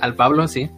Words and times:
Al 0.00 0.14
Pablo, 0.14 0.46
sí. 0.48 0.70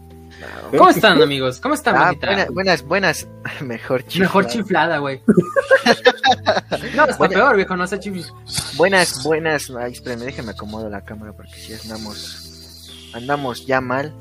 ¿Cómo 0.71 0.91
están, 0.91 1.21
amigos? 1.23 1.61
¿Cómo 1.61 1.75
están, 1.75 1.97
Ah, 1.97 2.13
buena- 2.21 2.47
buenas, 2.51 2.83
buenas. 2.83 3.29
Mejor 3.63 4.03
chiflada. 4.05 4.25
Mejor 4.29 4.47
chiflada, 4.47 4.99
güey. 4.99 5.21
no, 6.95 7.05
está 7.05 7.17
Buena- 7.17 7.35
peor, 7.35 7.57
viejo, 7.57 7.77
no 7.77 7.87
sé 7.87 7.99
chiflis. 7.99 8.33
Buenas, 8.77 9.23
buenas. 9.25 9.71
Ay, 9.71 9.93
espérenme, 9.93 10.27
déjenme 10.27 10.51
acomodo 10.53 10.89
la 10.91 11.03
cámara 11.03 11.33
porque 11.33 11.55
si 11.55 11.73
andamos, 11.75 12.91
andamos 13.15 13.67
ya 13.67 13.81
mal. 13.81 14.13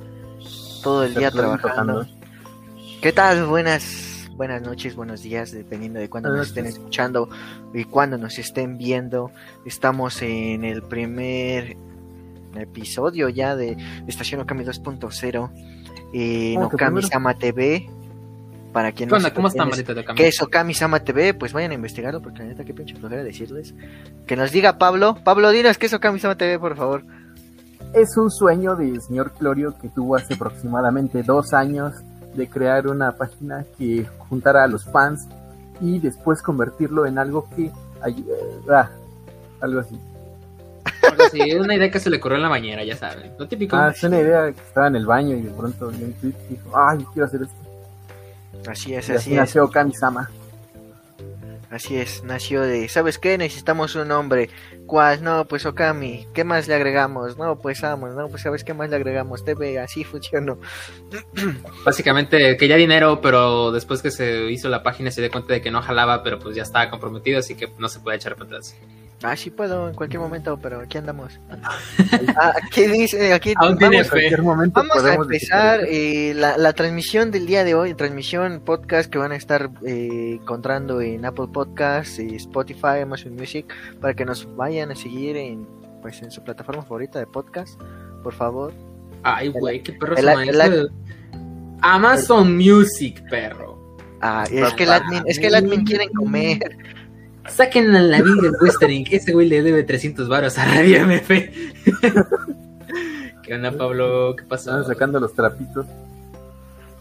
Todo 0.83 1.03
el 1.03 1.15
día 1.15 1.31
trabajando. 1.31 2.03
tocando. 2.03 2.07
¿Qué 3.01 3.11
tal? 3.11 3.45
Buenas, 3.47 4.27
buenas 4.31 4.61
noches, 4.61 4.95
buenos 4.95 5.21
días, 5.23 5.51
dependiendo 5.51 5.99
de 5.99 6.09
cuándo 6.09 6.29
nos 6.29 6.47
estén 6.47 6.65
escuchando 6.67 7.27
y 7.73 7.83
cuándo 7.85 8.17
nos 8.17 8.37
estén 8.37 8.77
viendo. 8.77 9.31
Estamos 9.65 10.21
en 10.21 10.63
el 10.63 10.81
primer 10.83 11.75
episodio 12.57 13.29
ya 13.29 13.55
de 13.55 13.77
Estación 14.07 14.41
Okami 14.41 14.63
2.0 14.63 15.49
en 16.13 16.55
¿Cómo 16.55 16.69
que 16.69 16.75
Okami? 16.75 17.01
Sama 17.03 17.33
TV. 17.35 17.89
Para 18.73 18.91
quien 18.91 19.07
¿Cómo 19.09 19.21
quién 19.21 19.45
están, 19.45 19.67
es- 19.67 19.71
bandita 19.71 19.93
de 19.93 20.01
Okami? 20.01 20.17
¿Qué 20.17 20.27
es 20.27 20.41
Okami 20.41 20.73
Sama 20.73 20.99
TV? 20.99 21.33
Pues 21.33 21.53
vayan 21.53 21.71
a 21.71 21.75
investigarlo 21.75 22.21
porque 22.21 22.39
la 22.39 22.45
neta 22.45 22.63
qué 22.65 22.73
pinche 22.73 22.95
flojera 22.95 23.23
decirles. 23.23 23.73
Que 24.27 24.35
nos 24.35 24.51
diga 24.51 24.77
Pablo. 24.77 25.17
Pablo, 25.23 25.49
dinos 25.51 25.77
qué 25.77 25.85
es 25.85 25.93
Okami 25.93 26.19
Sama 26.19 26.35
TV, 26.35 26.59
por 26.59 26.75
favor. 26.75 27.03
Es 27.93 28.17
un 28.17 28.29
sueño 28.29 28.75
del 28.75 29.01
señor 29.01 29.31
Clorio 29.33 29.77
que 29.81 29.87
tuvo 29.87 30.15
hace 30.17 30.33
aproximadamente 30.33 31.23
dos 31.23 31.53
años 31.53 31.93
de 32.35 32.49
crear 32.49 32.87
una 32.87 33.13
página 33.13 33.63
que 33.77 34.05
juntara 34.27 34.65
a 34.65 34.67
los 34.67 34.83
fans 34.83 35.25
y 35.79 35.99
después 35.99 36.41
convertirlo 36.41 37.05
en 37.05 37.17
algo 37.17 37.47
que 37.55 37.71
ay- 38.01 38.25
eh, 38.27 38.69
ah, 38.69 38.89
algo 39.61 39.79
así. 39.79 39.97
Es 41.33 41.55
una 41.59 41.75
idea 41.75 41.89
que 41.91 41.99
se 41.99 42.09
le 42.09 42.17
ocurrió 42.17 42.37
en 42.37 42.43
la 42.43 42.49
bañera, 42.49 42.83
ya 42.83 42.95
saben. 42.95 43.33
Lo 43.37 43.47
típico. 43.47 43.75
Ah, 43.75 43.91
es 43.95 44.03
una 44.03 44.19
idea 44.19 44.51
que 44.51 44.59
estaba 44.61 44.87
en 44.87 44.95
el 44.95 45.05
baño 45.05 45.35
y 45.35 45.41
de 45.41 45.51
pronto 45.51 45.87
vi 45.89 46.03
un 46.03 46.13
tweet 46.13 46.33
y 46.49 46.53
dijo, 46.53 46.71
ay, 46.77 47.05
quiero 47.13 47.27
hacer 47.27 47.41
esto. 47.43 48.69
Así 48.69 48.93
es, 48.95 49.09
Y 49.09 49.11
así 49.11 49.17
así 49.17 49.31
es. 49.33 49.37
nació 49.37 49.69
Kami-sama. 49.69 50.29
Así 51.71 51.97
es, 51.97 52.23
nació 52.23 52.61
de, 52.61 52.87
¿sabes 52.87 53.17
qué? 53.17 53.37
Necesitamos 53.37 53.95
un 53.95 54.07
nombre. 54.07 54.49
¿Cuál? 54.85 55.23
No, 55.23 55.45
pues 55.45 55.65
Okami. 55.65 56.27
¿Qué 56.33 56.43
más 56.43 56.67
le 56.67 56.75
agregamos? 56.75 57.37
No, 57.37 57.57
pues 57.57 57.83
Amos. 57.83 58.13
No, 58.15 58.29
pues 58.29 58.43
¿sabes 58.43 58.63
qué 58.63 58.73
más 58.73 58.89
le 58.89 58.95
agregamos? 58.95 59.43
TV, 59.43 59.79
así 59.79 60.03
funcionó. 60.03 60.57
Básicamente 61.83 62.55
quería 62.55 62.75
dinero, 62.77 63.19
pero 63.19 63.71
después 63.71 64.01
que 64.01 64.11
se 64.11 64.49
hizo 64.51 64.69
la 64.69 64.83
página 64.83 65.11
se 65.11 65.21
dio 65.21 65.31
cuenta 65.31 65.53
de 65.53 65.61
que 65.61 65.71
no 65.71 65.81
jalaba, 65.81 66.23
pero 66.23 66.39
pues 66.39 66.55
ya 66.55 66.63
estaba 66.63 66.89
comprometido, 66.89 67.39
así 67.39 67.55
que 67.55 67.67
no 67.77 67.89
se 67.89 67.99
puede 67.99 68.17
echar 68.17 68.35
para 68.35 68.45
atrás. 68.45 68.75
Ah, 69.23 69.35
sí 69.35 69.49
puedo 69.49 69.87
en 69.89 69.95
cualquier 69.95 70.21
momento, 70.21 70.57
pero 70.61 70.81
aquí 70.81 70.97
andamos. 70.97 71.39
Ah, 72.37 72.53
aquí 72.61 72.85
dice, 72.87 73.33
aquí 73.33 73.53
Aún 73.57 73.77
tiene 73.77 73.97
vamos, 73.97 74.07
En 74.07 74.11
cualquier 74.11 74.41
momento 74.41 74.83
vamos 74.83 75.03
a 75.05 75.13
empezar 75.13 75.79
eh, 75.87 76.33
la, 76.35 76.57
la 76.57 76.73
transmisión 76.73 77.31
del 77.31 77.45
día 77.45 77.63
de 77.63 77.75
hoy, 77.75 77.93
transmisión 77.93 78.61
podcast 78.63 79.09
que 79.09 79.17
van 79.17 79.31
a 79.31 79.35
estar 79.37 79.69
eh, 79.85 80.37
encontrando 80.41 80.99
en 81.01 81.25
Apple 81.25 81.47
Podcasts, 81.53 82.19
y 82.19 82.35
Spotify, 82.35 82.99
Amazon 83.03 83.35
Music, 83.35 83.73
para 84.01 84.13
que 84.13 84.25
nos 84.25 84.53
vayan 84.55 84.91
a 84.91 84.95
seguir 84.95 85.37
en 85.37 85.65
pues 86.01 86.21
en 86.21 86.29
su 86.29 86.43
plataforma 86.43 86.83
favorita 86.83 87.17
de 87.19 87.25
podcast, 87.25 87.81
por 88.21 88.33
favor. 88.33 88.73
Ay, 89.23 89.47
güey, 89.47 89.81
qué 89.81 89.93
perro 89.93 90.15
el- 90.17 90.61
el-. 90.61 90.91
Amazon 91.81 92.55
Music, 92.55 93.23
perro. 93.29 93.97
Ah, 94.21 94.45
es 94.51 94.73
que 94.73 94.83
el 94.83 94.91
admin, 94.91 95.23
es 95.25 95.39
que 95.39 95.47
el 95.47 95.55
admin 95.55 95.83
quieren 95.85 96.09
comer. 96.09 96.59
Saquen 97.47 97.95
a 97.95 98.01
la 98.01 98.21
vida 98.21 98.41
del 98.41 98.53
Western, 98.59 99.03
que 99.03 99.17
ese 99.17 99.33
güey 99.33 99.47
le 99.47 99.61
debe 99.61 99.83
300 99.83 100.27
varos 100.27 100.57
a 100.57 100.65
Radio 100.65 101.05
MF. 101.05 101.29
¿Qué 103.43 103.53
onda, 103.53 103.71
Pablo? 103.71 104.35
¿Qué 104.35 104.43
pasó? 104.43 104.71
Estaban 104.71 104.85
sacando 104.85 105.19
los 105.19 105.33
trapitos. 105.33 105.85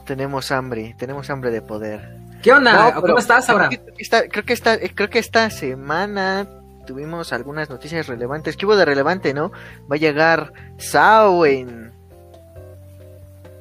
Tenemos 0.06 0.50
hambre, 0.50 0.94
tenemos 0.98 1.30
hambre 1.30 1.50
de 1.50 1.62
poder. 1.62 2.18
¿Qué 2.42 2.52
onda? 2.52 2.72
No, 2.72 2.88
pero 2.88 3.00
¿Cómo 3.00 3.18
estás 3.18 3.48
ahora? 3.48 3.68
Creo 3.68 3.94
que 3.94 4.02
esta, 4.02 4.28
creo 4.28 4.44
que 4.44 4.52
esta, 4.52 4.78
creo 4.78 5.08
que 5.08 5.18
esta 5.18 5.48
semana 5.48 6.46
tuvimos 6.86 7.32
algunas 7.32 7.70
noticias 7.70 8.06
relevantes. 8.06 8.56
¿Qué 8.56 8.66
hubo 8.66 8.76
de 8.76 8.84
relevante, 8.84 9.32
no? 9.32 9.50
Va 9.90 9.96
a 9.96 9.98
llegar 9.98 10.52
Sao 10.76 11.46
en 11.46 11.83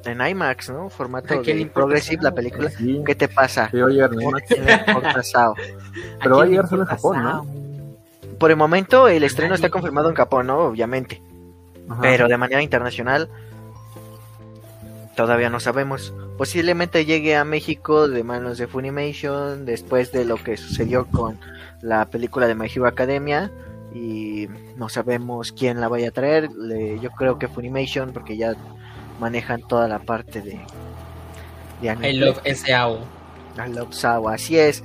en 0.06 0.26
IMAX, 0.26 0.70
¿no? 0.70 0.88
Formato 0.90 1.34
¿A 1.34 1.42
quién 1.42 1.58
le 1.58 1.64
de 1.64 1.70
Progressive, 1.70 2.16
Sao? 2.22 2.30
la 2.30 2.34
película. 2.34 2.70
Sí, 2.70 3.02
¿Qué 3.06 3.14
te 3.14 3.28
pasa? 3.28 3.68
sí, 3.70 3.78
va 3.78 3.86
a 3.88 3.90
llegar 3.90 4.12
en 4.12 4.20
¿A 4.20 4.22
IMAX. 4.22 4.46
quién 4.48 4.64
le 4.64 4.72
importa 4.72 5.22
Sao? 5.22 5.54
Pero 6.22 6.34
¿A 6.34 6.38
va 6.38 6.44
a 6.44 6.46
llegar 6.46 6.64
le 6.64 6.68
solo 6.70 6.82
en 6.82 6.88
Japón, 6.88 7.22
¿no? 7.22 7.46
Por 8.38 8.50
el 8.50 8.56
momento 8.56 9.08
el 9.08 9.22
estreno 9.24 9.54
está 9.54 9.70
confirmado 9.70 10.08
en 10.10 10.14
Japón, 10.16 10.46
¿no? 10.48 10.58
Obviamente. 10.58 11.22
Ajá. 11.88 12.00
Pero 12.02 12.28
de 12.28 12.36
manera 12.36 12.62
internacional 12.62 13.28
todavía 15.16 15.50
no 15.50 15.60
sabemos. 15.60 16.12
Posiblemente 16.36 17.04
llegue 17.04 17.36
a 17.36 17.44
México 17.44 18.08
de 18.08 18.24
manos 18.24 18.58
de 18.58 18.66
Funimation 18.66 19.64
después 19.64 20.10
de 20.10 20.24
lo 20.24 20.36
que 20.36 20.56
sucedió 20.56 21.06
con 21.06 21.38
la 21.82 22.06
película 22.06 22.46
de 22.48 22.54
My 22.56 22.66
Hero 22.66 22.86
Academia 22.88 23.52
y 23.94 24.48
no 24.76 24.88
sabemos 24.88 25.52
quién 25.52 25.80
la 25.80 25.86
vaya 25.88 26.08
a 26.08 26.12
traer. 26.12 26.50
Le- 26.50 26.98
yo 26.98 27.10
creo 27.12 27.38
que 27.38 27.46
Funimation 27.46 28.12
porque 28.12 28.36
ya 28.36 28.54
manejan 29.24 29.62
toda 29.66 29.88
la 29.88 30.00
parte 30.00 30.42
de 30.42 30.60
de 31.80 31.90
anime. 31.90 32.10
I 32.10 32.12
love 32.18 32.38
SAO. 32.54 32.98
I 33.56 33.72
love 33.72 33.92
Sao, 33.92 34.28
así 34.28 34.58
es. 34.58 34.84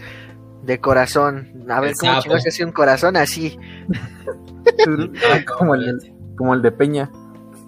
De 0.64 0.80
corazón. 0.80 1.66
A 1.70 1.80
ver 1.82 1.92
El 1.92 1.98
cómo 1.98 2.40
se 2.40 2.50
hace 2.50 2.64
un 2.64 2.72
corazón 2.72 3.18
así. 3.18 3.58
como, 5.58 5.76
el, 5.76 6.14
como 6.38 6.54
el 6.54 6.62
de 6.62 6.72
Peña. 6.72 7.10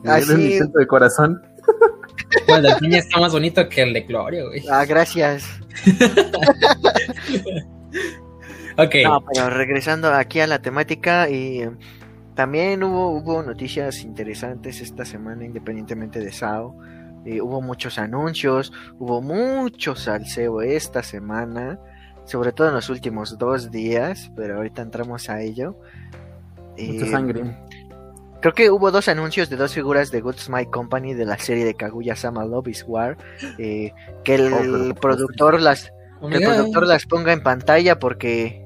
Ah, 0.05 0.19
Era 0.19 0.33
un 0.33 0.37
sí. 0.37 0.53
intento 0.53 0.79
de 0.79 0.87
corazón. 0.87 1.41
Pues 2.47 2.63
el 2.63 2.75
piña 2.77 2.99
está 2.99 3.19
más 3.19 3.33
bonito 3.33 3.67
que 3.67 3.81
el 3.81 3.91
de 3.93 4.01
Gloria, 4.01 4.45
güey. 4.45 4.63
Ah, 4.69 4.85
gracias. 4.85 5.43
Ok. 8.77 8.95
No, 9.03 9.21
pero 9.33 9.49
regresando 9.49 10.13
aquí 10.13 10.39
a 10.39 10.47
la 10.47 10.61
temática, 10.61 11.29
y 11.29 11.69
también 12.35 12.83
hubo, 12.83 13.11
hubo 13.11 13.43
noticias 13.43 14.01
interesantes 14.03 14.81
esta 14.81 15.05
semana, 15.05 15.45
independientemente 15.45 16.19
de 16.19 16.31
SAO. 16.31 16.75
Eh, 17.25 17.39
hubo 17.41 17.61
muchos 17.61 17.99
anuncios, 17.99 18.71
hubo 18.99 19.21
mucho 19.21 19.95
salseo 19.95 20.61
esta 20.61 21.03
semana, 21.03 21.79
sobre 22.25 22.51
todo 22.51 22.69
en 22.69 22.73
los 22.75 22.89
últimos 22.89 23.37
dos 23.37 23.69
días, 23.71 24.31
pero 24.35 24.57
ahorita 24.57 24.81
entramos 24.81 25.29
a 25.29 25.41
ello. 25.41 25.75
Mucha 26.79 27.05
Eh, 27.05 27.11
sangre. 27.11 27.57
Creo 28.41 28.53
que 28.55 28.71
hubo 28.71 28.89
dos 28.89 29.07
anuncios 29.07 29.51
de 29.51 29.55
dos 29.55 29.71
figuras 29.73 30.09
de 30.09 30.21
Good 30.21 30.37
Smile 30.37 30.71
Company 30.71 31.13
de 31.13 31.25
la 31.25 31.37
serie 31.37 31.63
de 31.63 31.75
Kaguya 31.75 32.15
Sama 32.15 32.43
Love 32.43 32.69
is 32.69 32.83
War. 32.87 33.15
eh, 33.59 33.93
que 34.23 34.35
el 34.35 34.51
Oh, 34.51 34.57
pero- 34.59 34.95
productor 34.95 35.61
las 35.61 35.91
Oh 36.21 36.27
que 36.29 36.35
el 36.37 36.41
my 36.41 36.47
productor 36.47 36.87
las 36.87 37.05
ponga 37.05 37.33
en 37.33 37.43
pantalla 37.43 37.99
porque 37.99 38.65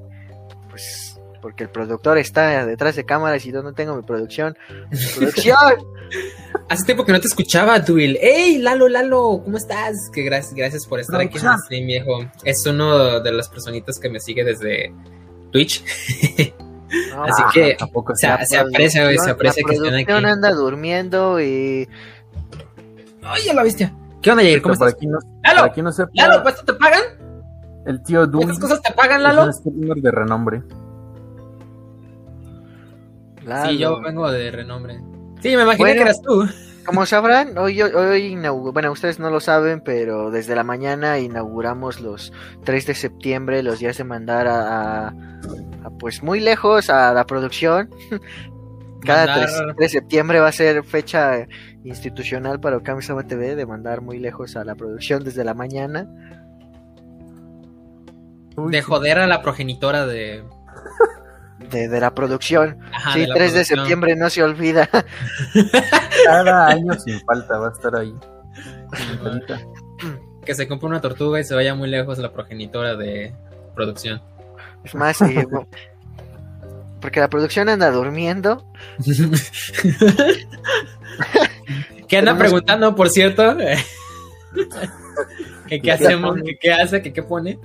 pues 0.70 1.15
porque 1.46 1.62
el 1.62 1.70
productor 1.70 2.18
está 2.18 2.66
detrás 2.66 2.96
de 2.96 3.04
cámaras 3.04 3.46
y 3.46 3.52
yo 3.52 3.62
no 3.62 3.72
tengo 3.72 3.94
mi 3.94 4.02
producción 4.02 4.58
producción 5.16 5.56
Hace 6.68 6.84
tiempo 6.86 7.04
que 7.04 7.12
no 7.12 7.20
te 7.20 7.28
escuchaba, 7.28 7.78
Duil. 7.78 8.18
¡Ey, 8.20 8.58
Lalo, 8.58 8.88
Lalo! 8.88 9.40
¿Cómo 9.44 9.56
estás? 9.56 10.10
Que 10.12 10.22
gracias, 10.24 10.54
gracias 10.54 10.86
por 10.88 10.98
estar 10.98 11.20
aquí 11.20 11.38
en 11.38 11.46
el 11.46 11.58
stream, 11.60 11.86
viejo. 11.86 12.18
Es 12.42 12.66
uno 12.66 13.20
de 13.20 13.30
las 13.30 13.48
personitas 13.48 14.00
que 14.00 14.08
me 14.08 14.18
sigue 14.18 14.42
desde 14.42 14.92
Twitch. 15.52 15.84
No, 17.12 17.22
Así 17.24 17.42
Ah, 17.44 17.50
que 17.54 17.76
tampoco 17.78 18.16
se, 18.16 18.26
se 18.46 18.56
aprecia, 18.58 19.04
güey, 19.04 19.16
se 19.18 19.26
la 19.26 19.32
aprecia 19.34 19.62
que 19.64 19.74
estén 19.74 19.94
aquí. 19.94 20.04
producción 20.06 20.26
anda 20.26 20.50
durmiendo 20.52 21.40
y 21.40 21.88
¡Ay, 23.22 23.42
ya 23.44 23.54
la 23.54 23.62
viste! 23.62 23.92
¿Qué 24.20 24.30
onda, 24.32 24.42
Jair? 24.42 24.60
¿Cómo 24.62 24.74
estás? 24.74 24.94
aquí 24.94 25.06
no, 25.06 25.18
¡Lalo! 25.44 25.62
aquí 25.62 25.82
no 25.82 25.92
sepa, 25.92 26.10
¡Lalo, 26.14 26.42
pues 26.42 26.64
te 26.64 26.72
pagan! 26.72 27.02
el 27.86 28.02
tío 28.02 28.26
Dewey 28.26 28.44
¿Cuántas 28.46 28.58
cosas 28.58 28.82
te 28.82 28.92
pagan, 28.92 29.18
es 29.18 29.22
Lalo? 29.22 29.44
un 29.44 29.52
streamer 29.52 29.96
de 29.98 30.10
renombre. 30.10 30.62
Lalo. 33.46 33.70
Sí, 33.70 33.78
yo 33.78 34.00
vengo 34.02 34.30
de 34.30 34.50
renombre. 34.50 35.00
Sí, 35.40 35.56
me 35.56 35.62
imaginé 35.62 35.76
Bueno. 35.78 35.94
que 35.94 36.00
eras 36.02 36.20
tú. 36.22 36.46
como 36.84 37.04
sabrán 37.06 37.56
hoy 37.58 37.80
hoy 37.82 38.36
bueno 38.72 38.92
ustedes 38.92 39.18
no 39.18 39.28
lo 39.30 39.40
saben 39.40 39.80
pero 39.80 40.30
desde 40.30 40.54
la 40.54 40.62
mañana 40.64 41.18
inauguramos 41.18 42.00
los 42.00 42.32
3 42.64 42.86
de 42.86 42.94
septiembre 42.94 43.62
los 43.64 43.80
días 43.80 43.98
de 43.98 44.04
mandar 44.04 44.46
a, 44.46 45.08
a- 45.08 45.14
a, 45.84 45.90
pues 45.98 46.22
muy 46.22 46.38
lejos 46.40 46.88
a 46.88 47.12
la 47.12 47.26
producción 47.26 47.90
cada 49.04 49.26
Mandar- 49.26 49.46
3, 49.46 49.62
3 49.64 49.76
de 49.76 49.88
septiembre 49.88 50.38
va 50.40 50.48
a 50.48 50.52
ser 50.52 50.84
fecha 50.84 51.46
institucional 51.84 52.60
para 52.60 52.76
Okami-sama 52.78 53.24
TV 53.26 53.56
de 53.56 53.66
mandar 53.66 54.00
muy 54.00 54.18
lejos 54.20 54.56
a 54.56 54.64
la 54.64 54.74
producción 54.76 55.22
desde 55.24 55.44
la 55.44 55.54
mañana. 55.54 56.08
Uy, 58.56 58.72
De 58.72 58.82
joder 58.82 59.18
a 59.18 59.26
la 59.26 59.42
progenitora 59.42 60.06
de. 60.06 60.42
De, 61.70 61.88
de 61.88 62.00
la 62.00 62.14
producción. 62.14 62.78
Ajá, 62.92 63.14
sí, 63.14 63.20
de 63.20 63.28
la 63.28 63.34
3 63.34 63.54
de 63.54 63.64
septiembre 63.64 64.16
no 64.16 64.30
se 64.30 64.42
olvida. 64.42 64.88
Cada 66.24 66.68
año 66.68 66.98
sin 66.98 67.20
falta 67.20 67.58
va 67.58 67.68
a 67.68 67.72
estar 67.72 67.96
ahí. 67.96 68.14
Que 70.44 70.54
se 70.54 70.68
compre 70.68 70.88
una 70.88 71.00
tortuga 71.00 71.40
y 71.40 71.44
se 71.44 71.54
vaya 71.54 71.74
muy 71.74 71.88
lejos 71.88 72.18
la 72.18 72.32
progenitora 72.32 72.94
de 72.94 73.34
producción. 73.74 74.22
Es 74.84 74.94
más, 74.94 75.20
eh, 75.22 75.46
porque 77.00 77.20
la 77.20 77.28
producción 77.28 77.68
anda 77.68 77.90
durmiendo 77.90 78.64
¿Qué 82.08 82.18
anda 82.18 82.38
preguntando, 82.38 82.94
por 82.94 83.10
cierto? 83.10 83.56
¿Qué, 85.68 85.80
qué 85.80 85.92
hacemos? 85.92 86.36
¿Qué, 86.44 86.56
¿Qué, 86.60 86.72
hace? 86.72 87.02
¿Qué, 87.02 87.12
qué 87.12 87.22
pone? 87.22 87.58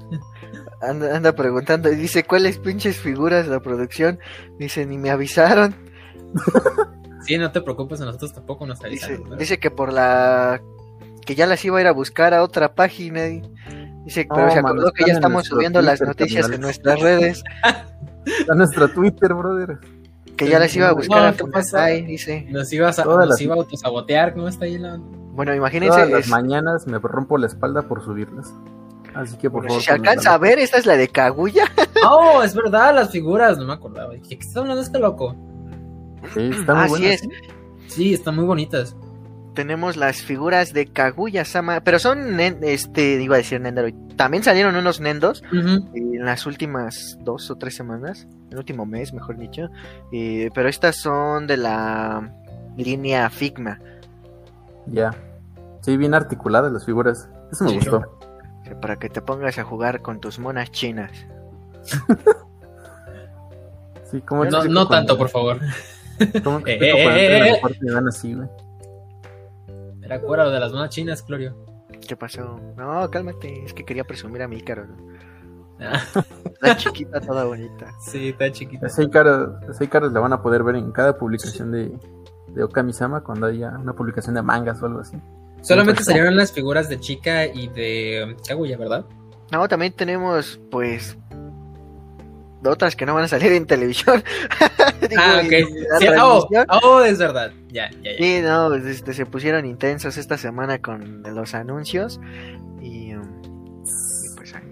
Anda, 0.81 1.15
anda 1.15 1.33
preguntando 1.35 1.91
y 1.91 1.95
dice, 1.95 2.23
¿cuáles 2.23 2.57
pinches 2.57 2.97
figuras 2.97 3.45
de 3.45 3.51
la 3.51 3.59
producción? 3.59 4.19
Dice, 4.57 4.85
ni 4.85 4.97
me 4.97 5.09
avisaron. 5.11 5.75
Sí, 7.23 7.37
no 7.37 7.51
te 7.51 7.61
preocupes, 7.61 8.01
a 8.01 8.05
nosotros 8.05 8.33
tampoco 8.33 8.65
nos 8.65 8.83
avisaron. 8.83 9.17
Dice, 9.19 9.29
¿no? 9.29 9.35
dice 9.35 9.59
que 9.59 9.69
por 9.69 9.93
la... 9.93 10.59
que 11.23 11.35
ya 11.35 11.45
las 11.45 11.63
iba 11.63 11.77
a 11.77 11.81
ir 11.81 11.85
a 11.85 11.91
buscar 11.91 12.33
a 12.33 12.41
otra 12.41 12.73
página. 12.73 13.27
y- 13.27 13.43
Dice, 14.05 14.25
pero 14.27 14.47
No, 14.47 14.51
se 14.51 14.61
man, 14.63 14.71
acordó 14.71 14.91
que 14.91 15.05
ya 15.05 15.13
estamos 15.13 15.45
subiendo 15.45 15.83
las 15.83 15.99
Twitter, 15.99 16.07
noticias 16.07 16.49
en 16.49 16.61
nuestras 16.61 16.99
redes. 16.99 17.43
A 18.49 18.55
nuestro 18.55 18.87
Twitter, 18.89 19.33
brother. 19.35 19.77
Que 20.35 20.47
ya 20.47 20.57
las 20.57 20.75
iba 20.75 20.87
a 20.87 20.89
No, 20.91 20.95
buscar 20.95 21.25
a 21.27 21.31
¿qué 21.33 21.37
Funasai, 21.39 22.05
dice. 22.07 22.47
Nos 22.49 22.73
ibas 22.73 22.97
a, 22.97 23.05
nos 23.05 23.27
las- 23.29 23.39
iba 23.41 23.53
a 23.53 23.57
autosabotear, 23.57 24.33
¿cómo 24.33 24.47
está 24.47 24.65
ahí 24.65 24.79
la... 24.79 24.97
Bueno, 24.99 25.53
imagínense, 25.53 25.95
Todas 25.95 26.09
las 26.09 26.21
es- 26.21 26.29
mañanas 26.29 26.87
me 26.87 26.97
rompo 26.97 27.37
la 27.37 27.45
espalda 27.45 27.83
por 27.83 28.03
subirlas. 28.03 28.51
Así 29.13 29.35
que 29.37 29.49
por 29.49 29.61
bueno, 29.61 29.69
favor. 29.69 29.81
si 29.81 29.85
se 29.87 29.91
alcanza 29.93 30.33
a 30.33 30.37
ver, 30.37 30.59
esta 30.59 30.77
es 30.77 30.85
la 30.85 30.95
de 30.97 31.07
Kaguya. 31.07 31.65
Oh, 32.03 32.41
es 32.41 32.55
verdad, 32.55 32.95
las 32.95 33.11
figuras, 33.11 33.59
no 33.59 33.65
me 33.67 33.73
acordaba. 33.73 34.13
¿qué 34.27 34.33
está 34.33 34.59
hablando 34.61 34.81
este 34.81 34.97
loco? 34.97 35.35
Sí, 36.33 36.49
está 36.51 36.73
muy 36.73 36.83
Así 36.85 37.05
es. 37.05 37.21
¿sí? 37.21 37.29
Sí, 37.87 38.13
están 38.15 38.35
muy 38.35 38.45
bonitas. 38.45 38.95
Tenemos 39.53 39.97
las 39.97 40.21
figuras 40.23 40.73
de 40.73 40.87
Kaguya 40.87 41.45
Sama, 41.45 41.81
pero 41.81 41.99
son, 41.99 42.39
este, 42.39 43.21
iba 43.21 43.35
a 43.35 43.37
decir 43.37 43.61
Nendoroid. 43.61 43.93
También 44.15 44.43
salieron 44.43 44.75
unos 44.75 44.99
Nendos 44.99 45.43
Ujú. 45.51 45.89
en 45.93 46.25
las 46.25 46.45
últimas 46.47 47.17
dos 47.21 47.51
o 47.51 47.55
tres 47.57 47.75
semanas, 47.75 48.27
el 48.49 48.57
último 48.57 48.85
mes, 48.87 49.13
mejor 49.13 49.37
dicho. 49.37 49.69
Eh, 50.11 50.49
pero 50.55 50.67
estas 50.69 50.95
son 50.95 51.45
de 51.45 51.57
la 51.57 52.31
línea 52.77 53.29
Figma. 53.29 53.79
Ya. 54.87 55.11
Sí, 55.81 55.97
bien 55.97 56.13
articuladas 56.15 56.71
las 56.71 56.85
figuras. 56.85 57.29
Eso 57.51 57.65
me 57.65 57.71
Sí. 57.71 57.75
gustó. 57.77 58.19
Para 58.75 58.97
que 58.97 59.09
te 59.09 59.21
pongas 59.21 59.57
a 59.57 59.63
jugar 59.63 60.01
con 60.01 60.19
tus 60.19 60.39
monas 60.39 60.71
chinas. 60.71 61.11
Sí, 64.11 64.19
como 64.21 64.43
No, 64.43 64.65
no 64.65 64.87
tanto, 64.87 65.17
por 65.17 65.29
favor. 65.29 65.57
¿Cómo 66.43 66.59
Eh, 66.67 66.77
eh, 66.81 66.91
eh, 66.91 67.53
eh. 67.53 67.99
así, 68.07 68.33
güey? 68.33 68.47
Era 70.03 70.19
cuero 70.19 70.51
de 70.51 70.59
las 70.59 70.73
manos 70.73 70.89
chinas, 70.89 71.23
Clorio. 71.23 71.55
¿Qué 72.05 72.17
pasó? 72.17 72.59
No, 72.75 73.09
cálmate, 73.09 73.63
es 73.63 73.73
que 73.73 73.85
quería 73.85 74.03
presumir 74.03 74.41
a 74.41 74.47
mi 74.47 74.61
caro. 74.61 74.85
Ah, 75.79 76.01
La 76.59 76.75
chiquita 76.75 77.21
toda 77.21 77.45
bonita. 77.45 77.91
sí, 78.01 78.29
está 78.29 78.51
chiquita. 78.51 78.87
La 78.87 80.19
van 80.19 80.33
a 80.33 80.41
poder 80.41 80.63
ver 80.63 80.75
en 80.75 80.91
cada 80.91 81.17
publicación 81.17 81.71
de, 81.71 81.97
de 82.49 82.63
Okami-sama 82.63 83.21
cuando 83.21 83.47
haya 83.47 83.69
una 83.69 83.93
publicación 83.93 84.35
de 84.35 84.41
mangas 84.41 84.81
o 84.83 84.87
algo 84.87 84.99
así. 84.99 85.17
Solamente 85.61 86.03
salieron 86.03 86.35
las 86.35 86.51
figuras 86.51 86.89
de 86.89 86.99
chica 86.99 87.45
y 87.45 87.67
de 87.67 88.23
um, 88.25 88.43
Kaguya, 88.47 88.77
¿verdad? 88.77 89.05
No, 89.51 89.67
también 89.67 89.93
tenemos, 89.93 90.59
pues, 90.71 91.17
otras 92.65 92.95
que 92.95 93.05
no 93.05 93.13
van 93.13 93.25
a 93.25 93.27
salir 93.27 93.51
en 93.51 93.65
televisión. 93.65 94.23
Digo, 95.09 95.21
ah, 95.23 95.41
en 95.41 95.45
ok. 95.45 95.69
Sí, 95.99 96.07
oh, 96.19 96.47
oh, 96.83 97.01
es 97.01 97.17
verdad. 97.19 97.51
Ya, 97.69 97.89
ya, 98.01 98.11
ya. 98.11 98.17
Sí, 98.17 98.41
no, 98.41 98.69
pues, 98.69 98.85
este, 98.85 99.13
se 99.13 99.25
pusieron 99.25 99.65
intensos 99.65 100.17
esta 100.17 100.37
semana 100.37 100.79
con 100.81 101.23
los 101.23 101.53
anuncios 101.53 102.19
y, 102.81 103.13
um, 103.13 103.41
y 103.85 104.35
pues 104.35 104.55
ahí- 104.55 104.63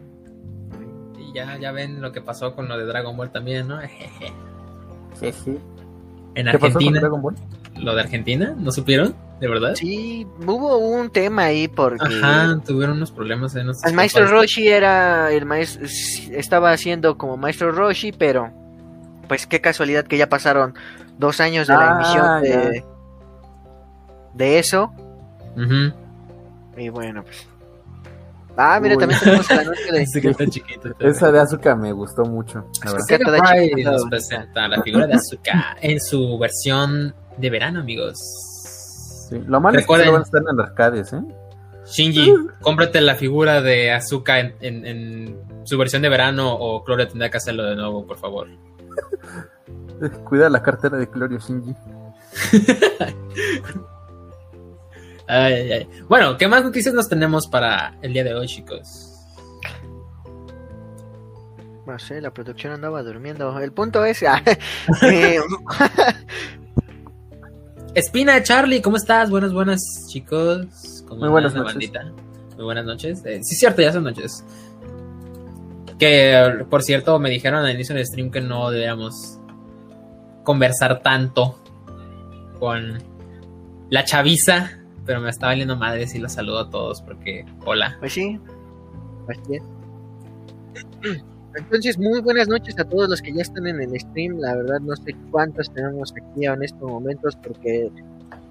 Y 1.17 1.33
ya, 1.33 1.57
ya 1.57 1.71
ven 1.71 2.01
lo 2.01 2.11
que 2.11 2.21
pasó 2.21 2.55
con 2.55 2.67
lo 2.67 2.77
de 2.77 2.85
Dragon 2.85 3.15
Ball 3.17 3.31
también, 3.31 3.67
¿no? 3.67 3.79
Jeje. 3.81 4.33
Jeje. 5.19 5.57
En 6.35 6.45
¿Qué 6.45 6.51
pasó 6.59 6.59
con 6.59 6.65
Argentina, 6.67 6.99
Dragon 6.99 7.21
Ball? 7.21 7.35
Lo 7.79 7.95
de 7.95 8.01
Argentina, 8.01 8.53
¿no 8.57 8.71
supieron? 8.71 9.15
¿De 9.39 9.47
verdad? 9.47 9.73
sí, 9.75 10.27
hubo 10.45 10.77
un 10.77 11.09
tema 11.11 11.43
ahí 11.45 11.69
porque 11.69 12.03
Ajá, 12.05 12.59
tuvieron 12.65 12.97
unos 12.97 13.11
problemas 13.11 13.55
en 13.55 13.69
el 13.69 13.93
maestro. 13.93 14.27
Roshi 14.27 14.67
era 14.67 15.31
el 15.31 15.45
maestro, 15.45 15.85
estaba 16.31 16.71
haciendo 16.73 17.17
como 17.17 17.37
maestro 17.37 17.71
Roshi, 17.71 18.11
pero 18.11 18.51
pues 19.29 19.47
qué 19.47 19.61
casualidad 19.61 20.05
que 20.05 20.17
ya 20.17 20.27
pasaron 20.27 20.73
dos 21.17 21.39
años 21.39 21.67
de 21.67 21.73
la 21.73 21.89
Ah, 21.89 21.95
emisión 21.95 22.41
de, 22.41 22.83
de 24.33 24.59
eso 24.59 24.91
Ujú. 25.55 25.93
y 26.77 26.89
bueno 26.89 27.23
pues 27.23 27.47
Ah, 28.61 28.77
mira, 28.81 28.95
Uy. 28.95 28.99
también 28.99 29.19
tenemos 29.21 29.49
el 29.51 29.59
anuncio 29.59 29.93
de 29.93 30.01
Ese 30.03 30.21
que 30.21 30.29
está 30.31 30.45
chiquito. 30.49 30.89
Esa 30.99 31.31
de 31.31 31.39
Azuka 31.39 31.75
me 31.77 31.93
gustó 31.93 32.23
mucho, 32.25 32.65
la 32.83 32.91
verdad. 32.91 33.05
Chiquita. 33.69 33.91
nos 33.91 34.05
presenta 34.09 34.67
la 34.67 34.81
figura 34.83 35.07
de 35.07 35.13
Asuka 35.13 35.77
en 35.79 36.01
su 36.01 36.37
versión 36.37 37.15
de 37.39 37.49
verano, 37.49 37.79
amigos. 37.79 38.17
Sí, 39.29 39.41
Lo 39.47 39.59
malo 39.61 39.77
Recuerden- 39.79 39.79
es 39.79 39.85
que 39.85 39.93
solo 40.05 40.11
van 40.11 40.21
a 40.21 40.25
estar 40.25 40.41
en 40.41 40.59
arcades, 40.61 41.13
¿eh? 41.13 41.21
Shinji, 41.85 42.33
cómprate 42.61 43.01
la 43.01 43.15
figura 43.15 43.61
de 43.61 43.91
Asuka 43.91 44.39
en, 44.39 44.55
en- 44.61 44.85
en 44.85 45.39
su 45.63 45.77
versión 45.77 46.01
de 46.03 46.09
verano 46.09 46.53
o 46.53 46.83
Cloria 46.83 47.07
tendrá 47.07 47.29
que 47.31 47.37
hacerlo 47.37 47.63
de 47.63 47.75
nuevo, 47.75 48.05
por 48.05 48.17
favor. 48.17 48.47
Cuida 50.25 50.49
la 50.49 50.61
cartera 50.61 50.97
de 50.97 51.09
Clorio 51.09 51.39
Shinji. 51.39 51.73
Ay, 55.27 55.53
ay, 55.53 55.71
ay. 55.71 55.89
Bueno, 56.07 56.37
¿qué 56.37 56.47
más 56.47 56.63
noticias 56.63 56.93
nos 56.95 57.07
tenemos 57.07 57.45
para 57.47 57.95
el 58.01 58.13
día 58.13 58.23
de 58.23 58.33
hoy, 58.33 58.47
chicos? 58.47 59.05
No 61.85 61.99
sé, 61.99 62.19
la 62.19 62.31
producción 62.33 62.73
andaba 62.73 63.03
durmiendo. 63.03 63.57
El 63.59 63.71
punto 63.71 64.03
es. 64.05 64.23
eh, 65.03 65.39
Espina, 67.95 68.41
Charlie, 68.43 68.81
¿cómo 68.81 68.97
estás? 68.97 69.29
Buenas, 69.29 69.51
buenas, 69.51 70.07
chicos. 70.09 71.03
¿Cómo 71.07 71.21
Muy 71.21 71.29
buenas 71.29 71.53
noches. 71.55 71.73
bandita? 71.73 72.11
Muy 72.55 72.63
buenas 72.65 72.85
noches. 72.85 73.25
Eh, 73.25 73.43
sí, 73.43 73.55
cierto, 73.55 73.81
ya 73.81 73.91
son 73.91 74.03
noches. 74.03 74.45
Que, 75.97 76.65
por 76.69 76.83
cierto, 76.83 77.17
me 77.19 77.29
dijeron 77.29 77.65
al 77.65 77.73
inicio 77.73 77.95
del 77.95 78.05
stream 78.05 78.31
que 78.31 78.41
no 78.41 78.69
deberíamos 78.69 79.39
conversar 80.43 81.01
tanto 81.01 81.59
con 82.59 82.99
la 83.89 84.05
chaviza, 84.05 84.71
pero 85.05 85.19
me 85.19 85.29
está 85.29 85.47
valiendo 85.47 85.75
madre 85.75 86.07
si 86.07 86.19
los 86.19 86.33
saludo 86.33 86.59
a 86.59 86.69
todos 86.69 87.01
porque, 87.01 87.45
hola. 87.65 87.97
pues 87.99 88.13
sí. 88.13 88.39
Así 89.27 89.55
es. 89.55 91.23
Entonces, 91.55 91.97
muy 91.97 92.21
buenas 92.21 92.47
noches 92.47 92.77
a 92.79 92.83
todos 92.83 93.09
los 93.09 93.21
que 93.21 93.33
ya 93.33 93.41
están 93.41 93.67
en 93.67 93.81
el 93.81 93.99
stream. 93.99 94.37
La 94.39 94.55
verdad, 94.55 94.79
no 94.81 94.95
sé 94.95 95.15
cuántos 95.31 95.71
tenemos 95.73 96.11
aquí 96.11 96.45
en 96.45 96.63
estos 96.63 96.81
momentos 96.81 97.35
porque 97.35 97.91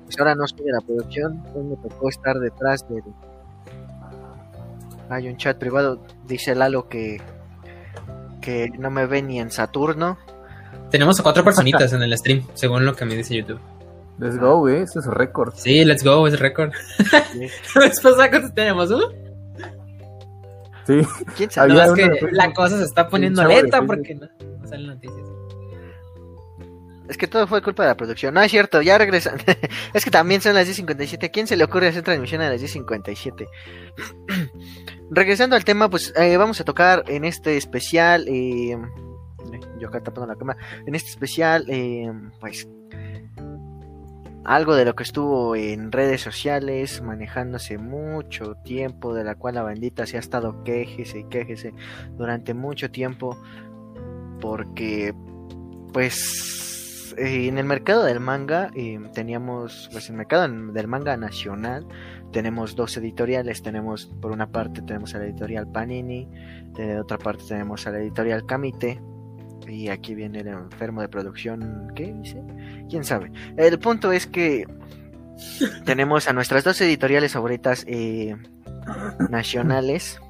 pues 0.05 0.19
ahora 0.19 0.35
no 0.35 0.47
soy 0.47 0.65
de 0.65 0.73
la 0.73 0.81
producción. 0.81 1.43
Hoy 1.55 1.65
me 1.65 1.77
tocó 1.77 2.09
estar 2.09 2.39
detrás 2.39 2.89
del. 2.89 3.03
Hay 5.11 5.29
un 5.29 5.37
chat 5.37 5.59
privado. 5.59 6.01
Dice 6.27 6.55
Lalo 6.55 6.89
que 6.89 7.21
que 8.41 8.71
no 8.79 8.91
me 8.91 9.07
ve 9.07 9.23
ni 9.23 9.41
en 9.41 9.51
Saturno. 9.51 10.19
Tenemos 10.91 11.21
a 11.21 11.23
cuatro 11.23 11.45
personitas 11.45 11.93
en 11.93 12.03
el 12.03 12.17
stream, 12.17 12.47
según 12.55 12.87
lo 12.87 12.95
que 12.95 13.05
me 13.05 13.15
dice 13.15 13.37
YouTube. 13.37 13.61
Let's 14.19 14.39
go, 14.39 14.61
güey, 14.61 14.83
ese 14.83 14.99
es 14.99 15.07
récord. 15.07 15.55
Sí, 15.55 15.85
let's 15.85 16.03
go, 16.03 16.27
es 16.27 16.39
récord. 16.39 16.73
Después, 17.75 18.01
¿cuántos 18.31 18.55
tenemos? 18.55 18.91
¿Uno? 18.91 19.09
Sí, 20.89 21.03
¿Quién 21.37 21.51
sabe? 21.51 21.75
No, 21.75 21.83
es 21.83 21.91
uno 21.91 21.97
que 21.97 22.27
de 22.27 22.33
la 22.33 22.51
cosa 22.55 22.79
se 22.79 22.85
está 22.85 23.11
poniendo 23.11 23.45
lenta 23.45 23.83
porque 23.83 24.15
no, 24.15 24.27
no 24.41 24.67
salen 24.67 24.87
noticias. 24.87 25.29
Es 27.11 27.19
que 27.19 27.27
todo 27.27 27.47
fue 27.47 27.61
culpa 27.61 27.83
de 27.83 27.91
la 27.91 27.97
producción. 27.97 28.33
No 28.33 28.41
es 28.41 28.51
cierto, 28.51 28.81
ya 28.81 28.97
regresan. 28.97 29.37
es 29.93 30.03
que 30.03 30.11
también 30.11 30.41
son 30.41 30.55
las 30.55 30.67
10.57. 30.67 31.27
¿A 31.27 31.29
quién 31.29 31.47
se 31.47 31.59
le 31.59 31.65
ocurre 31.65 31.89
hacer 31.89 32.03
transmisión 32.03 32.41
a 32.41 32.49
las 32.49 32.63
10.57? 32.63 33.47
Regresando 35.11 35.57
al 35.57 35.65
tema, 35.67 35.91
pues 35.91 36.15
eh, 36.17 36.39
vamos 36.39 36.59
a 36.63 36.65
tocar 36.65 37.05
en 37.07 37.27
este 37.27 37.59
especial. 37.59 38.25
Eh, 38.27 38.79
yo 39.79 39.89
acá 39.89 40.03
tapando 40.03 40.33
la 40.33 40.39
cámara. 40.39 40.59
En 40.87 40.95
este 40.95 41.11
especial, 41.11 41.67
eh, 41.69 42.11
pues. 42.41 42.67
Algo 44.45 44.75
de 44.75 44.85
lo 44.85 44.95
que 44.95 45.03
estuvo 45.03 45.57
en 45.57 45.93
redes 45.93 46.23
sociales, 46.23 47.03
manejándose 47.03 47.77
mucho 47.77 48.55
tiempo, 48.55 49.13
de 49.13 49.25
la 49.25 49.35
cual 49.35 49.57
la 49.57 49.63
bandita 49.63 50.07
se 50.07 50.17
ha 50.17 50.21
estado 50.21 50.65
quejese 50.65 51.21
y 51.21 51.25
quejese 51.25 51.75
durante 52.17 52.55
mucho 52.55 52.91
tiempo, 52.91 53.37
porque 54.41 55.15
pues 55.93 57.15
eh, 57.19 57.49
en 57.49 57.59
el 57.59 57.65
mercado 57.65 58.05
del 58.05 58.21
manga 58.21 58.71
eh, 58.75 59.01
teníamos, 59.13 59.89
pues 59.93 60.09
en 60.09 60.15
el 60.15 60.19
mercado 60.19 60.49
del 60.49 60.89
manga 60.89 61.17
nacional 61.17 61.87
tenemos 62.33 62.77
dos 62.77 62.97
editoriales, 62.97 63.63
tenemos 63.63 64.07
por 64.07 64.31
una 64.31 64.51
parte 64.51 64.83
tenemos 64.83 65.15
a 65.15 65.19
la 65.19 65.25
editorial 65.25 65.67
Panini, 65.71 66.29
de 66.75 67.01
otra 67.01 67.19
parte 67.19 67.45
tenemos 67.49 67.87
a 67.87 67.91
la 67.91 67.99
editorial 67.99 68.47
Kamite 68.47 69.01
y 69.69 69.89
aquí 69.89 70.15
viene 70.15 70.41
el 70.41 70.49
enfermo 70.49 71.01
de 71.01 71.09
producción, 71.09 71.93
¿qué 71.95 72.13
dice? 72.13 72.43
¿Quién 72.89 73.05
sabe? 73.05 73.31
El 73.57 73.79
punto 73.79 74.13
es 74.13 74.27
que 74.27 74.67
tenemos 75.85 76.29
a 76.29 76.33
nuestras 76.33 76.65
dos 76.65 76.81
editoriales 76.81 77.33
favoritas 77.33 77.85
eh, 77.87 78.37
nacionales 79.31 80.21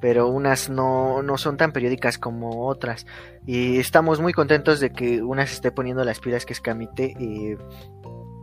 pero 0.00 0.28
unas 0.28 0.68
no, 0.68 1.22
no 1.22 1.38
son 1.38 1.56
tan 1.56 1.72
periódicas 1.72 2.18
como 2.18 2.66
otras. 2.66 3.06
Y 3.46 3.78
estamos 3.78 4.20
muy 4.20 4.32
contentos 4.32 4.78
de 4.78 4.90
que 4.90 5.22
una 5.22 5.46
se 5.46 5.54
esté 5.54 5.70
poniendo 5.72 6.04
las 6.04 6.20
pilas 6.20 6.44
que 6.44 6.52
es 6.52 6.60
Kamite. 6.60 7.14
eh, 7.18 7.58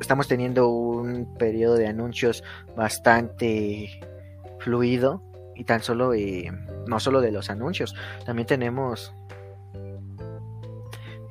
estamos 0.02 0.28
teniendo 0.28 0.68
un 0.68 1.34
periodo 1.38 1.76
de 1.76 1.88
anuncios 1.88 2.44
bastante 2.76 4.02
fluido 4.60 5.24
y 5.56 5.64
tan 5.64 5.82
solo, 5.82 6.14
eh, 6.14 6.52
no 6.88 7.00
solo 7.00 7.22
de 7.22 7.32
los 7.32 7.50
anuncios, 7.50 7.96
también 8.26 8.48
tenemos, 8.48 9.14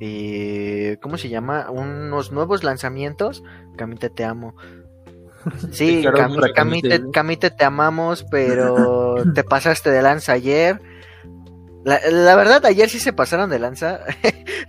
eh, 0.05 0.97
¿cómo 1.01 1.17
se 1.17 1.29
llama? 1.29 1.69
Unos 1.71 2.31
nuevos 2.31 2.63
lanzamientos. 2.63 3.43
Camite, 3.77 4.09
te 4.09 4.25
amo. 4.25 4.55
Sí, 5.71 5.99
Claro, 6.01 6.17
Camite, 6.17 6.53
Camite. 6.53 7.11
Camite, 7.11 7.51
te 7.51 7.65
amamos, 7.65 8.25
pero 8.29 9.15
te 9.35 9.43
pasaste 9.43 9.89
de 9.91 10.01
lanza 10.01 10.33
ayer. 10.33 10.81
La, 11.83 11.99
la 12.09 12.35
verdad, 12.35 12.65
ayer 12.65 12.89
sí 12.89 12.99
se 12.99 13.11
pasaron 13.11 13.49
de 13.49 13.59
lanza, 13.59 13.99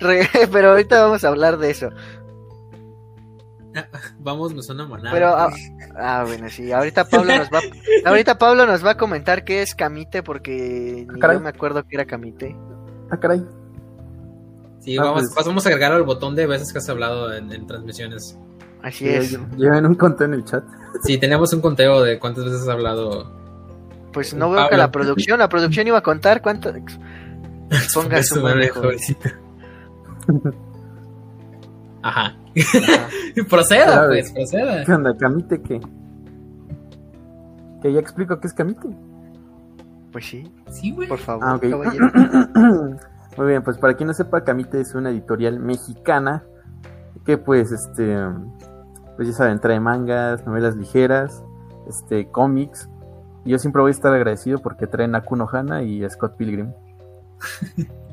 pero 0.53 0.71
ahorita 0.71 1.01
vamos 1.01 1.23
a 1.23 1.29
hablar 1.29 1.59
de 1.59 1.71
eso. 1.71 1.91
Vamos, 4.19 4.53
me 4.53 4.63
suena 4.63 4.85
monada. 4.85 5.13
Pero, 5.13 5.29
ah, 5.29 5.53
ah, 5.97 6.25
bueno, 6.27 6.49
sí, 6.49 6.73
ahorita 6.73 7.09
Pablo 7.09 7.37
nos 7.37 7.49
va, 7.49 7.61
ahorita 8.05 8.37
Pablo 8.39 8.67
nos 8.67 8.85
va 8.85 8.93
a 8.93 8.97
comentar 8.97 9.45
qué 9.45 9.63
es 9.63 9.77
Camite, 9.77 10.25
porque 10.25 11.07
ni 11.09 11.21
caray. 11.21 11.37
yo 11.37 11.43
me 11.43 11.51
acuerdo 11.51 11.85
que 11.85 11.95
era 11.95 12.05
Camite. 12.05 12.57
Ah, 13.11 13.19
caray. 13.19 13.45
Sí, 14.85 14.97
ah, 14.99 15.03
vamos, 15.05 15.31
pues- 15.35 15.47
vamos 15.47 15.65
a 15.67 15.69
agregar 15.69 15.93
el 15.93 16.03
botón 16.03 16.35
de 16.37 16.47
veces 16.47 16.73
que 16.73 16.79
has 16.79 16.89
hablado 16.89 17.33
en, 17.33 17.51
en 17.53 17.67
transmisiones. 17.67 18.39
Así 18.83 19.09
es. 19.09 19.39
Lleven 19.57 19.87
un 19.87 19.95
conteo 19.95 20.27
en 20.27 20.35
el 20.35 20.45
chat. 20.45 20.63
Sí, 21.05 21.17
tenemos 21.19 21.53
un 21.55 21.61
conteo 21.63 22.03
de 22.03 22.19
cuántas 22.19 22.45
veces 22.45 22.61
has 22.63 22.69
hablado. 22.69 23.33
Pues 24.13 24.35
no 24.35 24.51
veo 24.51 24.69
que 24.69 24.77
la 24.77 24.91
producción, 24.93 25.39
la 25.39 25.49
producción 25.49 25.87
iba 25.89 25.99
a 25.99 26.03
contar 26.03 26.43
cuánto. 26.43 26.73
Ponga 27.95 28.23
su 28.23 28.41
manejo. 28.43 28.81
jovencito. 28.83 29.31
Ajá. 32.03 32.37
Ajá. 32.57 33.09
proceda, 33.49 33.85
Claro. 33.87 34.09
pues, 34.09 34.31
proceda. 34.33 34.85
¿Qué 34.85 34.93
onda? 34.93 35.17
¿Camite 35.17 35.63
qué? 35.63 35.81
Que 37.83 37.93
ya 37.93 38.01
explico 38.01 38.39
qué 38.39 38.47
es 38.47 38.53
Camite. 38.53 38.89
Pues 40.13 40.27
sí, 40.27 40.53
Sí, 40.71 40.93
güey. 40.93 41.09
por 41.09 41.19
favor, 41.19 41.45
Ah, 41.45 41.55
ok. 41.57 41.71
caballero. 41.71 42.11
Muy 43.37 43.47
bien, 43.49 43.63
pues 43.63 43.79
para 43.79 43.95
quien 43.95 44.07
no 44.07 44.15
sepa, 44.15 44.45
Camite 44.45 44.81
es 44.81 44.95
una 44.95 45.11
editorial 45.11 45.59
mexicana 45.59 46.45
que 47.25 47.39
pues 47.39 47.73
este 47.73 48.17
pues 49.17 49.29
ya 49.29 49.35
saben, 49.35 49.61
trae 49.61 49.81
mangas, 49.81 50.47
novelas 50.47 50.77
ligeras, 50.77 51.43
este 51.89 52.29
cómics. 52.29 52.89
Y 53.45 53.51
yo 53.51 53.59
siempre 53.59 53.83
voy 53.83 53.91
a 53.91 53.93
estar 53.93 54.13
agradecido 54.13 54.59
porque 54.59 54.87
traen 54.87 55.15
a 55.15 55.23
Kuno 55.23 55.49
Hana 55.51 55.83
y 55.83 56.05
a 56.05 56.11
Scott 56.11 56.37
Pilgrim. 56.37 56.73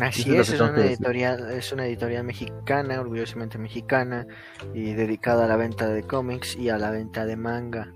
Así 0.00 0.34
es 0.36 0.52
es, 0.52 0.60
una 0.60 0.84
editorial, 0.84 1.50
es 1.50 1.72
una 1.72 1.84
editorial 1.84 2.24
mexicana, 2.24 3.00
orgullosamente 3.00 3.58
mexicana, 3.58 4.26
y 4.72 4.94
dedicada 4.94 5.44
a 5.44 5.48
la 5.48 5.56
venta 5.56 5.88
de 5.88 6.04
cómics 6.04 6.56
y 6.56 6.70
a 6.70 6.78
la 6.78 6.90
venta 6.90 7.26
de 7.26 7.36
manga. 7.36 7.92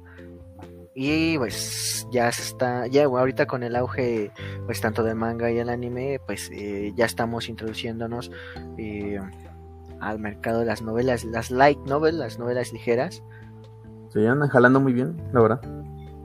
Y 0.94 1.36
pues 1.38 2.06
ya 2.12 2.30
se 2.30 2.42
está, 2.42 2.86
ya 2.86 3.04
ahorita 3.04 3.46
con 3.46 3.62
el 3.64 3.74
auge 3.74 4.30
pues 4.66 4.80
tanto 4.80 5.02
del 5.02 5.16
manga 5.16 5.50
y 5.50 5.58
el 5.58 5.68
anime, 5.68 6.20
pues 6.24 6.50
eh, 6.52 6.92
ya 6.94 7.04
estamos 7.06 7.48
introduciéndonos 7.48 8.30
eh, 8.78 9.18
al 10.00 10.18
mercado 10.20 10.60
de 10.60 10.66
las 10.66 10.82
novelas, 10.82 11.24
las 11.24 11.50
light 11.50 11.78
novels, 11.86 12.16
las 12.16 12.38
novelas 12.38 12.72
ligeras. 12.72 13.22
Se 14.10 14.26
andan 14.28 14.48
jalando 14.48 14.78
muy 14.80 14.92
bien, 14.92 15.16
la 15.32 15.40
verdad. 15.40 15.60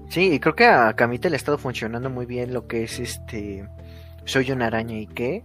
Sí, 0.10 0.34
y 0.34 0.40
creo 0.40 0.56
que 0.56 0.66
a 0.66 0.94
Camite 0.96 1.30
le 1.32 1.36
ha 1.36 1.38
estado 1.38 1.58
funcionando 1.58 2.10
muy 2.12 2.26
bien 2.28 2.54
lo 2.54 2.68
que 2.68 2.84
es 2.84 3.00
este 3.00 3.68
Soy 4.26 4.52
una 4.52 4.68
araña 4.68 4.98
y 4.98 5.08
qué. 5.08 5.44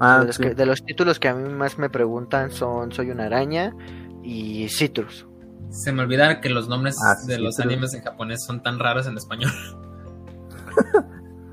Ah, 0.00 0.20
de, 0.20 0.26
los 0.26 0.36
sí. 0.36 0.42
que- 0.42 0.54
de 0.54 0.66
los 0.66 0.84
títulos 0.84 1.18
que 1.20 1.28
a 1.28 1.34
mí 1.34 1.48
más 1.52 1.78
me 1.78 1.88
preguntan 1.88 2.50
son 2.50 2.90
Soy 2.92 3.10
una 3.10 3.26
araña 3.26 3.74
y 4.22 4.68
Citrus. 4.68 5.25
Se 5.70 5.92
me 5.92 6.02
olvidaba 6.02 6.40
que 6.40 6.48
los 6.48 6.68
nombres 6.68 6.96
Ah, 7.02 7.14
sí, 7.16 7.26
de 7.28 7.36
sí, 7.36 7.42
los 7.42 7.56
pero- 7.56 7.68
animes 7.70 7.94
en 7.94 8.02
japonés 8.02 8.44
son 8.44 8.62
tan 8.62 8.78
raros 8.78 9.06
en 9.06 9.16
español. 9.16 9.50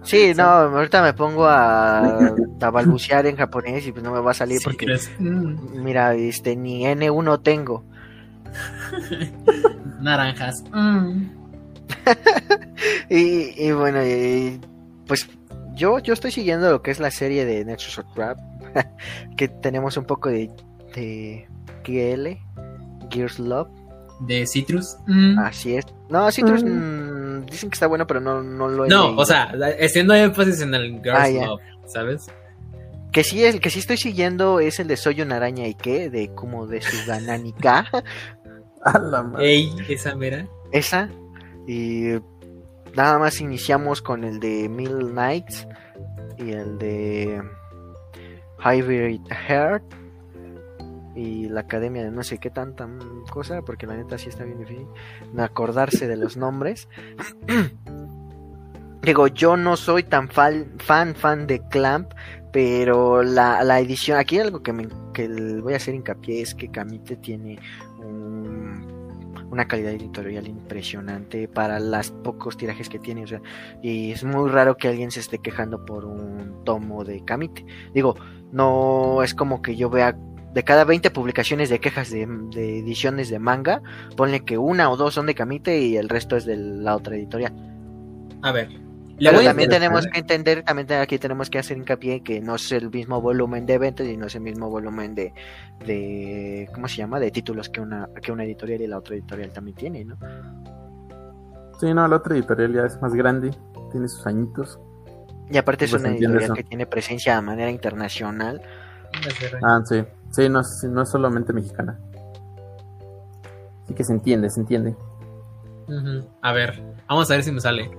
Sí, 0.06 0.34
no, 0.36 0.44
ahorita 0.44 1.02
me 1.02 1.14
pongo 1.14 1.46
a, 1.46 2.02
a 2.62 2.70
balbucear 2.70 3.26
en 3.26 3.38
japonés 3.38 3.88
y 3.88 3.94
pues 3.94 4.04
no 4.04 4.12
me 4.12 4.20
va 4.20 4.32
a 4.32 4.34
salir 4.34 4.58
Sí, 4.60 4.66
porque, 4.66 4.86
mm, 5.18 5.82
mira, 5.82 6.14
este, 6.14 6.58
ni 6.58 6.84
N1 6.86 7.42
tengo. 7.42 7.86
naranjas. 10.02 10.62
mm. 10.74 11.24
Y, 13.10 13.54
y 13.68 13.72
bueno, 13.72 14.04
y, 14.06 14.60
pues 15.08 15.30
yo, 15.74 16.00
yo 16.00 16.14
estoy 16.14 16.32
siguiendo 16.32 16.70
lo 16.70 16.82
que 16.82 16.92
es 16.92 17.00
la 17.00 17.10
serie 17.12 17.46
de 17.46 17.64
Nexus 17.64 18.00
of 18.00 18.06
Trap, 18.14 18.38
que 19.38 19.48
tenemos 19.48 19.96
un 19.96 20.04
poco 20.06 20.28
de, 20.28 20.52
de 20.96 21.48
GL, 21.86 22.38
Gears 23.10 23.40
Love. 23.40 23.70
De 24.26 24.46
Citrus. 24.48 24.98
mm. 25.08 25.40
Así 25.40 25.76
es. 25.76 25.86
No, 26.10 26.32
Citrus 26.32 26.64
Mm. 26.64 27.40
mm, 27.42 27.46
dicen 27.48 27.70
que 27.70 27.74
está 27.76 27.88
bueno, 27.88 28.06
pero 28.08 28.20
no, 28.22 28.42
no 28.44 28.68
lo 28.68 28.86
he 28.86 28.90
No, 28.90 29.08
leído. 29.08 29.22
o 29.22 29.26
sea, 29.26 29.52
haciendo 29.84 30.14
énfasis 30.14 30.62
en 30.62 30.74
el 30.74 31.02
Girls 31.04 31.18
Ah. 31.20 31.30
Love, 31.30 31.62
¿sabes? 31.88 32.28
Que 33.12 33.24
sí, 33.24 33.44
el 33.44 33.60
que 33.60 33.70
sí 33.70 33.80
estoy 33.80 33.98
siguiendo 33.98 34.60
es 34.60 34.80
el 34.80 34.88
de 34.88 34.98
Soy 34.98 35.22
una 35.22 35.36
araña 35.36 35.68
y 35.68 35.76
qué, 35.76 36.10
de 36.10 36.34
como 36.34 36.66
de 36.68 36.82
su 36.82 36.96
gananica. 37.08 37.86
A 38.86 38.98
la 39.00 39.24
madre. 39.24 39.46
Ey, 39.54 39.72
esa 39.88 40.16
mera. 40.16 40.48
esa. 40.72 41.10
Y 41.68 42.08
nada 42.96 43.18
más 43.20 43.40
iniciamos 43.40 44.02
con 44.02 44.24
el 44.24 44.40
de 44.40 44.68
Mill 44.68 45.12
Knights 45.12 45.68
y 46.38 46.52
el 46.52 46.78
de 46.80 47.42
Hybrid 48.64 49.22
Heart 49.48 49.84
y 51.16 51.48
la 51.50 51.62
academia 51.62 52.04
de 52.04 52.12
no 52.12 52.24
sé 52.24 52.38
qué 52.40 52.50
tanta 52.50 52.88
cosa, 53.30 53.62
porque 53.62 53.86
la 53.88 53.96
neta 53.96 54.18
sí 54.18 54.30
está 54.30 54.44
bien 54.44 54.60
difícil 54.60 54.88
acordarse 55.38 56.08
de 56.08 56.18
los 56.18 56.38
nombres. 56.38 56.88
Digo, 59.02 59.28
yo 59.28 59.58
no 59.58 59.76
soy 59.76 60.04
tan 60.04 60.30
fan, 60.30 60.66
fan, 60.78 61.46
de 61.46 61.62
Clamp, 61.70 62.12
pero 62.54 63.22
la, 63.22 63.62
la 63.64 63.80
edición, 63.80 64.18
aquí 64.18 64.40
algo 64.40 64.64
que, 64.64 64.72
me, 64.72 64.88
que 65.14 65.28
voy 65.62 65.74
a 65.74 65.78
hacer 65.78 65.94
hincapié 65.94 66.42
es 66.42 66.56
que 66.56 66.70
Camite 66.72 67.18
tiene 67.18 67.60
un- 68.00 68.88
una 69.52 69.68
calidad 69.68 69.92
editorial 69.92 70.48
impresionante 70.48 71.48
para 71.50 71.80
los 71.80 72.12
pocos 72.12 72.56
tirajes 72.58 72.88
que 72.90 72.98
tiene, 72.98 73.26
y 73.82 74.12
es 74.12 74.24
muy 74.24 74.50
raro 74.50 74.78
que 74.78 74.88
alguien 74.88 75.12
se 75.12 75.20
esté 75.20 75.38
quejando 75.40 75.84
por 75.86 76.06
un 76.06 76.64
tomo 76.64 77.04
de 77.04 77.24
Camite. 77.26 77.66
Digo, 77.94 78.16
no 78.54 79.22
es 79.22 79.36
como 79.36 79.62
que 79.62 79.76
yo 79.76 79.90
vea 79.90 80.16
de 80.54 80.64
cada 80.64 80.84
20 80.84 81.12
publicaciones 81.12 81.70
de 81.70 81.80
quejas 81.80 82.12
de, 82.12 82.28
de 82.28 82.80
ediciones 82.80 83.30
de 83.30 83.40
manga, 83.40 83.82
ponle 84.16 84.46
que 84.46 84.58
una 84.58 84.90
o 84.90 84.98
dos 84.98 85.14
son 85.16 85.26
de 85.26 85.36
Camite 85.36 85.80
y 85.80 85.98
el 85.98 86.10
resto 86.10 86.36
es 86.36 86.46
de 86.46 86.58
la 86.58 86.96
otra 86.96 87.16
editorial. 87.16 87.54
A 88.42 88.52
ver. 88.52 88.70
Le 89.18 89.30
Pero 89.30 89.34
voy 89.38 89.46
también 89.46 89.70
tenemos 89.70 90.08
que 90.08 90.20
entender, 90.20 90.64
también 90.64 90.92
aquí 90.94 91.20
tenemos 91.20 91.50
que 91.50 91.60
hacer 91.60 91.78
hincapié 91.78 92.22
que 92.22 92.42
no 92.42 92.56
es 92.56 92.72
el 92.72 92.90
mismo 92.90 93.22
volumen 93.22 93.66
de 93.66 93.76
eventos 93.76 94.08
y 94.08 94.18
no 94.18 94.26
es 94.26 94.34
el 94.36 94.42
mismo 94.42 94.70
volumen 94.70 95.14
de, 95.14 95.34
de 95.86 96.68
¿cómo 96.74 96.88
se 96.88 96.98
llama? 96.98 97.20
de 97.20 97.30
títulos 97.30 97.70
que 97.70 97.80
una, 97.80 98.10
que 98.22 98.32
una 98.32 98.44
editorial 98.44 98.82
y 98.82 98.88
la 98.88 98.98
otra 98.98 99.16
editorial 99.16 99.54
también 99.54 99.78
tiene, 99.78 100.04
¿no? 100.04 100.18
Sí, 101.80 101.94
no, 101.94 102.08
la 102.08 102.16
otra 102.16 102.36
editorial 102.36 102.74
ya 102.74 102.86
es 102.86 103.00
más 103.02 103.14
grande, 103.14 103.52
tiene 103.92 104.08
sus 104.08 104.26
añitos. 104.26 104.80
Y 105.50 105.58
aparte 105.58 105.86
es 105.86 105.92
Pues 105.92 106.02
una 106.02 106.12
editorial 106.12 106.44
eso. 106.44 106.54
que 106.56 106.64
tiene 106.64 106.86
presencia 106.88 107.36
de 107.36 107.42
manera 107.44 107.70
internacional. 107.70 108.62
Ah, 109.64 109.82
sí. 109.86 110.04
Sí, 110.32 110.50
no, 110.50 110.62
es- 110.62 110.84
no 110.90 111.02
es 111.04 111.10
solamente 111.10 111.54
mexicana. 111.54 112.00
Sí 113.88 113.94
que 113.94 114.04
se 114.04 114.14
entiende, 114.14 114.50
se 114.50 114.60
entiende. 114.62 114.96
A 116.42 116.54
ver, 116.54 116.82
vamos 117.08 117.30
a 117.30 117.36
ver 117.36 117.44
si 117.44 117.52
me 117.52 117.60
sale. 117.60 117.92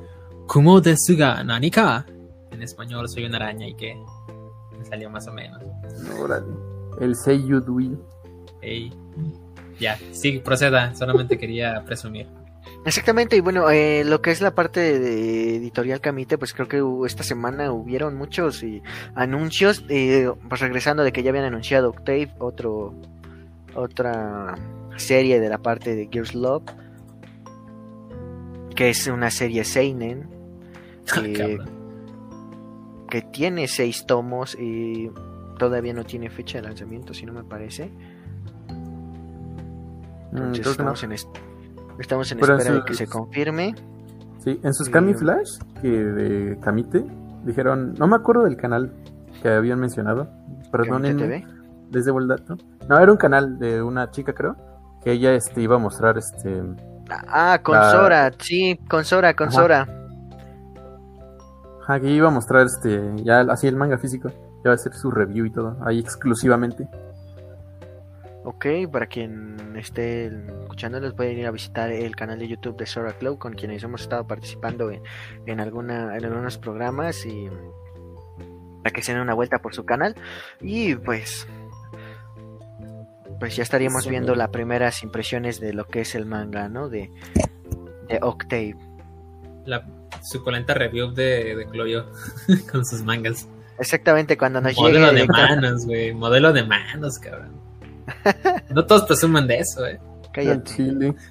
Kumo 0.46 0.80
desuga 0.80 1.42
nanika. 1.44 2.04
En 2.50 2.62
español 2.62 3.08
soy 3.08 3.24
una 3.26 3.36
araña 3.36 3.66
y 3.68 3.74
que 3.74 3.94
me 4.78 4.84
salió 4.84 5.10
más 5.10 5.26
o 5.28 5.32
menos. 5.32 5.62
Órale. 6.20 6.46
El 7.00 7.14
Seiyu 7.16 7.60
Dui. 7.60 7.96
Ey. 8.62 8.92
Ya, 9.80 9.98
sí, 10.12 10.38
proceda. 10.38 10.94
Solamente 10.94 11.36
quería 11.36 11.82
presumir. 11.84 12.26
Exactamente, 12.86 13.36
y 13.36 13.40
bueno, 13.40 13.70
eh, 13.70 14.04
lo 14.04 14.20
que 14.20 14.30
es 14.30 14.40
la 14.42 14.54
parte 14.54 14.98
de 14.98 15.56
editorial 15.56 16.00
Camite, 16.00 16.36
pues 16.38 16.52
creo 16.52 16.68
que 16.68 17.06
esta 17.06 17.22
semana 17.22 17.72
hubieron 17.72 18.14
muchos 18.16 18.62
eh, 18.62 18.82
anuncios, 19.14 19.84
eh, 19.88 20.30
pues 20.48 20.60
regresando 20.60 21.02
de 21.02 21.12
que 21.12 21.22
ya 21.22 21.30
habían 21.30 21.46
anunciado 21.46 21.88
Octave, 21.90 22.34
otro, 22.38 22.94
otra 23.74 24.54
serie 24.96 25.40
de 25.40 25.48
la 25.48 25.58
parte 25.58 25.94
de 25.96 26.08
Gears 26.12 26.34
Love, 26.34 26.64
que 28.76 28.90
es 28.90 29.06
una 29.06 29.30
serie 29.30 29.64
Seinen, 29.64 30.28
Ah, 31.14 31.20
eh, 31.24 31.58
que 33.10 33.22
tiene 33.22 33.68
seis 33.68 34.04
tomos 34.06 34.56
y 34.58 35.10
todavía 35.58 35.92
no 35.92 36.04
tiene 36.04 36.28
fecha 36.30 36.58
de 36.58 36.64
lanzamiento, 36.68 37.14
si 37.14 37.24
no 37.26 37.32
me 37.32 37.44
parece. 37.44 37.90
Mm, 40.32 40.36
Entonces 40.36 40.64
no. 40.66 40.70
estamos 40.72 41.02
en, 41.04 41.12
es- 41.12 41.28
estamos 41.98 42.30
en 42.32 42.38
Pero 42.38 42.56
espera 42.56 42.76
de 42.76 42.84
que 42.84 42.94
se 42.94 43.06
confirme. 43.06 43.74
Sí, 44.38 44.60
en 44.62 44.74
sus. 44.74 44.88
Cami 44.88 45.14
Flash, 45.14 45.58
que 45.80 45.88
de 45.88 46.58
Camite, 46.60 47.04
dijeron, 47.44 47.94
no 47.98 48.06
me 48.06 48.16
acuerdo 48.16 48.44
del 48.44 48.56
canal 48.56 48.92
que 49.42 49.48
habían 49.48 49.80
mencionado, 49.80 50.28
perdónenme, 50.70 51.22
TV. 51.22 51.46
¿Les 51.90 52.04
debo 52.04 52.18
el 52.18 52.28
dato? 52.28 52.56
No, 52.88 52.98
era 52.98 53.10
un 53.10 53.18
canal 53.18 53.58
de 53.58 53.82
una 53.82 54.10
chica, 54.10 54.32
creo, 54.34 54.56
que 55.02 55.12
ella 55.12 55.32
este, 55.34 55.62
iba 55.62 55.76
a 55.76 55.78
mostrar 55.78 56.18
este... 56.18 56.62
Ah, 57.08 57.58
con 57.62 57.74
La- 57.76 57.90
Sora, 57.90 58.32
sí, 58.38 58.78
con 58.88 59.04
Sora, 59.04 59.34
con 59.34 59.48
Ajá. 59.48 59.56
Sora. 59.56 59.88
Ajá, 61.82 62.00
que 62.00 62.10
iba 62.10 62.28
a 62.28 62.30
mostrar 62.30 62.66
este, 62.66 63.12
ya 63.22 63.40
así 63.40 63.66
el 63.66 63.76
manga 63.76 63.98
físico. 63.98 64.28
Ya 64.64 64.70
va 64.70 64.72
a 64.72 64.74
hacer 64.74 64.94
su 64.94 65.10
review 65.10 65.44
y 65.44 65.50
todo, 65.50 65.76
ahí 65.84 65.98
exclusivamente. 65.98 66.88
Ok, 68.44 68.66
para 68.92 69.06
quien 69.06 69.74
esté 69.76 70.26
escuchándolos 70.26 71.14
pueden 71.14 71.38
ir 71.38 71.46
a 71.46 71.50
visitar 71.50 71.90
el 71.90 72.14
canal 72.14 72.38
de 72.38 72.46
YouTube 72.48 72.76
de 72.76 72.84
Sora 72.86 73.14
Club 73.14 73.38
con 73.38 73.54
quienes 73.54 73.82
hemos 73.82 74.02
estado 74.02 74.26
participando 74.26 74.90
en, 74.90 75.02
en 75.46 75.60
alguna 75.60 76.16
en 76.16 76.24
algunos 76.26 76.58
programas 76.58 77.24
y 77.24 77.48
para 78.82 78.92
que 78.92 79.02
se 79.02 79.12
den 79.12 79.22
una 79.22 79.32
vuelta 79.32 79.60
por 79.60 79.74
su 79.74 79.84
canal 79.86 80.14
y 80.60 80.94
pues 80.94 81.46
pues 83.40 83.56
ya 83.56 83.62
estaríamos 83.62 84.04
Sí. 84.04 84.10
viendo 84.10 84.34
las 84.34 84.50
primeras 84.50 85.02
impresiones 85.02 85.58
de 85.58 85.72
lo 85.72 85.86
que 85.86 86.02
es 86.02 86.14
el 86.14 86.26
manga, 86.26 86.68
¿no? 86.68 86.88
De, 86.90 87.10
de 88.08 88.18
Octave. 88.22 88.76
La 89.64 89.86
suculenta 90.22 90.74
review 90.74 91.12
de, 91.12 91.56
de 91.56 91.66
Clorio 91.66 92.10
con 92.70 92.84
sus 92.84 93.02
mangas. 93.02 93.48
Exactamente 93.78 94.36
cuando 94.36 94.60
nos 94.60 94.76
Modelo 94.76 95.12
de 95.12 95.26
manos, 95.26 95.86
güey. 95.86 96.12
Modelo 96.14 96.52
de 96.52 96.62
manos, 96.64 97.18
cabrón. 97.18 97.63
No 98.70 98.84
todos 98.86 99.04
presumen 99.04 99.46
de 99.46 99.58
eso, 99.58 99.86
eh. 99.86 99.98
Cállate. 100.32 100.74
chile. 100.74 101.14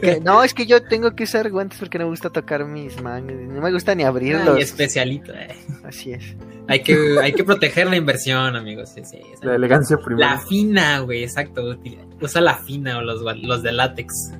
Que- 0.00 0.20
no, 0.22 0.42
es 0.42 0.54
que 0.54 0.64
yo 0.64 0.82
tengo 0.82 1.14
que 1.14 1.24
usar 1.24 1.50
guantes 1.50 1.78
porque 1.78 1.98
no 1.98 2.04
me 2.06 2.10
gusta 2.10 2.30
tocar 2.30 2.64
mis 2.64 3.00
mangas. 3.02 3.36
No 3.36 3.60
me 3.60 3.70
gusta 3.70 3.94
ni 3.94 4.04
abrirlos. 4.04 4.56
Ay, 4.56 4.62
especialito, 4.62 5.34
eh. 5.34 5.54
Así 5.84 6.12
es. 6.14 6.34
Hay 6.68 6.82
que, 6.82 7.18
hay 7.20 7.34
que 7.34 7.44
proteger 7.44 7.86
la 7.88 7.96
inversión, 7.96 8.56
amigos. 8.56 8.88
Sí, 8.94 9.02
sí, 9.04 9.18
esa- 9.34 9.44
La 9.44 9.56
elegancia 9.56 9.96
La 9.98 10.02
primero. 10.04 10.38
fina, 10.48 10.98
güey, 11.00 11.22
exacto. 11.24 11.76
Usa 12.22 12.40
la 12.40 12.54
fina 12.56 12.96
o 12.98 13.02
los, 13.02 13.20
los 13.42 13.62
de 13.62 13.72
látex. 13.72 14.32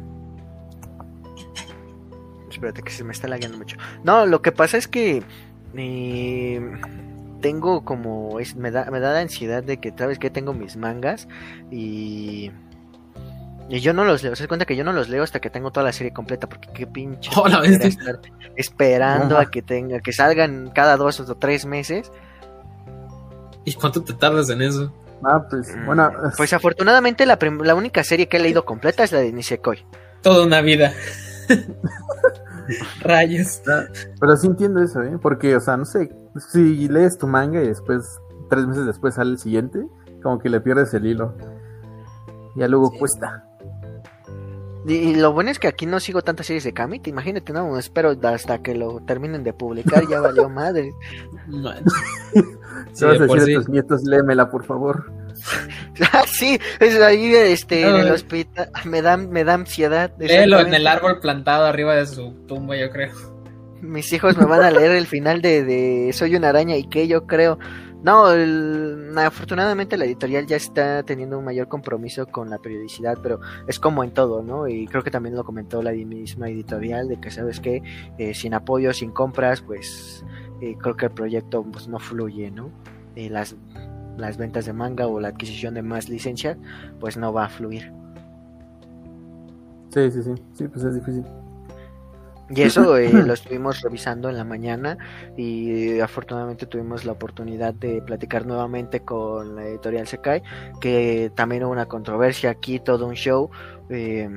Espérate 2.50 2.82
que 2.82 2.90
se 2.90 3.04
me 3.04 3.12
está 3.12 3.28
lagueando 3.28 3.58
mucho. 3.58 3.76
No, 4.04 4.24
lo 4.26 4.40
que 4.40 4.52
pasa 4.52 4.76
es 4.78 4.88
que 4.88 5.22
eh, 5.76 6.60
tengo 7.44 7.84
como 7.84 8.40
es, 8.40 8.56
me 8.56 8.70
da 8.70 8.90
me 8.90 9.00
da 9.00 9.12
la 9.12 9.20
ansiedad 9.20 9.62
de 9.62 9.76
que 9.76 9.92
sabes 9.96 10.18
que 10.18 10.30
tengo 10.30 10.54
mis 10.54 10.76
mangas 10.78 11.28
y 11.70 12.50
y 13.68 13.80
yo 13.80 13.92
no 13.92 14.04
los 14.04 14.22
leo, 14.22 14.34
se 14.34 14.42
das 14.42 14.48
cuenta 14.48 14.64
que 14.64 14.76
yo 14.76 14.84
no 14.84 14.94
los 14.94 15.10
leo 15.10 15.22
hasta 15.22 15.40
que 15.40 15.50
tengo 15.50 15.70
toda 15.70 15.84
la 15.84 15.92
serie 15.92 16.12
completa 16.14 16.48
porque 16.48 16.68
qué 16.72 16.86
pinche 16.86 17.30
la 17.36 17.42
flojera 17.42 17.60
bestia. 17.60 17.88
estar 17.88 18.20
esperando 18.56 19.34
Ajá. 19.36 19.44
a 19.44 19.50
que 19.50 19.60
tenga 19.60 20.00
que 20.00 20.12
salgan 20.14 20.70
cada 20.74 20.96
dos 20.96 21.20
o 21.20 21.34
tres 21.36 21.66
meses. 21.66 22.10
¿Y 23.66 23.74
cuánto 23.74 24.02
te 24.02 24.14
tardas 24.14 24.48
en 24.48 24.62
eso? 24.62 24.90
Ah, 25.22 25.42
pues, 25.48 25.68
bueno, 25.86 26.10
Pues 26.36 26.52
afortunadamente 26.52 27.26
la, 27.26 27.38
la 27.62 27.74
única 27.74 28.04
serie 28.04 28.26
que 28.26 28.38
he 28.38 28.40
leído 28.40 28.64
completa 28.64 29.04
es 29.04 29.12
la 29.12 29.18
de 29.20 29.32
Nisekoi. 29.32 29.84
Toda 30.22 30.46
una 30.46 30.60
vida. 30.62 30.92
Rayos. 33.00 33.62
pero 34.20 34.36
sí 34.36 34.46
entiendo 34.46 34.80
eso, 34.82 35.02
¿eh? 35.02 35.18
Porque, 35.20 35.54
o 35.56 35.60
sea, 35.60 35.76
no 35.76 35.84
sé, 35.84 36.10
si 36.50 36.88
lees 36.88 37.18
tu 37.18 37.26
manga 37.26 37.62
y 37.62 37.68
después, 37.68 38.18
tres 38.50 38.66
meses 38.66 38.86
después 38.86 39.14
sale 39.14 39.30
el 39.32 39.38
siguiente, 39.38 39.86
como 40.22 40.38
que 40.38 40.48
le 40.48 40.60
pierdes 40.60 40.92
el 40.94 41.06
hilo. 41.06 41.34
Ya 42.56 42.68
luego 42.68 42.90
Sí. 42.92 42.98
cuesta. 42.98 43.44
Y, 44.86 45.14
lo 45.14 45.32
bueno 45.32 45.50
es 45.50 45.58
que 45.58 45.68
aquí 45.68 45.86
no 45.86 45.98
sigo 45.98 46.22
tantas 46.22 46.46
series 46.46 46.64
de 46.64 46.74
Kamite. 46.74 47.10
Imagínate, 47.10 47.52
no, 47.52 47.78
espero 47.78 48.16
hasta 48.22 48.62
que 48.62 48.74
lo 48.74 49.00
terminen 49.00 49.42
de 49.42 49.52
publicar. 49.52 50.04
Ya 50.08 50.20
valió 50.20 50.48
madre. 50.48 50.92
Man. 51.46 51.82
Sí, 52.92 53.00
¿Qué 53.00 53.06
vas 53.06 53.20
a 53.20 53.24
decir 53.24 53.44
sí. 53.44 53.54
a 53.54 53.56
tus 53.56 53.68
nietos? 53.68 54.04
Léemela, 54.04 54.50
por 54.50 54.64
favor. 54.64 55.12
Ah, 56.12 56.24
sí, 56.26 56.58
es 56.80 57.00
ahí 57.00 57.34
este, 57.34 57.82
en 57.82 57.96
el 57.96 58.10
hospital. 58.10 58.70
Me 58.84 59.00
da, 59.02 59.16
me 59.16 59.44
da 59.44 59.54
ansiedad. 59.54 60.12
Léelo 60.18 60.58
en 60.60 60.74
el 60.74 60.86
árbol 60.86 61.20
plantado 61.20 61.66
arriba 61.66 61.94
de 61.94 62.06
su 62.06 62.32
tumba, 62.46 62.76
yo 62.76 62.90
creo. 62.90 63.12
Mis 63.80 64.12
hijos 64.12 64.36
me 64.36 64.44
van 64.44 64.62
a 64.62 64.70
leer 64.70 64.92
el 64.92 65.06
final 65.06 65.40
de, 65.40 65.62
de 65.64 66.12
Soy 66.12 66.34
una 66.34 66.48
araña 66.48 66.76
y 66.76 66.88
que 66.88 67.06
yo 67.06 67.26
creo. 67.26 67.58
No, 68.04 68.30
el- 68.30 69.12
afortunadamente 69.16 69.96
la 69.96 70.04
editorial 70.04 70.46
ya 70.46 70.56
está 70.56 71.02
teniendo 71.04 71.38
un 71.38 71.44
mayor 71.44 71.68
compromiso 71.68 72.26
con 72.26 72.50
la 72.50 72.58
periodicidad, 72.58 73.18
pero 73.22 73.40
es 73.66 73.80
como 73.80 74.04
en 74.04 74.12
todo, 74.12 74.42
¿no? 74.42 74.68
Y 74.68 74.86
creo 74.86 75.02
que 75.02 75.10
también 75.10 75.34
lo 75.34 75.42
comentó 75.42 75.82
la 75.82 75.92
misma 75.92 76.50
editorial, 76.50 77.08
de 77.08 77.18
que 77.18 77.30
sabes 77.30 77.60
que 77.60 77.82
sin 78.34 78.52
apoyo, 78.54 78.92
sin 78.92 79.10
compras, 79.10 79.62
pues 79.62 80.22
eh, 80.60 80.76
creo 80.78 80.96
que 80.96 81.06
el 81.06 81.12
proyecto 81.12 81.62
pues, 81.64 81.88
no 81.88 81.98
fluye, 81.98 82.50
¿no? 82.50 82.70
Eh, 83.16 83.30
las, 83.30 83.56
las 84.18 84.36
ventas 84.36 84.66
de 84.66 84.74
manga 84.74 85.06
o 85.06 85.18
la 85.18 85.28
adquisición 85.28 85.72
de 85.74 85.82
más 85.82 86.08
licencias, 86.10 86.58
pues 87.00 87.16
no 87.16 87.32
va 87.32 87.46
a 87.46 87.48
fluir. 87.48 87.90
Sí, 89.90 90.10
sí, 90.10 90.22
sí. 90.22 90.34
Sí, 90.52 90.68
pues 90.68 90.84
es 90.84 90.94
difícil. 90.94 91.24
Y 92.50 92.62
eso 92.62 92.96
eh, 92.98 93.10
lo 93.12 93.32
estuvimos 93.32 93.80
revisando 93.80 94.28
en 94.28 94.36
la 94.36 94.44
mañana 94.44 94.98
y 95.36 95.96
eh, 95.96 96.02
afortunadamente 96.02 96.66
tuvimos 96.66 97.04
la 97.04 97.12
oportunidad 97.12 97.72
de 97.74 98.02
platicar 98.02 98.44
nuevamente 98.46 99.00
con 99.00 99.56
la 99.56 99.64
editorial 99.66 100.06
Sekai, 100.06 100.42
que 100.80 101.30
también 101.34 101.64
hubo 101.64 101.72
una 101.72 101.86
controversia 101.86 102.50
aquí, 102.50 102.80
todo 102.80 103.06
un 103.06 103.14
show 103.14 103.50
eh, 103.88 104.28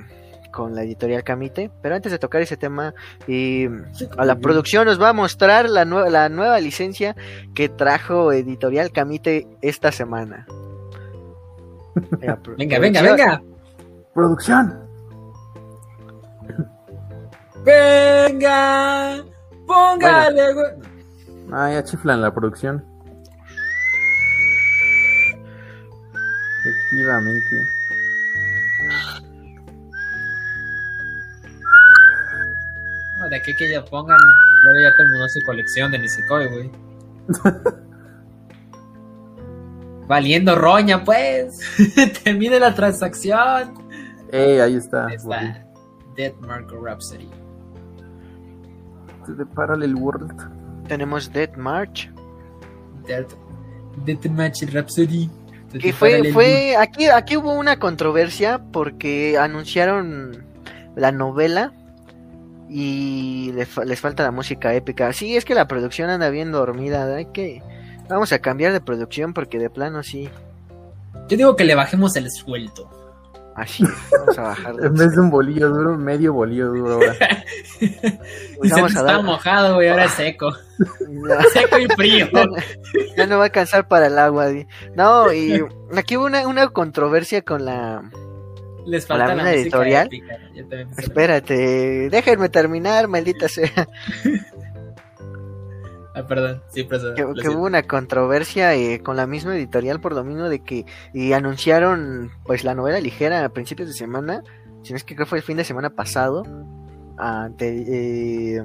con 0.54 0.74
la 0.74 0.84
editorial 0.84 1.24
Kamite. 1.24 1.70
Pero 1.82 1.96
antes 1.96 2.12
de 2.12 2.18
tocar 2.18 2.42
ese 2.42 2.56
tema, 2.58 2.94
eh, 3.28 3.70
a 4.18 4.26
la 4.26 4.36
producción 4.38 4.86
nos 4.86 5.02
va 5.02 5.10
a 5.10 5.14
mostrar 5.14 5.70
la, 5.70 5.84
nue- 5.86 6.10
la 6.10 6.30
nueva 6.30 6.60
licencia 6.62 7.16
que 7.54 7.68
trajo 7.68 8.32
editorial 8.32 8.92
Kamite 8.92 9.48
esta 9.62 9.92
semana. 9.92 10.48
Venga, 12.58 12.80
venga, 12.80 13.02
venga. 13.02 13.42
¡Producción! 14.14 14.88
Venga. 17.68 19.24
Póngale, 19.66 20.54
güey. 20.54 20.72
Ah, 21.52 21.70
ya 21.72 21.84
chiflan 21.84 22.22
la 22.22 22.34
producción. 22.34 22.82
Efectivamente. 26.62 27.56
No, 33.20 33.30
de 33.30 33.36
aquí 33.36 33.54
que 33.56 33.70
ya 33.70 33.84
pongan. 33.84 34.18
Luego 34.64 34.80
ya 34.82 34.96
terminó 34.96 35.28
su 35.28 35.42
colección 35.46 35.92
de 35.92 36.00
Nisekoi, 36.00 36.48
güey. 36.48 36.72
Valiendo 40.08 40.56
roña, 40.56 41.04
pues. 41.04 41.60
Termine 42.24 42.62
la 42.62 42.74
transacción. 42.74 43.74
¡Ey, 44.32 44.60
ahí 44.60 44.76
está! 44.76 45.08
Ahí 45.08 45.16
está. 45.16 45.66
Dead 46.16 46.34
Marco 46.40 46.82
Rhapsody. 46.82 47.30
De 49.28 49.46
Parallel 49.46 49.96
World. 49.96 50.88
Tenemos 50.88 51.32
Dead 51.32 51.56
March. 51.56 52.10
Dead, 53.08 53.26
Dead 54.06 54.32
Match 54.32 54.64
Rhapsody. 54.72 55.30
Que 55.82 55.92
fue, 55.92 56.32
fue, 56.32 56.78
aquí, 56.78 57.08
aquí 57.08 57.36
hubo 57.36 57.54
una 57.54 57.78
controversia 57.78 58.62
porque 58.72 59.38
anunciaron 59.38 60.46
la 60.96 61.12
novela 61.12 61.74
y 62.70 63.52
les 63.52 64.00
falta 64.00 64.24
la 64.24 64.32
música 64.32 64.74
épica. 64.74 65.12
Sí, 65.14 65.36
es 65.36 65.46
que 65.46 65.56
la 65.56 65.68
producción 65.68 66.10
anda 66.10 66.30
bien 66.30 66.52
dormida, 66.52 67.14
hay 67.16 67.26
que 67.28 67.62
vamos 68.10 68.32
a 68.32 68.40
cambiar 68.40 68.74
de 68.74 68.82
producción 68.82 69.34
porque 69.34 69.60
de 69.60 69.70
plano 69.70 70.04
sí, 70.04 70.30
Yo 71.28 71.38
digo 71.38 71.56
que 71.56 71.66
le 71.66 71.76
bajemos 71.76 72.16
el 72.16 72.32
sueldo. 72.32 72.90
Así, 73.58 73.84
vamos 74.12 74.38
a 74.38 74.42
bajar. 74.44 74.76
En 74.84 74.94
vez 74.94 75.12
de 75.12 75.20
un 75.20 75.30
bolillo 75.30 75.70
duro, 75.70 75.98
medio 75.98 76.32
bolillo 76.34 76.68
duro 76.68 76.94
ahora. 76.94 77.16
Pues 78.58 78.72
vamos 78.72 78.96
está 78.96 79.22
mojado, 79.22 79.76
güey, 79.76 79.90
ahora 79.90 80.06
es 80.06 80.12
seco. 80.14 80.52
Seco 81.54 81.78
y 81.78 81.88
frío. 81.96 82.28
ya 83.16 83.28
no 83.28 83.38
va 83.38 83.44
a 83.44 83.46
alcanzar 83.48 83.88
para 83.88 84.08
el 84.08 84.18
agua. 84.18 84.48
No, 84.96 85.32
y 85.34 85.62
aquí 85.96 86.18
hubo 86.18 86.26
una, 86.26 86.48
una 86.48 86.68
controversia 86.70 87.42
con 87.44 87.66
la 87.66 88.02
Les 88.86 89.06
falta 89.06 89.36
¿La 89.36 89.44
la, 89.44 89.54
editorial? 89.54 90.08
épica. 90.08 90.38
Espérate, 90.98 92.10
déjenme 92.10 92.50
terminar, 92.50 93.08
maldita 93.08 93.48
sea. 93.48 93.88
Ah, 96.18 96.26
perdón. 96.26 96.64
Sí, 96.70 96.84
perdón. 96.84 97.14
que, 97.16 97.22
lo 97.22 97.36
que 97.36 97.50
hubo 97.50 97.66
una 97.66 97.84
controversia 97.84 98.74
eh, 98.74 99.02
con 99.04 99.16
la 99.18 99.28
misma 99.28 99.56
editorial 99.56 100.02
por 100.02 100.14
lo 100.14 100.24
mismo 100.24 100.50
de 100.50 100.64
que 100.64 100.86
y 101.14 101.34
anunciaron 101.34 102.32
pues 102.44 102.64
la 102.64 102.74
novela 102.74 103.00
ligera 103.00 103.46
a 103.46 103.50
principios 103.50 103.88
de 103.88 103.94
semana, 103.94 104.42
si 104.82 104.94
no 104.94 104.98
es 104.98 105.04
que 105.04 105.14
creo 105.14 105.28
fue 105.28 105.38
el 105.38 105.44
fin 105.44 105.58
de 105.58 105.64
semana 105.64 105.92
pasado, 105.92 106.44
ante, 107.18 108.58
eh, 108.58 108.64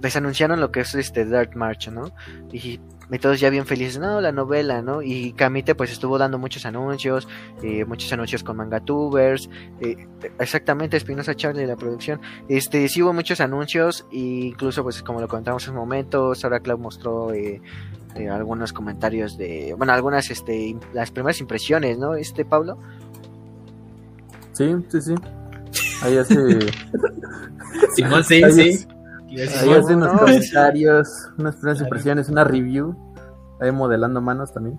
les 0.00 0.16
anunciaron 0.16 0.60
lo 0.60 0.72
que 0.72 0.80
es 0.80 0.94
este 0.94 1.26
Dark 1.26 1.54
March, 1.56 1.88
¿no? 1.88 2.10
Y 2.50 2.80
y 3.12 3.18
todos 3.18 3.38
ya 3.38 3.50
bien 3.50 3.66
felices, 3.66 3.98
no, 3.98 4.20
la 4.20 4.32
novela, 4.32 4.82
¿no? 4.82 5.02
Y 5.02 5.32
Kamite 5.32 5.74
pues 5.74 5.92
estuvo 5.92 6.18
dando 6.18 6.38
muchos 6.38 6.64
anuncios, 6.64 7.28
eh, 7.62 7.84
muchos 7.84 8.12
anuncios 8.12 8.42
con 8.42 8.56
mangatubers, 8.56 9.50
eh, 9.80 10.08
exactamente 10.38 10.96
Espinosa 10.96 11.34
Charlie 11.34 11.66
la 11.66 11.76
producción, 11.76 12.20
este 12.48 12.88
sí 12.88 13.02
hubo 13.02 13.12
muchos 13.12 13.40
anuncios 13.40 14.06
e 14.10 14.18
incluso 14.18 14.82
pues 14.82 15.02
como 15.02 15.20
lo 15.20 15.28
comentamos 15.28 15.66
en 15.68 15.74
momentos, 15.74 16.44
ahora 16.44 16.60
Cloud 16.60 16.78
mostró 16.78 17.32
eh, 17.32 17.60
eh, 18.14 18.28
algunos 18.28 18.72
comentarios 18.72 19.38
de, 19.38 19.74
bueno, 19.76 19.92
algunas, 19.92 20.30
este, 20.30 20.76
las 20.92 21.10
primeras 21.10 21.40
impresiones, 21.40 21.98
¿no? 21.98 22.14
Este 22.14 22.44
Pablo. 22.44 22.78
Sí, 24.52 24.74
sí, 24.88 25.00
sí. 25.00 25.14
Ahí 26.02 26.18
hace, 26.18 26.34
Simón, 27.94 28.22
sí, 28.24 28.42
sí. 28.52 28.86
Es- 29.40 29.40
Iba 29.40 29.42
a 29.42 29.46
decir, 29.46 29.60
ahí 29.62 29.70
no, 29.70 29.84
hace 29.84 29.94
unos 29.94 30.12
no. 30.14 30.18
comentarios, 30.20 31.08
unas 31.38 31.56
primeras 31.56 31.80
impresiones, 31.80 32.28
una 32.28 32.44
review. 32.44 32.96
Ahí 33.60 33.70
modelando 33.72 34.20
manos 34.20 34.52
también. 34.52 34.78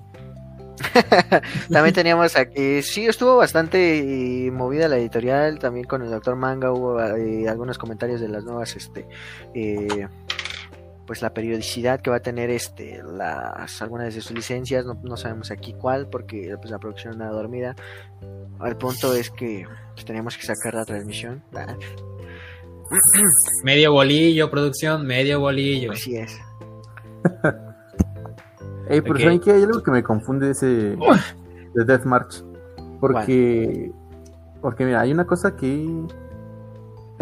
También 1.71 1.93
teníamos 1.93 2.35
aquí, 2.35 2.81
sí, 2.81 3.05
estuvo 3.05 3.37
bastante 3.37 4.47
eh, 4.47 4.51
movida 4.51 4.87
la 4.87 4.97
editorial, 4.97 5.59
también 5.59 5.85
con 5.85 6.01
el 6.01 6.09
Doctor 6.09 6.35
Manga 6.35 6.71
hubo 6.71 6.99
eh, 6.99 7.47
algunos 7.47 7.77
comentarios 7.77 8.19
de 8.19 8.27
las 8.27 8.43
nuevas, 8.43 8.75
este, 8.75 9.07
eh, 9.53 10.07
pues 11.05 11.21
la 11.21 11.33
periodicidad 11.33 12.01
que 12.01 12.09
va 12.09 12.17
a 12.17 12.21
tener 12.21 12.49
este, 12.49 13.01
las 13.03 13.81
algunas 13.81 14.13
de 14.13 14.21
sus 14.21 14.31
licencias, 14.31 14.83
no, 14.85 14.97
no 15.03 15.15
sabemos 15.15 15.51
aquí 15.51 15.73
cuál, 15.73 16.07
porque 16.07 16.55
pues 16.57 16.71
la 16.71 16.79
producción 16.79 17.13
anda 17.13 17.27
dormida. 17.29 17.75
El 18.65 18.75
punto 18.75 19.13
es 19.15 19.29
que 19.29 19.65
pues, 19.93 20.05
teníamos 20.05 20.35
que 20.37 20.43
sacar 20.43 20.73
la 20.73 20.85
transmisión. 20.85 21.43
Medio 23.63 23.93
bolillo, 23.93 24.49
producción, 24.49 25.05
medio 25.05 25.39
bolillo. 25.39 25.91
Así 25.93 26.15
es. 26.17 26.37
Ey, 28.89 29.01
pero 29.01 29.13
Ok. 29.15 29.19
¿saben 29.21 29.39
qué? 29.39 29.51
Hay 29.53 29.63
algo 29.63 29.81
que 29.81 29.91
me 29.91 30.03
confunde 30.03 30.47
de 30.47 30.51
ese 30.51 30.67
de 30.67 31.85
Death 31.85 32.03
March. 32.05 32.43
Porque, 32.99 33.91
porque 34.61 34.85
mira, 34.85 35.01
hay 35.01 35.11
una 35.11 35.25
cosa 35.25 35.55
que 35.55 35.89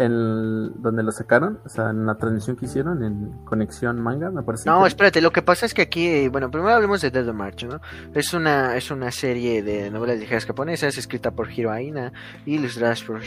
en 0.04 0.82
donde 0.82 1.02
lo 1.02 1.12
sacaron, 1.12 1.58
o 1.64 1.68
sea, 1.68 1.90
en 1.90 2.06
la 2.06 2.16
transmisión 2.16 2.56
que 2.56 2.66
hicieron 2.66 3.02
en 3.04 3.30
Conexión 3.44 4.00
Manga, 4.00 4.30
me 4.30 4.42
parece. 4.42 4.68
No, 4.68 4.82
que- 4.82 4.88
espérate, 4.88 5.20
lo 5.20 5.30
que 5.32 5.42
pasa 5.42 5.66
es 5.66 5.74
que 5.74 5.82
aquí, 5.82 6.28
bueno, 6.28 6.50
primero 6.50 6.74
hablemos 6.74 7.00
de 7.00 7.10
Dead 7.10 7.32
March, 7.32 7.64
¿no? 7.64 7.80
Es 8.14 8.34
una, 8.34 8.76
es 8.76 8.90
una 8.90 9.10
serie 9.10 9.62
de 9.62 9.90
novelas 9.90 10.18
ligeras 10.18 10.44
japonesas 10.46 10.98
escrita 10.98 11.30
por 11.30 11.50
Hiro 11.50 11.70
Aina 11.70 12.12
y 12.46 12.54
ilustradas 12.56 13.02
por... 13.02 13.20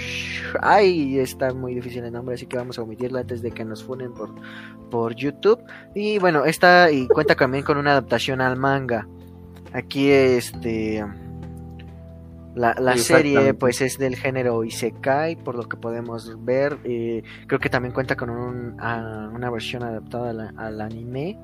Ay, 0.61 1.19
está 1.19 1.53
muy 1.53 1.73
difícil 1.75 2.03
el 2.03 2.11
nombre, 2.13 2.35
así 2.35 2.45
que 2.45 2.57
vamos 2.57 2.77
a 2.79 2.81
omitirla 2.83 3.21
antes 3.21 3.41
de 3.41 3.51
que 3.51 3.65
nos 3.65 3.83
funen 3.83 4.13
por, 4.13 4.29
por 4.89 5.15
YouTube. 5.15 5.59
Y 5.93 6.19
bueno, 6.19 6.45
esta 6.45 6.91
y 6.91 7.07
cuenta 7.07 7.35
también 7.35 7.63
con 7.63 7.77
una 7.77 7.91
adaptación 7.91 8.41
al 8.41 8.57
manga. 8.57 9.07
Aquí, 9.73 10.09
este... 10.09 11.03
La, 12.55 12.73
la 12.79 12.97
serie 12.97 13.53
pues 13.53 13.81
es 13.81 13.97
del 13.97 14.15
género 14.15 14.63
Isekai, 14.63 15.35
por 15.35 15.55
lo 15.55 15.67
que 15.67 15.75
podemos 15.77 16.31
ver. 16.45 16.77
eh, 16.85 17.21
creo 17.47 17.59
que 17.59 17.69
también 17.69 17.93
cuenta 17.93 18.15
con 18.15 18.29
un, 18.29 18.77
ah, 18.79 19.29
una 19.33 19.49
versión 19.51 19.83
adaptada 19.83 20.29
a 20.29 20.33
la- 20.33 20.53
al 20.57 20.79
anime. 20.81 21.37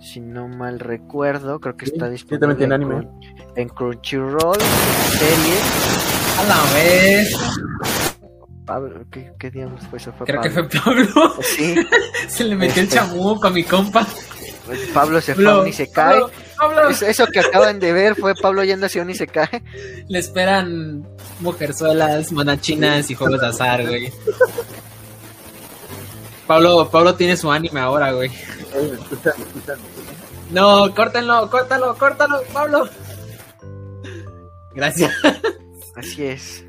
Si 0.00 0.18
no 0.20 0.48
mal 0.48 0.80
recuerdo, 0.80 1.60
creo 1.60 1.76
que 1.76 1.84
Sí, 1.86 1.92
está 1.92 2.06
sí, 2.06 2.12
disponible 2.12 2.40
también 2.40 2.58
tiene 2.58 2.74
en, 2.74 2.82
anime. 2.82 3.08
En 3.54 3.68
Crunchyroll. 3.68 4.56
Serie. 4.58 5.56
A 6.38 6.44
la 6.44 6.74
vez. 6.74 7.36
Pablo, 8.64 9.04
¿qué, 9.10 9.32
qué 9.38 9.50
diablos 9.50 9.82
fue 9.90 9.98
eso? 9.98 10.12
Fue 10.16 10.26
Creo 10.26 10.40
que 10.40 10.50
fue 10.50 10.68
Pablo. 10.68 11.34
Sí, 11.42 11.74
Se 12.28 12.44
le 12.44 12.56
metió 12.56 12.80
el 12.82 12.88
Este. 12.88 12.96
chamuco 12.98 13.46
a 13.46 13.50
mi 13.50 13.64
compa. 13.64 14.06
Pablo 14.94 15.20
se 15.20 15.34
fue 15.34 15.50
a 15.50 15.58
un 15.58 15.68
Isekai. 15.68 16.20
Pablo, 16.20 16.30
Pablo. 16.60 16.90
Eso, 16.90 17.06
eso 17.06 17.26
que 17.26 17.40
acaban 17.40 17.80
de 17.80 17.92
ver 17.92 18.14
fue 18.14 18.34
Pablo 18.34 18.62
yendo 18.62 18.86
hacia 18.86 19.02
un 19.02 19.10
Isekai. 19.10 19.62
Le 20.08 20.18
esperan 20.18 21.06
mujerzuelas, 21.40 22.32
monachinas 22.32 23.10
y 23.10 23.14
juegos 23.14 23.40
de 23.40 23.46
azar, 23.46 23.86
güey. 23.86 24.12
Pablo, 26.46 26.90
Pablo 26.90 27.14
tiene 27.14 27.36
su 27.36 27.50
anime 27.50 27.80
ahora, 27.80 28.12
güey. 28.12 28.30
No, 30.50 30.94
córtenlo, 30.94 31.48
córtalo, 31.48 31.96
córtalo, 31.96 32.42
Pablo. 32.52 32.88
Gracias. 34.74 35.12
Así 35.96 36.24
es. 36.24 36.64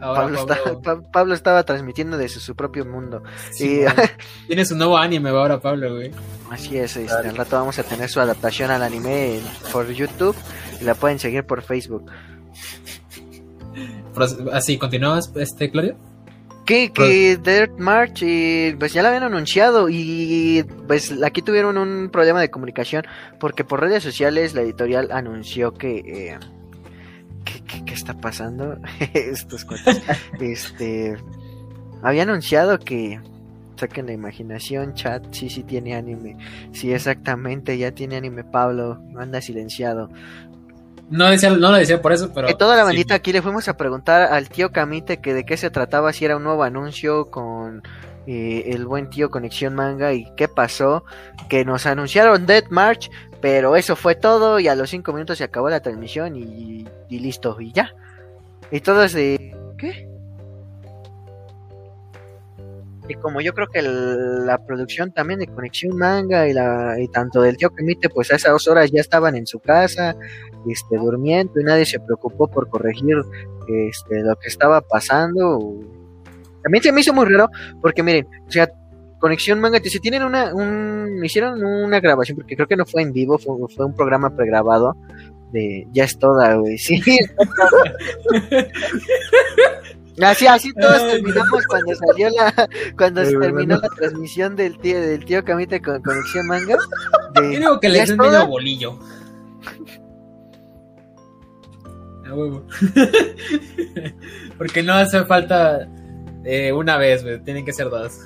Ahora 0.00 0.20
Pablo, 0.22 0.46
Pablo, 0.46 0.72
está- 0.72 0.80
Pa- 0.82 1.02
Pablo 1.12 1.34
estaba 1.34 1.62
transmitiendo 1.64 2.16
desde 2.18 2.40
su 2.40 2.54
propio 2.56 2.84
mundo. 2.84 3.22
sí, 3.52 3.82
y- 3.82 3.86
tiene 4.46 4.64
su 4.64 4.76
nuevo 4.76 4.96
anime 4.96 5.30
ahora, 5.30 5.60
Pablo, 5.60 5.94
güey. 5.94 6.10
Así 6.50 6.76
es, 6.78 6.96
este, 6.96 7.12
Dale. 7.12 7.28
al 7.28 7.36
rato 7.36 7.56
vamos 7.56 7.78
a 7.78 7.82
tener 7.84 8.08
su 8.08 8.18
adaptación 8.20 8.70
al 8.70 8.82
anime 8.82 9.36
en- 9.38 9.44
por 9.72 9.88
YouTube 9.90 10.34
y 10.80 10.84
la 10.84 10.94
pueden 10.94 11.18
seguir 11.18 11.44
por 11.44 11.62
Facebook. 11.62 12.10
Así, 14.52 14.78
¿continuamos, 14.78 15.30
este, 15.36 15.70
Claudio? 15.70 15.96
Que, 16.66 16.92
que 16.92 17.36
Dirt 17.36 17.78
March, 17.78 18.22
eh, 18.22 18.76
pues 18.78 18.92
ya 18.92 19.02
la 19.02 19.08
habían 19.08 19.24
anunciado 19.24 19.88
y 19.88 20.64
pues 20.86 21.12
aquí 21.24 21.42
tuvieron 21.42 21.76
un 21.78 22.10
problema 22.12 22.40
de 22.40 22.50
comunicación 22.50 23.04
porque 23.40 23.64
por 23.64 23.80
redes 23.80 24.02
sociales 24.04 24.54
la 24.54 24.60
editorial 24.62 25.10
anunció 25.10 25.72
que... 25.74 25.98
eh, 25.98 26.38
¿qué, 27.44 27.62
qué- 27.64 27.84
qué 27.84 27.94
está 27.94 28.14
pasando? 28.14 28.76
Estos 29.14 29.64
cuates. 29.64 30.02
este... 30.40 31.16
Había 32.02 32.22
anunciado 32.22 32.78
que... 32.78 33.20
Saquen 33.76 34.04
la 34.06 34.12
imaginación, 34.12 34.92
chat, 34.92 35.24
sí, 35.32 35.48
sí 35.48 35.62
tiene 35.62 35.94
anime. 35.94 36.36
Sí, 36.72 36.92
exactamente, 36.92 37.78
ya 37.78 37.92
tiene 37.92 38.16
anime 38.16 38.44
Pablo, 38.44 39.00
anda 39.18 39.40
silenciado. 39.40 40.10
No, 41.08 41.30
decía, 41.30 41.48
no 41.48 41.70
lo 41.70 41.72
decía 41.78 42.02
por 42.02 42.12
eso, 42.12 42.30
pero... 42.34 42.46
que 42.46 42.54
toda 42.54 42.76
la 42.76 42.82
sí. 42.82 42.86
bandita 42.88 43.14
aquí 43.14 43.32
le 43.32 43.40
fuimos 43.40 43.68
a 43.68 43.78
preguntar 43.78 44.20
al 44.34 44.50
tío 44.50 44.70
Camite 44.70 45.20
que 45.22 45.32
de 45.32 45.44
qué 45.46 45.56
se 45.56 45.70
trataba, 45.70 46.12
si 46.12 46.26
era 46.26 46.36
un 46.36 46.44
nuevo 46.44 46.62
anuncio 46.62 47.30
con 47.30 47.82
eh, 48.26 48.64
el 48.66 48.84
buen 48.84 49.08
tío 49.08 49.30
Conexión 49.30 49.74
Manga 49.74 50.12
y 50.12 50.26
qué 50.36 50.46
pasó, 50.46 51.04
que 51.48 51.64
nos 51.64 51.86
anunciaron 51.86 52.44
Dead 52.44 52.64
March, 52.68 53.10
pero 53.40 53.76
eso 53.76 53.96
fue 53.96 54.14
todo 54.14 54.60
y 54.60 54.68
a 54.68 54.74
los 54.74 54.90
cinco 54.90 55.12
minutos 55.12 55.38
se 55.38 55.44
acabó 55.44 55.70
la 55.70 55.80
transmisión 55.80 56.36
y, 56.36 56.86
listo, 57.08 57.56
y 57.60 57.72
ya. 57.72 57.90
Y 58.70 58.80
todos 58.80 59.12
de... 59.12 59.56
¿Qué? 59.78 60.06
Y 63.08 63.14
como 63.14 63.40
yo 63.40 63.52
creo 63.54 63.66
que 63.66 63.82
la 63.82 64.58
producción 64.64 65.10
también 65.10 65.40
de 65.40 65.48
Conexión 65.48 65.96
Manga 65.96 66.46
y, 66.46 66.52
la, 66.52 66.94
y 67.00 67.08
tanto 67.08 67.42
del 67.42 67.56
tío 67.56 67.70
Camite, 67.70 68.08
pues 68.08 68.30
a 68.30 68.36
esas 68.36 68.52
dos 68.52 68.68
horas 68.68 68.92
ya 68.92 69.00
estaban 69.00 69.34
en 69.34 69.48
su 69.48 69.58
casa, 69.58 70.14
este, 70.68 70.96
durmiendo 70.96 71.58
y 71.58 71.64
nadie 71.64 71.86
se 71.86 71.98
preocupó 71.98 72.46
por 72.46 72.68
corregir 72.68 73.16
este, 73.66 74.20
lo 74.20 74.36
que 74.36 74.46
estaba 74.46 74.80
pasando. 74.80 75.58
También 76.62 76.84
se 76.84 76.92
me 76.92 77.00
hizo 77.00 77.12
muy 77.12 77.26
raro 77.26 77.48
porque 77.80 78.02
miren, 78.04 78.28
o 78.46 78.50
sea, 78.50 78.70
Conexión 79.20 79.60
Manga, 79.60 79.78
si 79.80 80.00
tienen 80.00 80.24
una, 80.24 80.52
un, 80.54 81.20
hicieron 81.22 81.62
una 81.62 82.00
grabación, 82.00 82.36
porque 82.36 82.56
creo 82.56 82.66
que 82.66 82.76
no 82.76 82.86
fue 82.86 83.02
en 83.02 83.12
vivo, 83.12 83.38
fue, 83.38 83.54
fue 83.74 83.86
un 83.86 83.94
programa 83.94 84.34
pregrabado 84.34 84.96
de 85.52 85.86
Ya 85.92 86.04
es 86.04 86.18
toda, 86.18 86.54
güey, 86.56 86.78
sí. 86.84 87.00
Así, 90.22 90.46
así 90.46 90.72
todos 90.74 90.98
terminamos 91.06 91.66
cuando 91.66 91.94
salió 91.94 92.28
la, 92.30 92.68
cuando 92.98 93.24
se 93.24 93.38
terminó 93.38 93.78
la 93.78 93.88
transmisión 93.88 94.54
del 94.54 94.76
tío, 94.78 95.00
del 95.00 95.24
tío 95.24 95.42
Camite 95.44 95.80
con 95.80 96.02
Conexión 96.02 96.46
Manga. 96.46 96.76
de 97.34 97.48
digo 97.48 97.80
que 97.80 97.88
¿Ya 97.88 97.92
le 97.94 98.04
den 98.04 98.18
medio 98.18 98.46
bolillo. 98.46 98.98
A 102.26 102.34
huevo. 102.34 102.66
Porque 104.58 104.82
no 104.82 104.92
hace 104.92 105.24
falta 105.24 105.88
eh, 106.44 106.70
una 106.72 106.98
vez, 106.98 107.22
güey. 107.22 107.42
Tienen 107.42 107.64
que 107.64 107.72
ser 107.72 107.88
dos. 107.88 108.20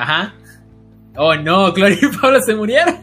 Ajá. 0.00 0.34
Oh 1.16 1.34
no, 1.34 1.72
Gloria 1.72 1.98
y 2.00 2.16
Pablo 2.16 2.40
se 2.42 2.54
murieron. 2.54 2.98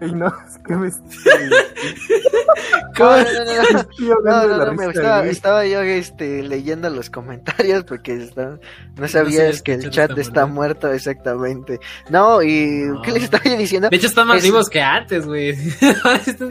No, 0.00 0.26
es 0.28 0.58
que 0.66 0.74
me 0.76 0.88
estoy, 0.88 1.10
No, 2.98 3.16
no, 3.18 3.22
no, 3.22 3.62
no. 3.72 4.14
No, 4.24 4.46
no, 4.48 4.64
no, 4.66 4.72
me 4.72 4.88
risa 4.88 5.26
estaba, 5.26 5.66
yo 5.66 5.80
este, 5.82 6.42
leyendo 6.42 6.88
los 6.88 7.10
comentarios 7.10 7.84
porque 7.84 8.14
está- 8.14 8.58
no 8.96 9.08
sabías 9.08 9.58
sé, 9.58 9.62
que 9.62 9.74
el 9.74 9.90
chat 9.90 10.10
está, 10.10 10.20
está 10.22 10.46
muerto 10.46 10.90
exactamente. 10.90 11.80
No, 12.08 12.40
y 12.42 12.84
No. 12.86 13.02
¿qué 13.02 13.12
les 13.12 13.24
estaba 13.24 13.44
yo 13.44 13.56
diciendo? 13.58 13.90
De 13.90 13.96
hecho, 13.96 14.06
están 14.06 14.26
más 14.26 14.38
Es- 14.38 14.44
vivos 14.44 14.70
que 14.70 14.80
antes, 14.80 15.26
güey. 15.26 15.50
están, 16.26 16.48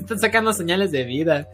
están 0.00 0.18
sacando 0.18 0.52
señales 0.52 0.90
de 0.90 1.04
vida. 1.04 1.46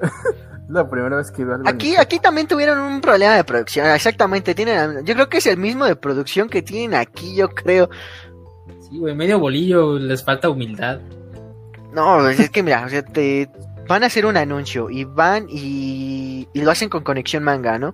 La 0.70 0.88
primera 0.88 1.16
vez 1.16 1.30
que 1.30 1.44
veo 1.44 1.56
algo 1.56 1.68
Aquí, 1.68 1.96
aquí 1.96 2.20
también 2.20 2.46
tuvieron 2.46 2.78
un 2.78 3.00
problema 3.00 3.34
de 3.34 3.44
producción, 3.44 3.86
exactamente, 3.90 4.54
tienen, 4.54 5.04
yo 5.04 5.14
creo 5.14 5.28
que 5.28 5.38
es 5.38 5.46
el 5.46 5.56
mismo 5.56 5.84
de 5.84 5.96
producción 5.96 6.48
que 6.48 6.62
tienen 6.62 6.94
aquí, 6.94 7.34
yo 7.34 7.48
creo. 7.48 7.90
Sí, 8.88 8.98
güey, 8.98 9.14
medio 9.14 9.38
bolillo. 9.38 9.98
Les 9.98 10.24
falta 10.24 10.48
humildad. 10.48 11.00
No, 11.92 12.28
es 12.28 12.50
que 12.50 12.62
mira, 12.62 12.84
o 12.86 12.88
sea, 12.88 13.02
te, 13.02 13.50
van 13.90 14.04
a 14.04 14.06
hacer 14.06 14.24
un 14.24 14.36
anuncio 14.36 14.88
y 14.88 15.02
van 15.02 15.46
y, 15.48 16.46
y 16.52 16.62
lo 16.62 16.70
hacen 16.70 16.88
con 16.88 17.02
conexión 17.02 17.42
manga, 17.42 17.76
¿no? 17.76 17.92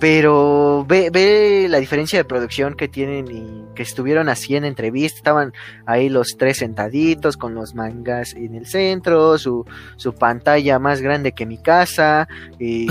Pero 0.00 0.84
ve, 0.88 1.08
ve 1.10 1.68
la 1.70 1.78
diferencia 1.78 2.18
de 2.18 2.24
producción 2.24 2.74
que 2.74 2.88
tienen 2.88 3.30
y 3.30 3.64
que 3.76 3.84
estuvieron 3.84 4.28
así 4.28 4.56
en 4.56 4.64
entrevista. 4.64 5.18
Estaban 5.18 5.52
ahí 5.86 6.08
los 6.08 6.36
tres 6.36 6.56
sentaditos 6.56 7.36
con 7.36 7.54
los 7.54 7.76
mangas 7.76 8.34
en 8.34 8.56
el 8.56 8.66
centro, 8.66 9.38
su, 9.38 9.64
su 9.94 10.16
pantalla 10.16 10.80
más 10.80 11.00
grande 11.00 11.30
que 11.30 11.46
mi 11.46 11.58
casa, 11.58 12.26
y 12.58 12.88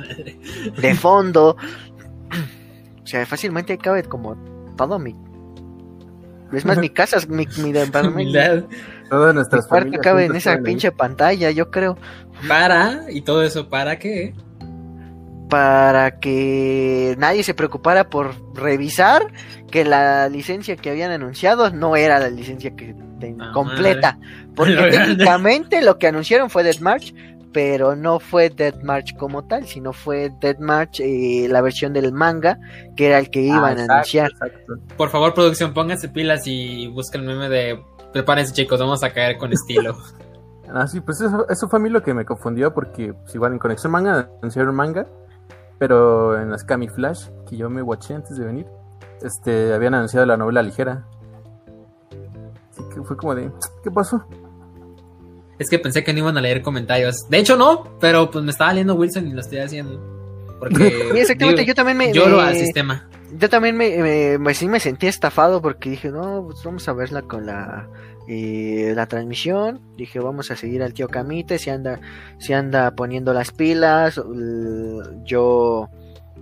de 0.82 0.94
fondo. 0.94 1.56
O 3.02 3.06
sea, 3.06 3.24
fácilmente 3.24 3.78
cabe 3.78 4.02
como 4.02 4.36
todo 4.76 4.98
mi. 4.98 5.16
Es 6.52 6.66
más, 6.66 6.76
mi 6.76 6.90
casa, 6.90 7.16
mi, 7.28 7.46
mi 7.62 7.72
Humildad. 7.72 8.64
Todas 9.08 9.32
mi 9.32 9.36
nuestras 9.36 9.66
cuarto 9.66 9.84
familias 9.86 10.02
cabe 10.04 10.24
en 10.26 10.36
esa 10.36 10.52
ahí. 10.52 10.62
pinche 10.62 10.92
pantalla, 10.92 11.50
yo 11.50 11.70
creo. 11.70 11.96
Para, 12.46 13.06
y 13.10 13.22
todo 13.22 13.42
eso, 13.42 13.68
¿para 13.68 13.98
qué? 13.98 14.34
para 15.48 16.18
que 16.20 17.14
nadie 17.18 17.42
se 17.42 17.54
preocupara 17.54 18.10
por 18.10 18.34
revisar 18.54 19.28
que 19.70 19.82
la 19.82 20.28
licencia 20.28 20.76
que 20.76 20.90
habían 20.90 21.10
anunciado 21.10 21.70
no 21.70 21.96
era 21.96 22.18
la 22.18 22.28
licencia 22.28 22.76
que 22.76 22.94
ten- 23.18 23.40
Ah, 23.40 23.50
completa. 23.54 24.18
Porque 24.54 24.72
Lo 24.74 24.82
grande. 24.82 24.98
técnicamente 24.98 25.80
lo 25.80 25.98
que 25.98 26.06
anunciaron 26.08 26.50
fue 26.50 26.64
Dead 26.64 26.78
March, 26.80 27.14
pero 27.50 27.96
no 27.96 28.20
fue 28.20 28.50
Dead 28.50 28.74
March 28.82 29.16
como 29.16 29.46
tal, 29.46 29.66
sino 29.66 29.94
fue 29.94 30.30
Dead 30.38 30.58
March 30.58 31.00
eh, 31.00 31.46
la 31.48 31.62
versión 31.62 31.94
del 31.94 32.12
manga, 32.12 32.58
que 32.94 33.06
era 33.06 33.18
el 33.18 33.30
que 33.30 33.40
iban 33.40 33.64
Ah, 33.64 33.68
a 33.68 33.72
exacto, 33.72 33.92
anunciar. 33.94 34.30
exacto. 34.32 34.74
Por 34.98 35.08
favor, 35.08 35.32
producción, 35.32 35.72
pónganse 35.72 36.10
pilas 36.10 36.42
y 36.46 36.88
busquen 36.88 37.22
el 37.22 37.26
meme 37.28 37.48
de 37.48 37.80
prepárense 38.12 38.52
chicos, 38.52 38.78
vamos 38.80 39.02
a 39.02 39.10
caer 39.12 39.38
con 39.38 39.52
estilo. 39.52 39.96
Ah, 40.70 40.86
sí, 40.86 41.00
pues 41.00 41.18
eso, 41.22 41.48
eso 41.48 41.66
fue 41.66 41.78
a 41.78 41.82
mí 41.82 41.88
lo 41.88 42.02
que 42.02 42.12
me 42.12 42.26
confundió 42.26 42.74
porque 42.74 43.14
pues, 43.14 43.34
igual 43.34 43.54
en 43.54 43.58
Conexión 43.58 43.90
Manga 43.90 44.28
anunciaron 44.42 44.74
manga, 44.74 45.06
pero 45.78 46.38
en 46.38 46.50
las 46.50 46.62
Kami 46.62 46.88
Flash, 46.88 47.28
que 47.48 47.56
yo 47.56 47.70
me 47.70 47.80
watché 47.80 48.12
antes 48.12 48.36
de 48.36 48.44
venir, 48.44 48.66
este, 49.22 49.72
habían 49.72 49.94
anunciado 49.94 50.26
la 50.26 50.36
novela 50.36 50.62
ligera. 50.62 51.06
Así 52.70 52.82
que 52.94 53.02
fue 53.02 53.16
como 53.16 53.34
de, 53.34 53.50
¿qué 53.82 53.90
pasó? 53.90 54.22
es 55.58 55.70
que 55.70 55.78
pensé 55.78 56.04
que 56.04 56.12
no 56.12 56.18
iban 56.18 56.36
a 56.36 56.42
leer 56.42 56.60
comentarios. 56.60 57.26
De 57.30 57.38
hecho, 57.38 57.56
no, 57.56 57.84
pero 57.98 58.30
pues 58.30 58.44
me 58.44 58.50
estaba 58.50 58.72
leyendo 58.74 58.94
Wilson 58.94 59.26
y 59.26 59.32
lo 59.32 59.40
estoy 59.40 59.60
haciendo. 59.60 59.98
Porque 60.58 60.76
Sí, 60.76 60.92
exactamente, 61.18 61.62
digo, 61.62 61.68
yo 61.68 61.74
también 61.74 61.96
me, 61.96 62.12
lloro 62.12 62.36
me- 62.36 62.42
al 62.42 62.54
sistema. 62.56 63.08
Yo 63.36 63.48
también 63.48 63.76
me, 63.76 64.54
sí 64.54 64.68
me 64.68 64.80
sentí 64.80 65.06
estafado 65.06 65.60
porque 65.60 65.90
dije, 65.90 66.10
no, 66.10 66.44
pues 66.46 66.62
vamos 66.64 66.88
a 66.88 66.92
verla 66.92 67.22
con 67.22 67.46
la 67.46 67.88
eh, 68.30 68.92
la 68.94 69.06
transmisión. 69.06 69.80
Dije, 69.96 70.20
vamos 70.20 70.50
a 70.50 70.56
seguir 70.56 70.82
al 70.82 70.92
tío 70.92 71.08
Camite, 71.08 71.58
si 71.58 71.70
anda, 71.70 71.98
si 72.38 72.52
anda 72.52 72.90
poniendo 72.90 73.32
las 73.32 73.52
pilas. 73.52 74.20
Yo, 75.24 75.88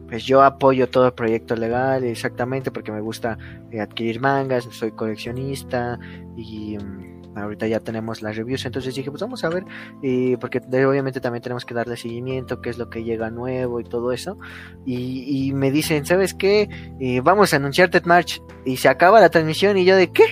pues 0.08 0.24
yo 0.24 0.42
apoyo 0.42 0.88
todo 0.88 1.06
el 1.06 1.12
proyecto 1.12 1.54
legal, 1.54 2.02
exactamente, 2.02 2.72
porque 2.72 2.90
me 2.90 3.00
gusta 3.00 3.38
eh, 3.70 3.80
adquirir 3.80 4.20
mangas, 4.20 4.64
soy 4.64 4.90
coleccionista 4.90 5.96
y 6.36 6.76
mm, 6.76 7.15
ahorita 7.36 7.66
ya 7.66 7.80
tenemos 7.80 8.22
las 8.22 8.36
reviews. 8.36 8.64
Entonces 8.66 8.94
dije, 8.94 9.10
pues 9.10 9.20
vamos 9.22 9.44
a 9.44 9.48
ver, 9.48 9.64
eh, 10.02 10.36
porque 10.40 10.60
de- 10.60 10.86
obviamente 10.86 11.20
también 11.20 11.42
tenemos 11.42 11.64
que 11.64 11.74
darle 11.74 11.96
seguimiento, 11.96 12.60
qué 12.60 12.70
es 12.70 12.78
lo 12.78 12.88
que 12.90 13.04
llega 13.04 13.30
nuevo 13.30 13.78
y 13.80 13.84
todo 13.84 14.12
eso. 14.12 14.38
Y, 14.84 15.48
y 15.48 15.52
me 15.52 15.70
dicen, 15.70 16.04
¿sabes 16.06 16.34
qué? 16.34 16.68
Eh, 17.00 17.20
vamos 17.22 17.52
a 17.52 17.56
anunciar 17.56 17.90
Dead 17.90 18.04
March. 18.04 18.40
Y 18.64 18.76
se 18.78 18.88
acaba 18.88 19.20
la 19.20 19.28
transmisión 19.30 19.76
y 19.78 19.84
yo 19.84 19.96
de 19.96 20.10
qué? 20.12 20.24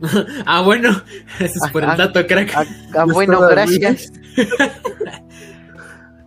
Ah, 0.46 0.62
bueno, 0.62 0.90
ese 1.40 1.58
es 1.62 1.70
por 1.72 1.82
el 1.84 1.90
Ah, 1.90 1.96
dato, 1.96 2.26
crack. 2.26 2.52
Ah, 2.54 2.64
ah, 2.96 3.04
bueno, 3.12 3.40
gracias. 3.40 4.10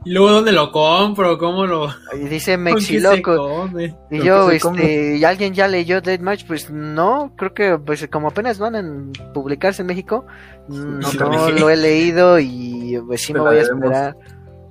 Y 0.06 0.12
luego, 0.12 0.32
¿dónde 0.32 0.52
lo 0.52 0.72
compro? 0.72 1.38
¿Cómo 1.38 1.66
lo.? 1.66 1.88
Y 2.14 2.28
dice 2.28 2.56
¿Con 2.56 2.66
qué 2.76 2.82
se 2.82 2.94
Mexiloco. 2.94 3.70
Y 3.78 4.18
¿Con 4.20 4.26
yo, 4.26 4.52
este, 4.52 5.18
¿y 5.18 5.24
alguien 5.24 5.54
ya 5.54 5.68
leyó 5.68 6.02
Dead 6.02 6.20
March? 6.20 6.46
Pues 6.48 6.70
no, 6.70 7.34
creo 7.38 7.54
que 7.54 7.78
pues 7.78 8.08
como 8.12 8.30
apenas 8.30 8.60
van 8.60 8.76
a 8.76 9.34
publicarse 9.34 9.82
en 9.82 9.88
México, 9.88 10.26
no, 10.68 11.02
Sí, 11.08 11.18
no 11.18 11.50
lo 11.50 11.70
he 11.70 11.78
leído 11.78 12.40
y 12.40 13.00
pues 13.08 13.22
sí 13.22 13.34
Te 13.34 13.40
me 13.40 13.46
voy 13.46 13.58
a 13.58 13.62
esperar 13.62 14.16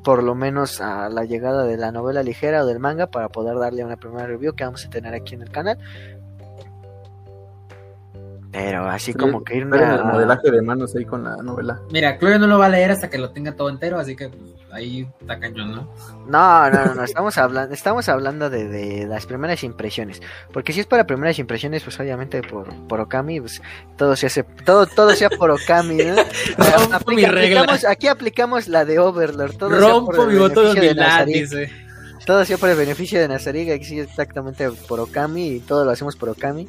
por 0.02 0.22
lo 0.22 0.34
menos 0.34 0.80
a 0.80 1.08
la 1.08 1.24
llegada 1.24 1.64
de 1.64 1.76
la 1.76 1.92
novela 1.92 2.22
ligera 2.22 2.62
o 2.62 2.66
del 2.66 2.80
manga 2.80 3.06
para 3.06 3.28
poder 3.28 3.56
darle 3.58 3.84
una 3.84 3.96
primera 3.96 4.26
review 4.26 4.52
que 4.54 4.64
vamos 4.64 4.84
a 4.84 4.90
tener 4.90 5.14
aquí 5.14 5.34
en 5.34 5.42
el 5.42 5.50
canal. 5.50 5.78
Pero 8.52 8.84
así 8.88 9.12
Sí, 9.12 9.18
como 9.18 9.42
que 9.42 9.56
irme 9.56 9.76
Esperen 9.78 9.94
el 9.94 10.00
a... 10.00 10.04
modelaje 10.12 10.50
de 10.50 10.60
manos 10.60 10.94
ahí 10.94 11.06
con 11.06 11.24
la 11.24 11.36
novela. 11.38 11.80
Mira, 11.90 12.18
Chloe 12.18 12.38
no 12.38 12.46
lo 12.46 12.58
va 12.58 12.66
a 12.66 12.68
leer 12.68 12.90
hasta 12.90 13.08
que 13.08 13.16
lo 13.16 13.30
tenga 13.30 13.56
todo 13.56 13.70
entero, 13.70 13.98
así 13.98 14.14
que 14.14 14.28
pues, 14.28 14.40
ahí 14.70 15.08
está 15.20 15.40
cañón, 15.40 15.72
¿no? 15.72 15.88
No, 16.26 16.70
no, 16.70 16.84
no, 16.84 16.94
no, 16.96 17.02
estamos 17.04 17.38
hablando, 17.38 17.74
estamos 17.74 18.10
hablando 18.10 18.50
de, 18.50 18.68
de 18.68 19.06
las 19.06 19.24
primeras 19.24 19.64
impresiones. 19.64 20.20
Porque 20.52 20.74
si 20.74 20.80
es 20.80 20.86
para 20.86 21.06
primeras 21.06 21.38
impresiones, 21.38 21.82
pues 21.82 21.98
obviamente 21.98 22.42
por, 22.42 22.68
por 22.88 23.00
Okami, 23.00 23.40
pues 23.40 23.62
todo 23.96 24.14
se 24.16 24.26
hace, 24.26 24.42
todo, 24.42 24.84
todo 24.86 25.10
sea 25.14 25.30
por 25.30 25.50
Okami, 25.50 25.96
¿no? 25.96 26.14
Rompo 26.58 26.94
Aplica- 26.94 27.14
mi 27.16 27.24
regla. 27.34 27.60
aplicamos- 27.62 27.84
aquí 27.88 28.08
aplicamos 28.08 28.68
la 28.68 28.84
de 28.84 28.98
Overlord, 28.98 29.56
todo 29.56 29.70
sea 29.70 29.78
por 29.80 30.14
Rompo 30.14 30.26
mi 30.26 30.38
voto 30.38 30.74
de 30.74 30.94
dice. 31.26 31.70
Todo 32.26 32.44
sea 32.44 32.56
por 32.58 32.68
el 32.68 32.76
beneficio 32.76 33.18
de 33.18 33.26
Nazariga, 33.28 33.76
que 33.78 33.84
sí 33.84 33.98
exactamente 33.98 34.68
por 34.86 35.00
Okami 35.00 35.48
y 35.56 35.60
todo 35.60 35.84
lo 35.86 35.90
hacemos 35.90 36.16
por 36.16 36.28
Okami. 36.28 36.68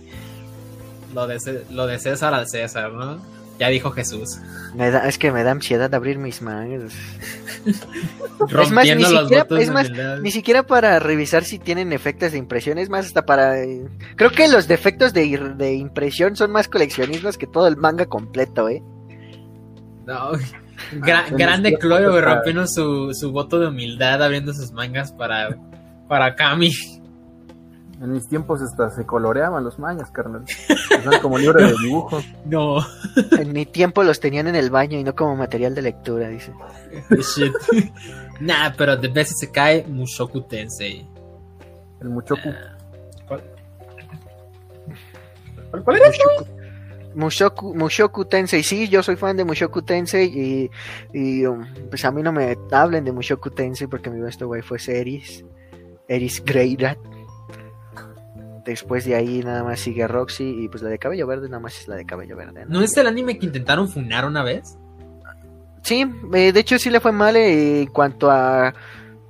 Lo 1.14 1.28
de, 1.28 1.38
lo 1.70 1.86
de 1.88 2.00
César 2.00 2.34
al 2.34 2.48
César, 2.48 2.92
¿no? 2.94 3.20
Ya 3.60 3.68
dijo 3.70 3.92
Jesús. 3.92 4.40
Me 4.76 4.90
da, 4.90 5.08
es 5.08 5.20
que 5.20 5.32
me 5.32 5.44
da 5.44 5.52
ansiedad 5.52 5.94
abrir 5.94 6.18
mis 6.18 6.42
mangas. 6.42 6.94
Rompiendo 8.50 8.72
más, 8.72 8.86
ni 8.88 9.04
siquiera- 9.22 9.46
es 9.62 9.70
más. 9.72 9.90
Ni 10.22 10.32
siquiera 10.32 10.64
para 10.64 11.00
revisar 11.00 11.44
si 11.44 11.60
tienen 11.60 11.94
efectos 11.94 12.32
de 12.32 12.40
impresión, 12.40 12.78
es 12.80 12.90
más 12.90 13.06
hasta 13.06 13.26
para... 13.26 13.60
eh, 13.62 13.86
Creo 14.16 14.32
que 14.32 14.48
los 14.48 14.68
defectos 14.68 15.14
de, 15.14 15.26
ir- 15.26 15.56
de 15.56 15.76
impresión 15.76 16.36
son 16.36 16.52
más 16.52 16.68
coleccionistas 16.68 17.38
que 17.38 17.46
todo 17.48 17.68
el 17.68 17.78
manga 17.78 18.08
completo, 18.08 18.68
¿eh? 18.70 18.82
No. 20.06 20.32
Gra- 20.94 21.28
en 21.30 21.38
grande 21.38 21.78
Chloe, 21.80 22.22
rompiendo 22.22 22.66
su, 22.68 23.14
su 23.14 23.32
voto 23.32 23.60
de 23.60 23.68
humildad, 23.68 24.22
abriendo 24.24 24.52
sus 24.54 24.72
mangas 24.72 25.12
para, 25.14 25.56
para 26.10 26.36
Kami. 26.36 26.72
En 28.02 28.12
mis 28.12 28.28
tiempos 28.28 28.62
hasta 28.62 28.90
se 28.90 29.06
coloreaban 29.06 29.64
los 29.64 29.80
mangas, 29.80 30.12
carnal. 30.12 30.44
Son 31.04 31.20
como 31.22 31.38
libros 31.38 31.62
de 31.64 31.78
dibujo. 31.84 32.22
No. 32.46 32.78
En 33.32 33.54
mi 33.54 33.66
tiempo 33.66 34.04
los 34.04 34.20
tenían 34.20 34.48
en 34.48 34.56
el 34.56 34.70
baño 34.70 35.00
y 35.00 35.04
no 35.04 35.16
como 35.16 35.36
material 35.36 35.76
de 35.76 35.84
lectura, 35.84 36.28
dice. 36.28 36.54
Shit. 37.10 37.54
nah, 38.42 38.72
pero 38.78 38.98
de 38.98 39.08
veces 39.08 39.38
se 39.40 39.52
cae 39.52 39.86
Mushoku 39.88 40.42
Tensei. 40.42 41.08
El 42.02 42.10
Muchoku. 42.10 42.50
¿Cuál? 43.28 43.44
¿Cuál, 45.72 45.84
cuál 45.84 45.98
era? 45.98 46.12
Mushoku, 47.16 47.76
Mushoku 47.76 48.26
Tensei, 48.26 48.64
sí, 48.64 48.88
yo 48.90 49.04
soy 49.04 49.16
fan 49.16 49.38
de 49.38 49.44
Mushoku 49.44 49.84
Tensei 49.84 50.26
y, 50.26 50.72
y, 51.14 51.46
um, 51.46 51.64
pues 51.90 52.04
a 52.06 52.12
mí 52.12 52.24
no 52.24 52.32
me 52.32 52.58
hablen 52.72 53.06
de 53.06 53.12
Mushoku 53.12 53.52
Tensei 53.52 53.88
porque 53.88 54.10
mi 54.10 54.20
best 54.20 54.42
güey 54.42 54.62
fue 54.62 54.78
Eris, 54.88 55.46
Eris 56.08 56.44
Greyrat. 56.44 56.98
Después 58.66 59.04
de 59.04 59.16
ahí 59.16 59.42
nada 59.44 59.64
más 59.64 59.82
sigue 59.82 60.08
Roxy 60.08 60.64
y 60.64 60.70
pues 60.70 60.82
la 60.82 60.90
de 60.90 60.98
cabello 60.98 61.28
verde 61.28 61.50
nada 61.50 61.60
más 61.60 61.78
es 61.80 61.88
la 61.88 61.96
de 61.96 62.06
cabello 62.06 62.38
verde. 62.38 62.66
¿no? 62.66 62.80
¿No 62.80 62.82
es 62.82 62.96
el 62.96 63.08
anime 63.08 63.38
que 63.38 63.46
intentaron 63.46 63.90
funar 63.90 64.26
una 64.26 64.44
vez? 64.44 64.78
Sí, 65.82 66.06
eh, 66.34 66.54
de 66.54 66.60
hecho 66.60 66.80
sí 66.80 66.90
le 66.90 67.02
fue 67.02 67.12
mal 67.12 67.36
eh, 67.36 67.82
en 67.82 67.88
cuanto 67.88 68.32
a 68.32 68.74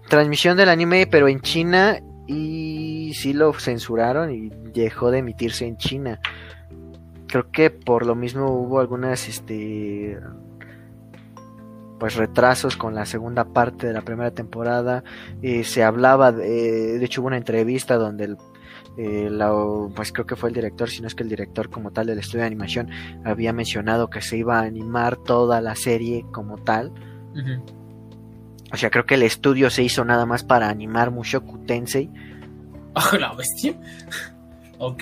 transmisión 0.07 0.55
del 0.55 0.69
anime, 0.69 1.07
pero 1.07 1.27
en 1.27 1.41
China 1.41 1.99
y 2.27 3.13
sí 3.15 3.33
lo 3.33 3.53
censuraron 3.53 4.31
y 4.31 4.49
dejó 4.71 5.09
de 5.09 5.19
emitirse 5.19 5.65
en 5.65 5.77
China. 5.77 6.19
Creo 7.27 7.49
que 7.49 7.71
por 7.71 8.05
lo 8.05 8.13
mismo 8.13 8.51
hubo 8.51 8.79
algunas 8.79 9.27
este 9.27 10.19
pues 11.99 12.15
retrasos 12.15 12.77
con 12.77 12.93
la 12.93 13.05
segunda 13.05 13.45
parte 13.45 13.87
de 13.87 13.93
la 13.93 14.01
primera 14.01 14.29
temporada. 14.29 15.03
Eh, 15.41 15.63
se 15.63 15.83
hablaba, 15.83 16.31
de, 16.31 16.99
de 16.99 17.05
hecho 17.05 17.21
hubo 17.21 17.27
una 17.27 17.37
entrevista 17.37 17.95
donde 17.95 18.25
el, 18.25 18.37
eh, 18.97 19.27
la- 19.31 19.51
pues 19.95 20.11
creo 20.11 20.25
que 20.25 20.35
fue 20.35 20.49
el 20.49 20.55
director, 20.55 20.89
si 20.89 21.01
no 21.01 21.07
es 21.07 21.15
que 21.15 21.23
el 21.23 21.29
director 21.29 21.69
como 21.69 21.91
tal 21.91 22.05
del 22.07 22.19
estudio 22.19 22.41
de 22.41 22.47
animación 22.47 22.89
había 23.25 23.51
mencionado 23.53 24.09
que 24.09 24.21
se 24.21 24.37
iba 24.37 24.59
a 24.59 24.63
animar 24.63 25.17
toda 25.17 25.61
la 25.61 25.75
serie 25.75 26.25
como 26.31 26.57
tal. 26.57 26.91
O 28.71 28.77
sea, 28.77 28.89
creo 28.89 29.05
que 29.05 29.15
el 29.15 29.23
estudio 29.23 29.69
se 29.69 29.83
hizo 29.83 30.03
nada 30.05 30.25
más 30.25 30.43
para 30.43 30.69
animar 30.69 31.11
Mushoku 31.11 31.59
Tensei. 31.65 32.09
Oh, 32.95 33.17
la 33.19 33.33
bestia. 33.33 33.73
Ok. 34.79 35.01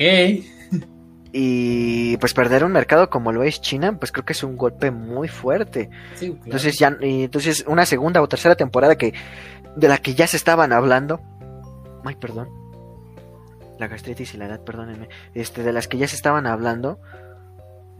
Y 1.34 2.18
pues 2.18 2.34
perder 2.34 2.64
un 2.66 2.74
mercado 2.74 3.10
como 3.10 3.32
lo 3.32 3.42
es 3.44 3.62
China, 3.62 3.98
pues 3.98 4.12
creo 4.12 4.26
que 4.26 4.34
es 4.34 4.44
un 4.44 4.58
golpe 4.58 4.92
muy 4.92 5.28
fuerte. 5.30 5.90
Sí, 6.16 6.28
claro. 6.28 6.42
Entonces 6.46 6.78
ya, 6.78 6.96
entonces 7.00 7.64
una 7.68 7.86
segunda 7.86 8.22
o 8.22 8.28
tercera 8.28 8.56
temporada 8.56 8.98
que 8.98 9.14
de 9.78 9.88
la 9.88 9.98
que 9.98 10.14
ya 10.14 10.28
se 10.28 10.36
estaban 10.38 10.74
hablando. 10.74 11.22
Ay, 12.04 12.16
perdón. 12.16 12.50
La 13.82 13.88
gastritis 13.88 14.36
y 14.36 14.38
la 14.38 14.46
edad, 14.46 14.64
perdónenme. 14.64 15.10
Este, 15.34 15.64
de 15.64 15.74
las 15.74 15.88
que 15.88 15.98
ya 15.98 16.08
se 16.08 16.16
estaban 16.16 16.46
hablando. 16.46 17.00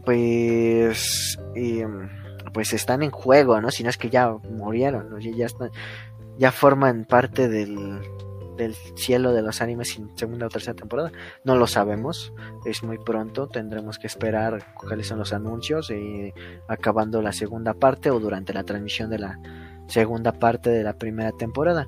Pues. 0.04 1.36
em, 1.56 2.08
pues 2.54 2.72
están 2.72 3.02
en 3.02 3.10
juego, 3.10 3.60
¿no? 3.60 3.72
Si 3.72 3.82
no 3.82 3.90
es 3.90 3.98
que 3.98 4.10
ya 4.10 4.30
murieron, 4.30 5.10
¿no? 5.10 5.18
ya, 5.18 5.46
están, 5.46 5.70
ya 6.38 6.52
forman 6.52 7.04
parte 7.04 7.48
del, 7.48 8.00
del 8.56 8.74
cielo 8.94 9.32
de 9.32 9.42
los 9.42 9.60
animes 9.60 9.96
en 9.96 10.16
segunda 10.16 10.46
o 10.46 10.50
tercera 10.50 10.74
temporada. 10.74 11.10
No 11.42 11.56
lo 11.56 11.66
sabemos, 11.66 12.32
es 12.64 12.84
muy 12.84 12.98
pronto, 12.98 13.48
tendremos 13.48 13.98
que 13.98 14.06
esperar 14.06 14.74
cuáles 14.74 15.08
son 15.08 15.18
los 15.18 15.32
anuncios 15.32 15.90
y 15.90 16.32
acabando 16.68 17.22
la 17.22 17.32
segunda 17.32 17.74
parte 17.74 18.10
o 18.10 18.20
durante 18.20 18.52
la 18.52 18.62
transmisión 18.62 19.10
de 19.10 19.18
la 19.18 19.38
segunda 19.92 20.32
parte 20.32 20.70
de 20.70 20.82
la 20.82 20.94
primera 20.94 21.32
temporada. 21.32 21.86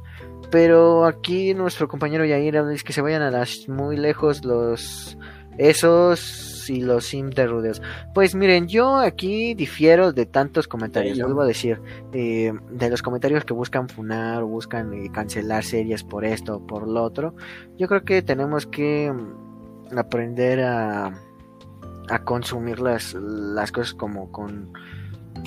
Pero 0.51 1.07
aquí 1.07 1.55
nuestro 1.55 1.89
compañero 1.89 2.25
Yair 2.25 2.65
dice 2.67 2.85
que 2.85 2.93
se 2.93 3.01
vayan 3.01 3.23
a 3.23 3.31
las 3.31 3.69
muy 3.69 3.97
lejos 3.97 4.45
los 4.45 5.17
esos 5.57 6.69
y 6.69 6.81
los 6.81 7.15
interrudios. 7.15 7.81
Pues 8.15 8.35
miren, 8.35 8.69
yo 8.69 8.97
aquí 8.97 9.55
difiero 9.55 10.13
de 10.13 10.27
tantos 10.27 10.69
comentarios. 10.69 11.19
Vuelvo 11.19 11.43
a 11.43 11.47
decir, 11.47 11.81
eh, 12.13 12.53
de 12.71 12.91
los 12.91 13.03
comentarios 13.03 13.45
que 13.45 13.53
buscan 13.53 13.89
funar 13.89 14.43
o 14.43 14.49
buscan 14.49 14.93
eh, 14.93 15.11
cancelar 15.13 15.65
series 15.65 16.03
por 16.03 16.25
esto 16.25 16.57
o 16.57 16.67
por 16.67 16.89
lo 16.89 17.03
otro. 17.03 17.35
Yo 17.79 17.89
creo 17.89 18.05
que 18.05 18.23
tenemos 18.23 18.67
que 18.67 19.13
mm, 19.13 19.99
aprender 19.99 20.61
a, 20.63 21.13
a 22.09 22.25
consumir 22.25 22.81
las, 22.81 23.15
las 23.15 23.73
cosas 23.73 23.95
como 23.95 24.31
con 24.33 24.73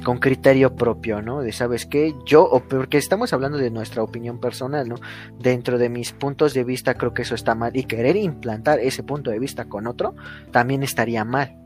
con 0.03 0.19
criterio 0.19 0.75
propio, 0.75 1.21
¿no? 1.21 1.41
De, 1.41 1.51
¿sabes 1.51 1.85
qué? 1.85 2.15
Yo, 2.25 2.43
o 2.43 2.61
porque 2.61 2.97
estamos 2.97 3.33
hablando 3.33 3.57
de 3.57 3.69
nuestra 3.69 4.03
opinión 4.03 4.39
personal, 4.39 4.87
¿no? 4.87 4.95
Dentro 5.39 5.77
de 5.77 5.89
mis 5.89 6.11
puntos 6.11 6.53
de 6.53 6.63
vista 6.63 6.95
creo 6.95 7.13
que 7.13 7.23
eso 7.23 7.35
está 7.35 7.55
mal 7.55 7.75
y 7.75 7.83
querer 7.83 8.15
implantar 8.15 8.79
ese 8.79 9.03
punto 9.03 9.31
de 9.31 9.39
vista 9.39 9.65
con 9.65 9.87
otro 9.87 10.15
también 10.51 10.83
estaría 10.83 11.23
mal. 11.25 11.57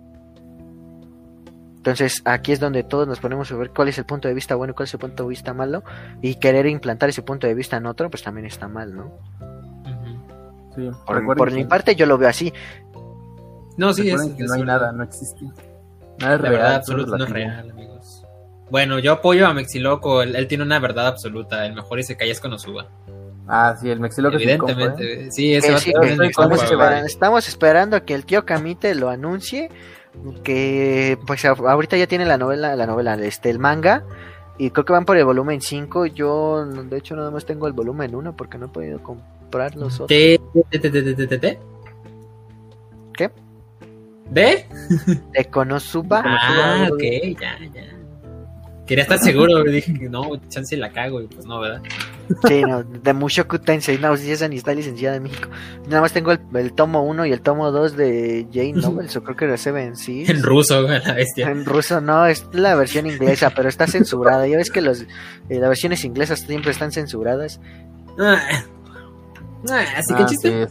Entonces 1.77 2.21
aquí 2.25 2.51
es 2.51 2.59
donde 2.59 2.83
todos 2.83 3.07
nos 3.07 3.19
ponemos 3.19 3.51
a 3.51 3.55
ver 3.55 3.71
cuál 3.71 3.87
es 3.87 3.97
el 3.97 4.05
punto 4.05 4.27
de 4.27 4.35
vista 4.35 4.53
bueno 4.53 4.71
y 4.71 4.75
cuál 4.75 4.85
es 4.85 4.93
el 4.93 4.99
punto 4.99 5.23
de 5.23 5.29
vista 5.29 5.53
malo 5.53 5.83
y 6.21 6.35
querer 6.35 6.67
implantar 6.67 7.09
ese 7.09 7.23
punto 7.23 7.47
de 7.47 7.55
vista 7.55 7.77
en 7.77 7.87
otro 7.87 8.09
pues 8.09 8.21
también 8.21 8.45
está 8.45 8.67
mal, 8.67 8.95
¿no? 8.95 9.11
Sí, 10.75 10.89
por, 11.05 11.51
mi 11.51 11.65
parte 11.65 11.95
yo 11.95 12.05
lo 12.05 12.17
veo 12.17 12.29
así. 12.29 12.53
No, 13.77 13.93
sí, 13.93 14.09
es, 14.09 14.21
que 14.37 14.43
no 14.43 14.53
hay 14.53 14.63
nada, 14.63 14.91
no 14.91 15.03
existe. 15.03 15.45
Nada 16.19 16.35
es 16.35 16.41
real, 16.41 16.75
absoluto, 16.75 17.17
no 17.17 17.23
es 17.23 17.29
real, 17.29 17.73
bueno, 18.71 18.99
yo 18.99 19.11
apoyo 19.11 19.45
a 19.47 19.53
Mexiloco, 19.53 20.21
él, 20.21 20.47
tiene 20.47 20.63
una 20.63 20.79
verdad 20.79 21.07
absoluta, 21.07 21.65
el 21.65 21.73
mejor 21.73 21.99
y 21.99 22.03
se 22.03 22.15
es 22.17 22.39
con 22.39 22.53
Osuba. 22.53 22.87
Ah, 23.45 23.75
sí, 23.77 23.89
el 23.89 23.99
Mexiloco 23.99 24.37
Evidentemente, 24.37 25.29
sí, 25.29 25.53
ese 25.53 25.77
sí, 25.77 25.91
estamos, 26.23 26.63
esperando, 26.63 27.05
estamos 27.05 27.47
esperando 27.49 27.97
a 27.97 28.05
que 28.05 28.13
el 28.13 28.23
tío 28.23 28.45
Camite 28.45 28.95
lo 28.95 29.09
anuncie, 29.09 29.69
que 30.45 31.19
pues 31.27 31.43
ahorita 31.43 31.97
ya 31.97 32.07
tiene 32.07 32.23
la 32.23 32.37
novela, 32.37 32.77
la 32.77 32.87
novela, 32.87 33.15
este, 33.15 33.49
el 33.49 33.59
manga, 33.59 34.05
y 34.57 34.71
creo 34.71 34.85
que 34.85 34.93
van 34.93 35.03
por 35.03 35.17
el 35.17 35.25
volumen 35.25 35.59
5, 35.59 36.05
yo 36.05 36.65
de 36.65 36.97
hecho 36.97 37.17
nada 37.17 37.29
más 37.29 37.45
tengo 37.45 37.67
el 37.67 37.73
volumen 37.73 38.15
1 38.15 38.37
porque 38.37 38.57
no 38.57 38.67
he 38.67 38.69
podido 38.69 39.03
comprar 39.03 39.75
los 39.75 39.95
otros. 39.95 40.07
¿Qué? 43.13 43.31
¿De? 44.29 44.65
De 45.33 45.45
Konosuba. 45.49 46.23
Ah, 46.23 46.87
ok, 46.89 47.03
ya, 47.37 47.59
ya. 47.73 47.90
Quería 48.91 49.03
estar 49.03 49.19
seguro, 49.19 49.63
dije 49.63 49.93
que 49.93 50.09
no, 50.09 50.35
chance 50.49 50.75
la 50.75 50.91
cago 50.91 51.21
y 51.21 51.27
pues 51.27 51.45
no, 51.45 51.61
¿verdad? 51.61 51.81
Sí, 52.45 52.61
no, 52.61 52.83
de 52.83 53.13
Mushoku 53.13 53.57
Tensei, 53.57 53.97
no, 53.97 54.17
si 54.17 54.29
esa 54.29 54.49
ni 54.49 54.57
está 54.57 54.73
licenciada 54.73 55.15
en 55.15 55.23
México. 55.23 55.47
Nada 55.87 56.01
más 56.01 56.11
tengo 56.11 56.33
el, 56.33 56.73
tomo 56.73 57.01
1 57.03 57.27
y 57.27 57.31
el 57.31 57.39
tomo 57.39 57.71
2 57.71 57.95
de 57.95 58.47
Jane 58.51 58.73
Novels, 58.75 59.15
o 59.15 59.23
creo 59.23 59.37
que 59.37 59.57
Seven 59.57 59.95
sí. 59.95 60.25
En 60.27 60.43
ruso, 60.43 60.81
la 60.81 61.13
bestia. 61.13 61.49
En 61.49 61.63
ruso 61.63 62.01
no, 62.01 62.25
es 62.25 62.45
la 62.51 62.75
versión 62.75 63.07
inglesa, 63.07 63.53
pero 63.55 63.69
está 63.69 63.87
censurada. 63.87 64.45
Ya 64.45 64.57
ves 64.57 64.69
que 64.69 64.81
los, 64.81 65.03
eh, 65.03 65.07
las 65.47 65.69
versiones 65.69 66.03
inglesas 66.03 66.41
siempre 66.41 66.71
están 66.71 66.91
censuradas. 66.91 67.61
Ah, 68.19 68.61
ah 69.69 69.85
así 69.95 70.13
que 70.13 70.23
ah, 70.23 70.25
chiste. 70.25 70.67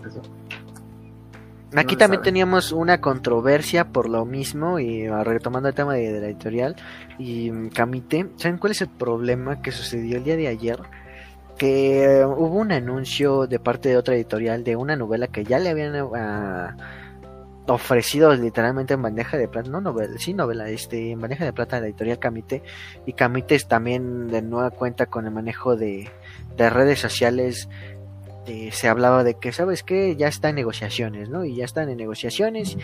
Aquí 1.76 1.96
también 1.96 2.22
teníamos 2.22 2.72
una 2.72 3.00
controversia 3.00 3.88
por 3.88 4.09
lo 4.09 4.24
mismo 4.24 4.80
y 4.80 5.06
ah, 5.06 5.22
retomando 5.22 5.68
el 5.68 5.74
tema 5.74 5.94
de, 5.94 6.20
la 6.20 6.26
editorial 6.26 6.74
y 7.18 7.50
mm, 7.50 7.68
Camite, 7.70 8.26
¿saben 8.37 8.59
cuál 8.59 8.72
es 8.72 8.80
el 8.80 8.88
problema 8.88 9.62
que 9.62 9.70
sucedió 9.70 10.16
el 10.16 10.24
día 10.24 10.37
de 10.37 10.48
ayer? 10.48 10.80
Que 11.56 12.24
hubo 12.26 12.56
un 12.56 12.72
anuncio 12.72 13.46
de 13.46 13.61
parte 13.61 13.90
de 13.90 13.96
otra 13.96 14.14
editorial 14.14 14.64
de 14.64 14.74
una 14.76 14.96
novela 14.96 15.28
que 15.28 15.44
ya 15.44 15.59
le 15.59 15.68
habían 15.68 15.94
uh, 16.02 16.12
ofrecido 17.68 18.35
literalmente 18.35 18.94
en 18.94 19.02
bandeja 19.02 19.37
de 19.37 19.46
plata, 19.46 19.70
no 19.70 19.80
novela, 19.80 20.18
sí 20.18 20.35
novela, 20.35 20.68
este, 20.68 21.12
en 21.12 21.20
bandeja 21.20 21.44
de 21.44 21.52
plata 21.52 21.76
de 21.76 21.83
la 21.83 21.88
editorial 21.88 22.18
Camite 22.18 22.62
y 23.06 23.12
Camite 23.12 23.59
también 23.61 24.28
de 24.28 24.42
nueva 24.42 24.70
cuenta 24.70 25.06
con 25.06 25.26
el 25.26 25.33
manejo 25.33 25.76
de, 25.76 26.11
de 26.56 26.70
redes 26.70 26.98
sociales 26.98 27.68
este, 28.50 28.72
se 28.72 28.88
hablaba 28.88 29.24
de 29.24 29.34
que, 29.34 29.52
¿sabes 29.52 29.82
qué? 29.82 30.16
Ya 30.16 30.28
está 30.28 30.48
en 30.48 30.56
negociaciones, 30.56 31.28
¿no? 31.28 31.44
Y 31.44 31.54
ya 31.54 31.64
están 31.64 31.88
en 31.88 31.96
negociaciones. 31.96 32.76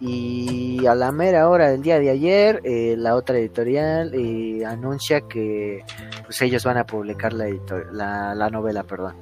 Y 0.00 0.84
a 0.86 0.94
la 0.94 1.12
mera 1.12 1.48
hora 1.48 1.70
del 1.70 1.82
día 1.82 1.98
de 2.00 2.10
ayer, 2.10 2.60
eh, 2.64 2.96
la 2.98 3.14
otra 3.14 3.38
editorial 3.38 4.12
eh, 4.14 4.64
anuncia 4.66 5.22
que 5.22 5.84
pues 6.24 6.42
ellos 6.42 6.64
van 6.64 6.78
a 6.78 6.84
publicar 6.84 7.32
la, 7.32 7.46
la, 7.92 8.34
la 8.34 8.50
novela, 8.50 8.82
perdón. 8.82 9.14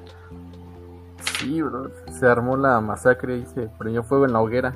Sí, 1.39 1.61
bro, 1.61 1.91
se 2.19 2.27
armó 2.27 2.57
la 2.57 2.81
masacre 2.81 3.39
y 3.39 3.47
se 3.47 3.69
prendió 3.79 4.03
fuego 4.03 4.25
en 4.25 4.33
la 4.33 4.41
hoguera. 4.41 4.75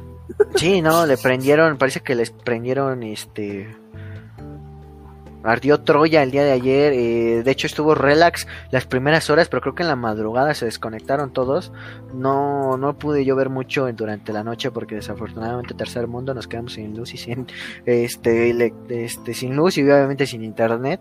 Sí, 0.57 0.83
no, 0.83 1.07
le 1.07 1.17
prendieron, 1.17 1.79
parece 1.79 2.01
que 2.01 2.15
les 2.15 2.31
prendieron 2.31 3.03
este 3.03 3.75
Ardió 5.45 5.81
Troya 5.81 6.23
el 6.23 6.31
día 6.31 6.43
de 6.43 6.53
ayer. 6.53 6.93
Eh, 6.95 7.43
de 7.43 7.51
hecho, 7.51 7.67
estuvo 7.67 7.95
relax 7.95 8.47
las 8.71 8.87
primeras 8.87 9.29
horas, 9.31 9.49
pero 9.49 9.61
creo 9.61 9.75
que 9.75 9.83
en 9.83 9.89
la 9.89 9.97
madrugada 9.97 10.55
se 10.55 10.65
desconectaron 10.65 11.33
todos. 11.33 11.73
No, 12.15 12.77
no 12.79 12.99
pude 12.99 13.25
yo 13.25 13.37
ver 13.37 13.51
mucho 13.51 13.91
durante 13.93 14.33
la 14.33 14.43
noche 14.43 14.71
porque 14.71 14.95
desafortunadamente 14.95 15.75
tercer 15.75 16.07
mundo 16.07 16.35
nos 16.35 16.49
quedamos 16.49 16.73
sin 16.73 16.97
luz 16.97 17.15
y 17.15 17.19
sin 17.19 17.47
este, 17.85 18.73
este 18.89 19.35
sin 19.35 19.55
luz 19.55 19.77
y 19.79 19.83
obviamente 19.83 20.27
sin 20.27 20.43
internet. 20.43 21.01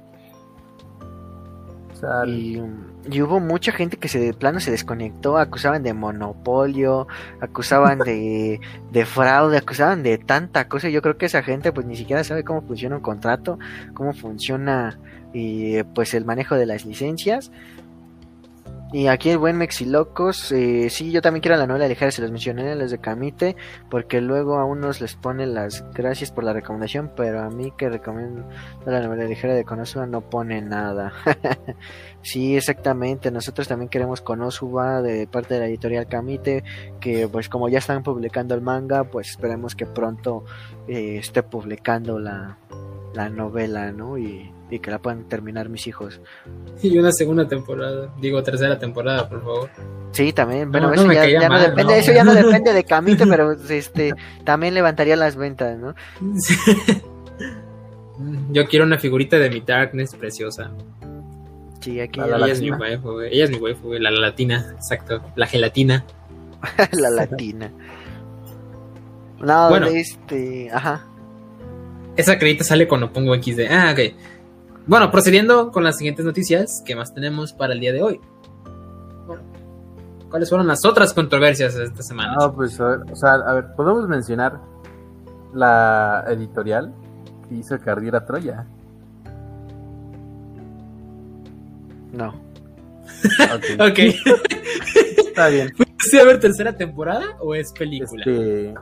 Y, 2.27 2.60
hubo 3.09 3.39
mucha 3.39 3.71
gente 3.71 3.97
que 3.97 4.07
se 4.07 4.19
de 4.19 4.33
plano 4.33 4.59
se 4.59 4.71
desconectó, 4.71 5.37
acusaban 5.37 5.83
de 5.83 5.93
monopolio, 5.93 7.07
acusaban 7.41 7.99
de, 7.99 8.59
de 8.91 9.05
fraude, 9.05 9.57
acusaban 9.57 10.03
de 10.03 10.17
tanta 10.17 10.67
cosa. 10.67 10.89
Yo 10.89 11.01
creo 11.01 11.17
que 11.17 11.25
esa 11.25 11.43
gente 11.43 11.71
pues 11.71 11.85
ni 11.85 11.95
siquiera 11.95 12.23
sabe 12.23 12.43
cómo 12.43 12.61
funciona 12.61 12.95
un 12.95 13.01
contrato, 13.01 13.59
cómo 13.93 14.13
funciona 14.13 14.97
y 15.33 15.81
pues 15.83 16.13
el 16.13 16.25
manejo 16.25 16.55
de 16.55 16.65
las 16.65 16.85
licencias. 16.85 17.51
Y 18.93 19.08
aquí 19.08 19.32
el 19.32 19.39
buen 19.39 19.58
Mexilocos, 19.58 20.51
eh, 20.51 20.88
sí, 20.91 21.12
yo 21.12 21.23
también 21.23 21.41
quiero 21.41 21.58
la 21.58 21.65
novela 21.65 21.88
ligera, 21.88 22.12
se 22.12 22.21
los 22.21 22.29
mencioné, 22.29 22.75
los 22.75 22.91
de 22.91 22.99
Camite, 22.99 23.56
porque 23.89 24.21
luego 24.21 24.60
a 24.60 24.65
unos 24.65 25.01
les 25.01 25.15
pone 25.15 25.47
las 25.47 25.84
gracias 25.95 26.29
por 26.32 26.43
la 26.43 26.53
recomendación, 26.53 27.12
pero 27.15 27.41
a 27.41 27.49
mí 27.49 27.73
que 27.75 27.89
recomiendo 27.89 28.47
la 28.86 29.01
novela 29.01 29.23
ligera 29.23 29.56
de 29.56 29.65
Konosuba 29.65 30.06
no 30.06 30.21
pone 30.21 30.62
nada. 30.62 31.12
sí, 32.21 32.56
exactamente, 32.56 33.32
nosotros 33.32 33.67
también 33.67 33.89
queremos 33.89 34.21
Konosuba 34.21 35.01
de 35.01 35.25
parte 35.25 35.56
de 35.56 35.62
la 35.62 35.65
editorial 35.65 36.06
Camite, 36.06 36.63
que 36.99 37.27
pues 37.27 37.49
como 37.49 37.69
ya 37.69 37.79
están 37.79 38.03
publicando 38.03 38.53
el 38.53 38.62
manga, 38.62 39.06
pues 39.06 39.32
esperemos 39.32 39.73
que 39.73 39.88
pronto 39.88 40.45
eh, 40.88 41.17
esté 41.17 41.41
publicando 41.41 42.19
la, 42.19 42.60
la 43.15 43.27
novela, 43.29 43.91
¿no? 43.91 44.19
Y 44.19 44.53
y 44.73 44.79
que 44.79 44.89
la 44.89 44.99
puedan 44.99 45.27
terminar 45.29 45.69
mis 45.69 45.86
hijos. 45.88 46.19
Y 46.81 46.97
una 46.97 47.12
segunda 47.12 47.47
temporada, 47.47 48.12
digo 48.19 48.41
tercera 48.41 48.79
temporada, 48.79 49.29
por 49.29 49.43
favor. 49.43 49.69
Sí, 50.12 50.33
también, 50.33 50.71
bueno, 50.71 50.91
eso, 50.91 51.12
ya, 51.12 51.47
no 51.47 51.59
depende, 51.59 51.99
eso 51.99 52.12
ya 52.12 52.23
no 52.23 52.33
depende 52.33 52.73
de 52.73 52.83
Camite, 52.83 53.27
pero 53.27 53.51
este 53.51 54.13
también 54.43 54.73
levantaría 54.73 55.15
las 55.15 55.36
ventas, 55.36 55.77
¿no? 55.77 55.93
Yo 58.51 58.67
quiero 58.67 58.86
una 58.86 58.97
figurita 58.97 59.38
de 59.38 59.49
mi 59.49 59.62
Darkness 59.62 60.15
preciosa. 60.15 60.71
Sí, 61.81 61.99
aquí 61.99 62.19
ella, 62.19 62.47
es 62.47 62.62
mi 62.62 62.71
waifu, 62.71 63.21
ella 63.21 63.43
es 63.43 63.51
mi 63.51 63.57
waifu, 63.57 63.93
la, 63.93 64.09
latina, 64.09 64.73
exacto, 64.75 65.21
la 65.36 65.45
gelatina. 65.45 66.03
la 66.93 67.09
latina. 67.09 67.71
No, 69.39 69.69
bueno, 69.69 69.88
este, 69.88 70.71
ajá. 70.71 71.05
Esa 72.15 72.38
crédito 72.38 72.63
sale 72.63 72.88
cuando 72.88 73.12
pongo 73.12 73.36
XD. 73.36 73.62
Ah, 73.69 73.93
ok. 73.93 74.13
Bueno, 74.86 75.12
procediendo 75.12 75.72
con 75.72 75.84
las 75.84 75.98
siguientes 75.98 76.26
noticias, 76.26 76.84
¿qué 76.86 76.96
más 76.96 77.13
tenemos 77.13 77.54
para 77.54 77.74
el 77.74 77.80
día 77.80 77.93
de 77.93 78.04
hoy? 78.04 78.19
¿cuáles 80.34 80.50
fueron 80.50 80.65
las 80.65 80.84
otras 80.84 81.13
controversias 81.13 81.75
de 81.75 81.84
esta 81.84 82.02
semana? 82.02 82.34
No, 82.40 82.56
pues, 82.56 82.79
a 82.79 82.88
ver, 82.88 83.00
o 83.12 83.15
sea, 83.15 83.34
a 83.34 83.54
ver, 83.54 83.65
podemos 83.75 84.08
mencionar 84.08 84.60
la 85.54 86.25
editorial 86.27 86.92
que 87.48 87.54
hizo 87.54 87.79
que 87.79 87.88
ardiera 87.88 88.25
Troya. 88.25 88.65
No. 92.13 92.29
Ok. 93.54 93.79
okay. 93.92 94.15
Está 95.17 95.50
bien. 95.50 95.71
¿Sí 96.00 96.17
a 96.17 96.23
ver 96.23 96.40
tercera 96.40 96.75
temporada 96.75 97.38
o 97.40 97.54
es 97.54 97.71
película? 97.71 98.23
Este, 98.25 98.73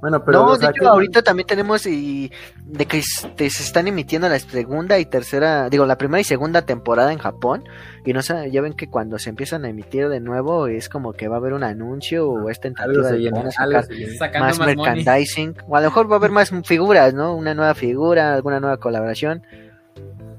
Bueno, 0.00 0.24
pero. 0.24 0.46
no, 0.46 0.56
de 0.56 0.64
hecho, 0.66 0.72
¿qué- 0.80 0.86
ahorita 0.86 1.22
también 1.22 1.46
tenemos 1.46 1.86
y 1.86 2.32
de 2.64 2.86
que 2.86 2.98
este, 2.98 3.50
se 3.50 3.62
están 3.62 3.86
emitiendo 3.86 4.28
la 4.28 4.38
segunda 4.38 4.98
y 4.98 5.04
tercera, 5.04 5.68
digo, 5.68 5.84
la 5.86 5.98
primera 5.98 6.20
y 6.20 6.24
segunda 6.24 6.62
temporada 6.62 7.12
en 7.12 7.18
Japón. 7.18 7.64
Y 8.06 8.14
no 8.14 8.22
sé, 8.22 8.50
ya 8.50 8.62
ven 8.62 8.72
que 8.72 8.88
cuando 8.88 9.18
se 9.18 9.28
empiezan 9.28 9.64
a 9.66 9.68
emitir 9.68 10.08
de 10.08 10.20
nuevo 10.20 10.68
es 10.68 10.88
como 10.88 11.12
que 11.12 11.28
va 11.28 11.36
a 11.36 11.38
haber 11.38 11.52
un 11.52 11.64
anuncio 11.64 12.30
o 12.30 12.48
es 12.48 12.58
Algo 12.58 12.62
tentativa 12.62 13.10
de 13.10 13.18
viene, 13.18 13.50
sacar. 13.52 13.86
Sacando 14.18 14.46
más, 14.48 14.58
más, 14.58 14.68
money. 14.68 14.76
merchandising. 14.76 15.56
O 15.68 15.76
a 15.76 15.80
lo 15.80 15.88
mejor 15.88 16.10
va 16.10 16.14
a 16.14 16.18
haber 16.18 16.30
más 16.30 16.50
figuras, 16.64 17.12
¿no? 17.12 17.34
Una 17.36 17.52
nueva 17.54 17.74
figura, 17.74 18.32
alguna 18.34 18.58
nueva 18.58 18.78
colaboración. 18.78 19.42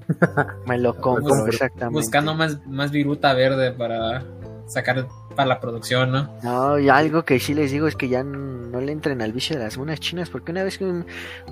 Me 0.65 0.77
lo 0.77 0.95
compro, 0.95 1.29
compro. 1.29 1.51
exactamente. 1.51 1.99
Buscando 1.99 2.33
más, 2.33 2.57
más 2.65 2.91
viruta 2.91 3.33
verde 3.33 3.71
para 3.71 4.23
sacar 4.71 5.07
para 5.35 5.47
la 5.47 5.59
producción, 5.59 6.11
¿no? 6.11 6.29
No, 6.43 6.79
y 6.79 6.89
algo 6.89 7.23
que 7.23 7.39
sí 7.39 7.53
les 7.53 7.71
digo 7.71 7.87
es 7.87 7.95
que 7.95 8.09
ya 8.09 8.23
no 8.23 8.79
le 8.81 8.91
entren 8.91 9.21
al 9.21 9.33
vicio 9.33 9.57
de 9.57 9.63
las 9.63 9.77
monas 9.77 9.99
chinas, 9.99 10.29
porque 10.29 10.51
una 10.51 10.63
vez 10.63 10.77
que 10.77 11.03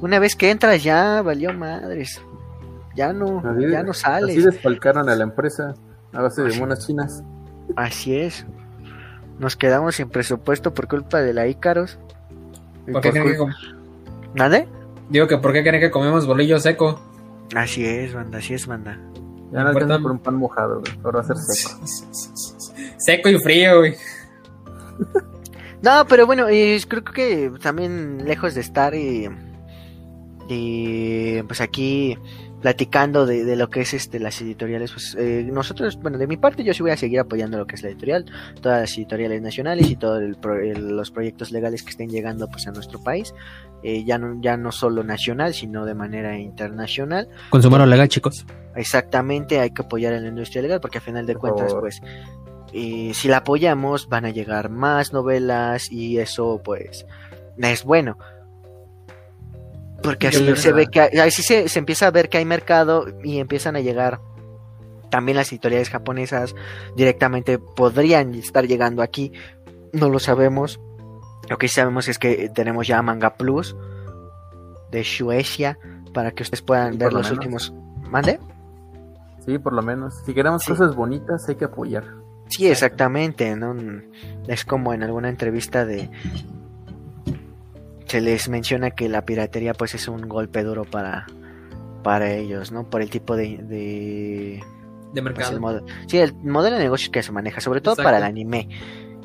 una 0.02 0.20
vez 0.20 0.36
que 0.36 0.52
entras 0.52 0.84
ya 0.84 1.22
valió 1.22 1.54
madres. 1.54 2.22
Ya 2.96 3.14
no, 3.14 3.40
Así, 3.40 3.70
ya 3.70 3.84
no 3.84 3.94
sales. 3.94 4.36
así 4.36 4.46
desfalcaron 4.46 5.08
a 5.10 5.16
la 5.16 5.24
empresa 5.24 5.76
a 6.12 6.22
base 6.22 6.42
de 6.42 6.60
monas 6.60 6.86
chinas. 6.86 7.24
Así 7.76 8.16
es. 8.18 8.46
Nos 9.38 9.56
quedamos 9.56 9.96
sin 9.96 10.10
presupuesto 10.10 10.74
por 10.74 10.88
culpa 10.88 11.22
de 11.22 11.34
la 11.34 11.48
Ícaros. 11.48 12.00
¿Por 12.92 13.02
qué 13.02 13.12
por 13.12 13.22
creen 13.22 13.38
que. 14.36 14.68
Digo 15.10 15.28
que 15.28 15.38
¿por 15.38 15.54
qué 15.54 15.64
creen 15.64 15.80
que 15.80 15.92
comemos 15.92 16.26
bolillo 16.28 16.60
seco? 16.60 17.00
Así 17.56 17.86
es, 17.86 18.14
banda, 18.14 18.40
así 18.40 18.54
es, 18.54 18.68
banda. 18.68 19.00
Ya 19.52 19.64
no 19.64 20.02
por 20.02 20.12
un 20.12 20.20
pan 20.20 20.36
mojado, 20.36 20.82
va 21.04 21.20
a 21.20 21.24
ser 21.24 21.38
seco. 21.38 21.80
Seco 22.98 23.30
y 23.30 23.40
frío, 23.40 23.80
güey. 23.80 23.96
No, 25.82 26.06
pero 26.08 26.26
bueno, 26.26 26.50
eh, 26.50 26.78
creo 26.88 27.04
que 27.04 27.52
también 27.62 28.26
lejos 28.26 28.54
de 28.54 28.62
estar 28.62 28.94
y, 28.94 29.30
y, 30.50 31.42
pues 31.44 31.62
aquí 31.62 32.18
platicando 32.62 33.26
de, 33.26 33.46
de 33.46 33.56
lo 33.56 33.70
que 33.70 33.82
es 33.82 33.94
este 33.94 34.20
las 34.20 34.42
editoriales, 34.42 34.92
pues 34.92 35.16
eh, 35.18 35.48
nosotros, 35.50 35.98
bueno, 36.02 36.18
de 36.18 36.28
mi 36.28 36.36
parte 36.36 36.66
yo 36.66 36.74
sí 36.74 36.82
voy 36.82 36.92
a 36.92 36.98
seguir 36.98 37.22
apoyando 37.22 37.58
lo 37.58 37.66
que 37.66 37.76
es 37.76 37.84
la 37.84 37.90
editorial, 37.90 38.26
todas 38.62 38.82
las 38.82 38.98
editoriales 38.98 39.42
nacionales 39.42 39.90
y 39.90 39.96
todos 39.96 40.22
los 40.22 41.12
proyectos 41.12 41.52
legales 41.52 41.84
que 41.84 41.92
estén 41.92 42.10
llegando 42.10 42.50
pues 42.50 42.68
a 42.68 42.72
nuestro 42.72 43.02
país, 43.02 43.34
eh, 43.82 44.04
ya 44.04 44.18
no 44.18 44.42
ya 44.42 44.58
no 44.58 44.74
solo 44.74 45.06
nacional, 45.06 45.54
sino 45.54 45.86
de 45.86 45.94
manera 45.94 46.38
internacional. 46.38 47.30
Consumero 47.50 47.86
legal, 47.86 48.10
chicos. 48.10 48.46
Exactamente, 48.76 49.60
hay 49.60 49.72
que 49.72 49.84
apoyar 49.84 50.14
a 50.14 50.20
la 50.20 50.28
industria 50.28 50.62
legal 50.62 50.82
porque 50.82 50.98
a 50.98 51.02
final 51.02 51.26
de 51.26 51.36
cuentas, 51.36 51.74
pues, 51.80 52.02
eh, 52.74 53.12
si 53.14 53.28
la 53.28 53.38
apoyamos, 53.38 54.08
van 54.10 54.26
a 54.26 54.30
llegar 54.30 54.70
más 54.70 55.14
novelas 55.14 55.92
y 55.92 56.20
eso, 56.20 56.62
pues, 56.64 57.06
es 57.58 57.84
bueno. 57.84 58.18
Porque 60.02 60.32
Sí, 60.32 60.50
así 60.50 60.62
se 60.62 60.72
ve 60.72 60.88
que, 60.88 61.02
hay- 61.02 61.20
así 61.20 61.44
se, 61.44 61.68
se 61.68 61.80
empieza 61.80 62.08
a 62.08 62.12
ver 62.12 62.30
que 62.30 62.38
hay 62.38 62.46
mercado 62.46 63.06
y 63.24 63.40
empiezan 63.40 63.76
a 63.76 63.82
llegar 63.82 64.22
también 65.10 65.36
las 65.38 65.52
editoriales 65.52 65.90
japonesas 65.90 66.56
directamente 66.96 67.58
podrían 67.60 68.34
estar 68.36 68.66
llegando 68.68 69.02
aquí, 69.02 69.34
no 69.92 70.08
lo 70.10 70.20
sabemos. 70.20 70.80
Lo 71.50 71.58
que 71.58 71.68
sí 71.68 71.76
sabemos 71.76 72.08
es 72.08 72.18
que 72.20 72.50
tenemos 72.50 72.88
ya 72.88 73.02
Manga 73.02 73.36
Plus 73.36 73.76
de 74.92 75.04
Suecia 75.04 75.78
para 76.14 76.32
que 76.32 76.44
ustedes 76.44 76.62
puedan 76.62 76.94
Sí, 76.94 76.98
ver 77.00 77.12
lo 77.12 77.20
los 77.20 77.28
menos. 77.28 77.38
últimos. 77.38 77.74
¿Mande? 78.10 78.40
Sí, 79.46 79.58
por 79.58 79.74
lo 79.74 79.82
menos. 79.82 80.14
Si 80.26 80.34
queremos 80.34 80.62
Sí. 80.64 80.72
cosas 80.72 80.96
bonitas, 80.96 81.48
hay 81.50 81.56
que 81.56 81.66
apoyar. 81.66 82.04
Sí, 82.50 82.68
exactamente, 82.68 83.56
¿no? 83.56 83.76
Es 84.48 84.66
como 84.66 84.94
en 84.94 85.04
alguna 85.04 85.30
entrevista 85.30 85.86
de 85.86 86.10
se 88.06 88.22
les 88.22 88.50
menciona 88.50 88.92
que 88.92 89.08
la 89.08 89.24
piratería 89.24 89.74
pues 89.76 89.94
es 89.94 90.08
un 90.08 90.28
golpe 90.28 90.64
duro 90.64 90.84
para 90.84 91.28
para 92.04 92.34
ellos, 92.34 92.72
¿no? 92.72 92.90
Por 92.90 93.02
el 93.02 93.10
tipo 93.10 93.36
de, 93.36 93.58
de 93.58 94.64
De 95.14 95.22
pues, 95.22 95.24
mercado. 95.24 95.78
el 95.80 95.84
sí, 96.08 96.18
el 96.18 96.34
modelo 96.34 96.78
de 96.78 96.84
negocio 96.84 97.12
que 97.12 97.22
se 97.22 97.32
maneja, 97.32 97.62
sobre 97.62 97.82
todo 97.82 97.94
Exacto. 97.94 98.08
para 98.08 98.18
el 98.18 98.24
anime. 98.24 98.68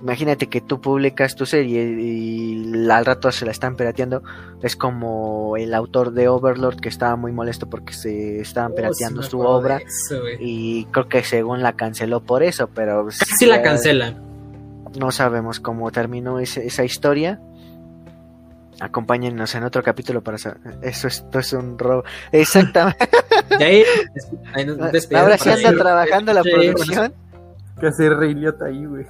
Imagínate 0.05 0.49
que 0.49 0.61
tú 0.61 0.81
publicas 0.83 1.35
tu 1.35 1.47
serie 1.47 1.83
y 1.99 2.89
al 2.91 3.07
rato 3.07 3.33
se 3.33 3.47
la 3.47 3.51
están 3.53 3.75
pirateando. 3.75 4.23
Es 4.63 4.77
como 4.77 5.57
el 5.57 5.73
autor 5.75 6.13
de 6.13 6.29
Overlord 6.29 6.77
que 6.77 6.91
estaba 6.91 7.17
muy 7.17 7.33
molesto 7.33 7.69
porque 7.71 7.95
se 7.95 8.39
estaban 8.41 8.73
Oh, 8.73 8.75
pirateando 8.75 9.23
sí 9.23 9.31
su 9.31 9.41
obra. 9.41 9.79
eso. 9.79 10.23
Y 10.39 10.85
creo 10.93 11.09
que 11.09 11.25
según 11.25 11.63
la 11.63 11.73
canceló 11.73 12.21
por 12.21 12.43
eso, 12.43 12.69
pero... 12.69 13.07
Casi 13.07 13.47
la 13.47 13.63
cancelan. 13.63 14.23
No 15.01 15.11
sabemos 15.11 15.59
cómo 15.59 15.91
terminó 15.91 16.39
ese- 16.39 16.67
esa 16.67 16.85
historia. 16.85 17.41
Acompáñennos 18.81 19.55
en 19.55 19.65
otro 19.65 19.83
capítulo 19.83 20.23
para 20.23 20.37
saber. 20.37 20.59
Eso 20.83 21.09
es, 21.09 21.15
esto 21.21 21.39
es 21.39 21.53
un 21.55 21.79
robo. 21.79 22.05
Exactamente. 22.33 23.09
De 23.59 23.65
ahí, 23.65 23.85
ahí 24.53 24.67
nos 24.67 24.77
despedimos 24.93 25.23
Ahora 25.23 25.39
sí 25.39 25.49
anda 25.49 25.73
trabajando 25.83 26.33
la 26.35 26.43
producción. 26.43 27.15
¿Qué 27.81 27.87
hace 27.87 28.11
Rey 28.11 28.35
Liotta 28.35 28.67
ahí, 28.67 28.85
güey? 28.85 29.07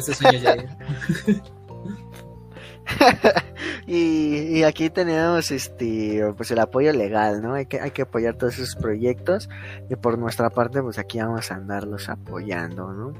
Sueños, 0.00 0.42
Jair. 0.42 0.68
y, 3.86 4.58
y 4.58 4.62
aquí 4.64 4.90
tenemos 4.90 5.50
este 5.50 6.22
pues 6.36 6.50
el 6.50 6.58
apoyo 6.58 6.92
legal, 6.92 7.42
¿no? 7.42 7.54
Hay 7.54 7.66
que, 7.66 7.80
hay 7.80 7.90
que 7.92 8.02
apoyar 8.02 8.34
todos 8.36 8.54
esos 8.58 8.76
proyectos. 8.76 9.48
Y 9.90 9.96
por 9.96 10.18
nuestra 10.18 10.50
parte, 10.50 10.82
pues 10.82 10.98
aquí 10.98 11.18
vamos 11.20 11.50
a 11.50 11.54
andarlos 11.54 12.08
apoyando, 12.08 12.92
¿no? 12.92 13.12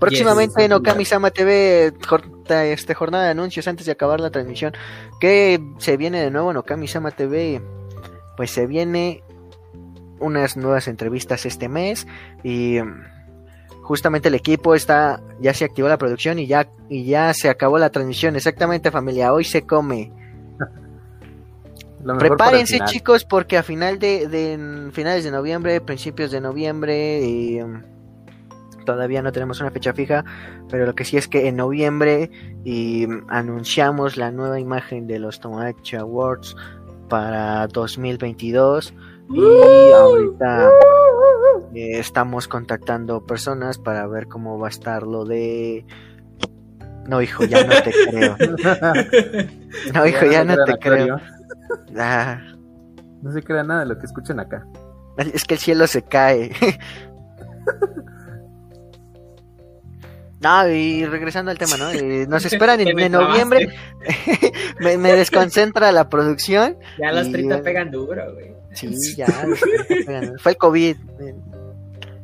Próximamente 0.00 0.54
Yes, 0.56 0.66
en 0.66 0.72
Okami-sama 0.72 1.30
TV, 1.30 1.92
jorta- 2.06 2.66
este, 2.66 2.94
jornada 2.94 3.24
de 3.24 3.30
anuncios 3.30 3.66
antes 3.68 3.86
de 3.86 3.92
acabar 3.92 4.20
la 4.20 4.30
transmisión. 4.30 4.72
¿Qué 5.20 5.60
se 5.78 5.96
viene 5.96 6.20
de 6.20 6.30
nuevo 6.30 6.50
en 6.50 6.56
Okami-sama 6.58 7.12
TV? 7.12 7.62
Pues 8.36 8.50
se 8.50 8.66
viene 8.66 9.22
unas 10.18 10.56
nuevas 10.56 10.88
entrevistas 10.88 11.46
este 11.46 11.68
mes 11.68 12.06
y 12.42 12.78
justamente 13.84 14.28
el 14.28 14.34
equipo 14.34 14.74
está 14.74 15.20
ya 15.40 15.52
se 15.52 15.66
activó 15.66 15.88
la 15.88 15.98
producción 15.98 16.38
y 16.38 16.46
ya 16.46 16.68
y 16.88 17.04
ya 17.04 17.32
se 17.34 17.48
acabó 17.48 17.78
la 17.78 17.90
transmisión. 17.90 18.34
Exactamente, 18.34 18.90
familia, 18.90 19.32
hoy 19.32 19.44
se 19.44 19.62
come. 19.62 20.10
Prepárense, 22.18 22.80
chicos, 22.84 23.24
porque 23.24 23.56
a 23.56 23.62
final 23.62 23.98
de, 23.98 24.90
finales 24.92 25.24
de 25.24 25.30
noviembre, 25.30 25.80
principios 25.80 26.30
de 26.30 26.40
noviembre, 26.40 27.22
y, 27.22 27.62
um, 27.62 27.82
todavía 28.84 29.22
no 29.22 29.32
tenemos 29.32 29.60
una 29.62 29.70
fecha 29.70 29.94
fija, 29.94 30.22
pero 30.70 30.84
lo 30.84 30.94
que 30.94 31.06
sí 31.06 31.16
es 31.16 31.28
que 31.28 31.48
en 31.48 31.56
noviembre 31.56 32.30
y, 32.62 33.06
um, 33.06 33.24
anunciamos 33.28 34.18
la 34.18 34.30
nueva 34.30 34.60
imagen 34.60 35.06
de 35.06 35.18
los 35.18 35.40
Tomodachi 35.40 35.96
Awards 35.96 36.54
para 37.08 37.66
2022 37.68 38.92
y 39.30 39.92
ahorita 39.92 40.70
eh, 41.74 41.98
estamos 41.98 42.48
contactando 42.48 43.24
personas 43.26 43.78
para 43.78 44.06
ver 44.06 44.26
cómo 44.28 44.58
va 44.58 44.68
a 44.68 44.70
estar 44.70 45.02
lo 45.04 45.24
de 45.24 45.84
no 47.06 47.20
hijo 47.20 47.44
ya 47.44 47.64
no 47.64 47.72
te 47.82 47.92
creo 48.08 48.36
no 49.94 50.06
hijo 50.06 50.26
ya 50.26 50.44
no 50.44 50.56
te 50.64 50.78
creo. 50.78 51.20
Ah, 51.98 52.40
No 53.22 53.32
se 53.32 53.42
crea 53.42 53.62
nada 53.62 53.80
de 53.80 53.86
lo 53.86 53.98
que 53.98 54.06
escuchan 54.06 54.40
acá. 54.40 54.66
Es 55.32 55.44
que 55.44 55.54
el 55.54 55.60
cielo 55.60 55.86
se 55.86 56.02
cae. 56.02 56.50
No, 60.40 60.68
y 60.68 61.06
regresando 61.06 61.50
al 61.50 61.58
tema, 61.58 61.76
¿no? 61.78 61.90
Eh, 61.90 62.26
Nos 62.28 62.44
esperan 62.52 62.80
en, 62.80 62.98
en 62.98 63.12
noviembre. 63.12 63.68
me, 64.80 64.98
me 64.98 65.12
desconcentra 65.12 65.90
la 65.92 66.08
producción. 66.10 66.76
Ya 66.98 67.12
las 67.12 67.28
Y- 67.28 67.32
30 67.32 67.62
pegan 67.62 67.90
duro, 67.90 68.22
güey. 68.34 68.52
Sí, 68.72 69.14
ya. 69.16 69.26
Fue 70.38 70.52
el 70.52 70.58
COVID. 70.58 70.96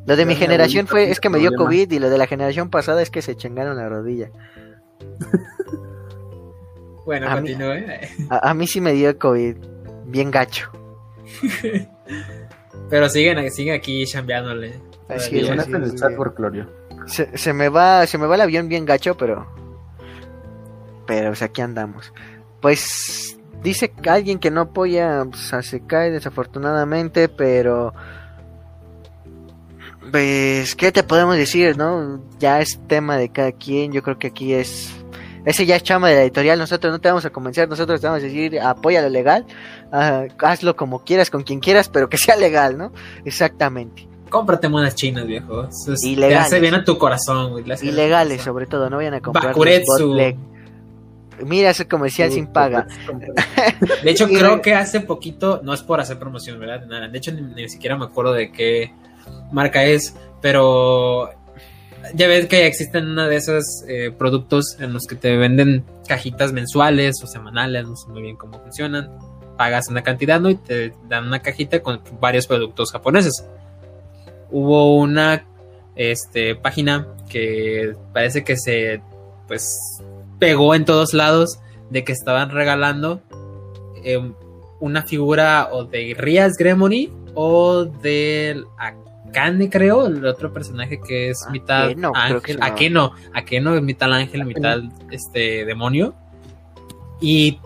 Lo 0.07 0.17
de 0.17 0.25
mi 0.25 0.35
Ya, 0.35 0.39
mi 0.41 0.47
generación 0.47 0.87
fue, 0.87 1.11
es 1.11 1.21
que 1.21 1.29
me 1.29 1.39
dio 1.39 1.51
problema. 1.51 1.71
COVID 1.71 1.93
y 1.93 1.99
lo 1.99 2.11
de 2.11 2.19
la 2.19 2.27
generación 2.27 2.71
pasada 2.71 3.03
es 3.03 3.11
que 3.11 3.23
se 3.23 3.37
chingaron 3.37 3.77
la 3.77 3.89
rodilla. 3.89 4.31
Bueno, 7.05 7.29
A 7.29 7.41
mí- 7.41 7.55
continúe. 7.55 7.83
A, 8.29 8.51
a 8.51 8.55
mí 8.55 8.67
sí 8.67 8.81
me 8.81 8.93
dio 8.93 9.19
COVID. 9.19 9.57
Bien 10.07 10.31
gacho. 10.31 10.71
Pero 12.91 13.09
siguen, 13.09 13.51
siguen 13.51 13.75
aquí 13.75 14.05
chambeándole. 14.07 14.75
Así 15.09 15.41
es, 15.41 15.49
sí. 15.49 16.07
por 16.17 16.35
Clorio. 16.35 16.69
Se, 17.07 17.37
se 17.37 17.53
me 17.53 17.69
va, 17.69 18.07
se 18.07 18.19
me 18.19 18.27
va 18.27 18.35
el 18.37 18.43
avión 18.43 18.69
bien 18.69 18.85
gacho, 18.85 19.17
pero. 19.17 19.47
Pero 21.07 21.31
pues, 21.31 21.43
aquí 21.43 21.63
andamos. 21.63 22.13
Pues 22.61 23.37
dice 23.63 23.91
que 23.91 24.11
alguien 24.11 24.39
que 24.39 24.51
no 24.51 24.61
apoya 24.63 25.25
pues, 25.29 25.53
a 25.53 25.63
se 25.63 25.85
cae 25.87 26.11
desafortunadamente, 26.11 27.29
pero. 27.29 27.93
Pues, 30.11 30.75
¿qué 30.77 30.93
te 30.93 31.03
podemos 31.03 31.37
decir, 31.37 31.77
no? 31.77 32.21
Ya 32.39 32.61
es 32.61 32.81
tema 32.89 33.17
de 33.17 33.31
cada 33.31 33.53
quien. 33.53 33.93
Yo 33.93 34.03
creo 34.03 34.19
que 34.19 34.29
aquí 34.29 34.53
es. 34.55 34.91
Ese 35.45 35.65
ya 35.67 35.77
es 35.77 35.83
chama 35.83 36.09
de 36.09 36.17
la 36.17 36.23
editorial. 36.23 36.59
Nosotros 36.59 36.93
no 36.93 37.01
te 37.01 37.09
vamos 37.09 37.25
a 37.25 37.31
convencer. 37.31 37.69
Nosotros 37.69 38.01
te 38.01 38.07
vamos 38.07 38.23
a 38.23 38.27
decir, 38.27 38.61
apoya 38.61 39.03
lo 39.03 39.09
legal. 39.09 39.47
ah, 39.93 40.25
hazlo 40.41 40.77
como 40.77 41.05
quieras, 41.05 41.31
con 41.31 41.43
quien 41.43 41.61
quieras, 41.61 41.89
pero 41.89 42.09
que 42.09 42.19
sea 42.19 42.37
legal, 42.37 42.77
¿no? 42.77 42.93
Exactamente. 43.25 44.07
Cómprate 44.29 44.69
monas 44.69 44.95
chinas, 44.95 45.27
viejo. 45.27 45.65
Eso 45.65 45.93
es- 45.95 46.05
Ilegales. 46.05 46.39
Te 46.51 46.55
hace 46.57 46.61
bien 46.61 46.75
a 46.75 46.85
tu 46.85 46.99
corazón, 46.99 47.53
güey. 47.53 47.65
Ilegales, 47.83 48.39
corazón. 48.39 48.45
sobre 48.45 48.67
todo. 48.67 48.91
No 48.91 48.97
vayan 48.97 49.15
a 49.15 49.21
comprar 49.21 49.47
Bakuretsu. 49.47 50.15
Mira 51.45 51.71
ese 51.71 51.89
comercial 51.89 52.31
sin 52.31 52.47
paga. 52.49 52.87
De 54.03 54.11
hecho, 54.11 54.27
creo 54.29 54.61
que 54.61 54.75
hace 54.75 55.01
poquito, 55.01 55.61
no 55.65 55.73
es 55.73 55.81
por 55.83 55.99
hacer 55.99 56.19
promoción, 56.19 56.61
¿verdad? 56.61 56.85
Nada. 56.87 57.09
De 57.09 57.17
hecho, 57.17 57.33
ni, 57.33 57.41
ni 57.41 57.69
siquiera 57.69 57.97
me 57.97 58.05
acuerdo 58.05 58.35
de 58.35 58.53
qué 58.53 58.93
marca 59.53 59.85
es, 59.85 60.15
pero 60.41 61.31
ya 62.15 62.29
ves 62.29 62.47
que 62.47 62.67
existen 62.67 63.09
una 63.09 63.29
de 63.29 63.37
esos 63.37 63.65
eh, 63.89 64.11
productos 64.17 64.77
en 64.81 64.93
los 64.93 65.07
que 65.07 65.17
te 65.17 65.37
venden 65.37 65.85
cajitas 66.07 66.53
mensuales 66.53 67.23
o 67.23 67.27
semanales, 67.27 67.87
no 67.87 67.97
sé 67.97 68.09
muy 68.09 68.23
bien 68.23 68.37
cómo 68.37 68.61
funcionan. 68.61 69.11
Pagas 69.57 69.89
una 69.89 70.03
cantidad, 70.03 70.41
¿no? 70.41 70.49
Y 70.49 70.57
te 70.57 70.95
dan 71.09 71.27
una 71.27 71.41
cajita 71.41 71.83
con 71.83 72.01
varios 72.19 72.47
productos 72.47 72.93
japoneses. 72.93 73.45
Hubo 74.51 74.97
una 74.97 75.45
este, 75.97 76.55
página 76.55 77.07
que 77.29 77.95
parece 78.13 78.43
que 78.43 78.57
se, 78.57 79.03
pues, 79.47 79.79
pegó 80.39 80.75
en 80.75 80.87
todos 80.87 81.13
lados 81.13 81.61
de 81.91 82.05
que 82.05 82.13
estaban 82.13 82.51
regalando 82.51 83.21
eh, 84.03 84.33
una 84.81 85.03
figura 85.03 85.69
o 85.71 85.85
de 85.85 86.15
Rias 86.17 86.57
Gremoni 86.57 87.13
o 87.35 87.85
del 87.85 88.65
Akane, 89.31 89.71
creo, 89.71 90.07
el 90.07 90.25
otro 90.27 90.53
personaje 90.53 91.01
que 91.01 91.31
es 91.31 91.47
mitad 91.51 91.87
Akeno, 91.87 92.13
creo 92.13 92.41
que 92.43 92.53
ángel, 92.53 92.55
se 92.55 92.61
llama. 92.61 92.67
Akeno, 92.75 93.13
Akeno 93.35 93.75
es 93.77 93.83
mitad 93.83 94.13
ángel, 94.13 94.45
mitad 94.45 94.79
este 95.11 95.65
demonio. 95.65 96.15
Y 97.21 97.59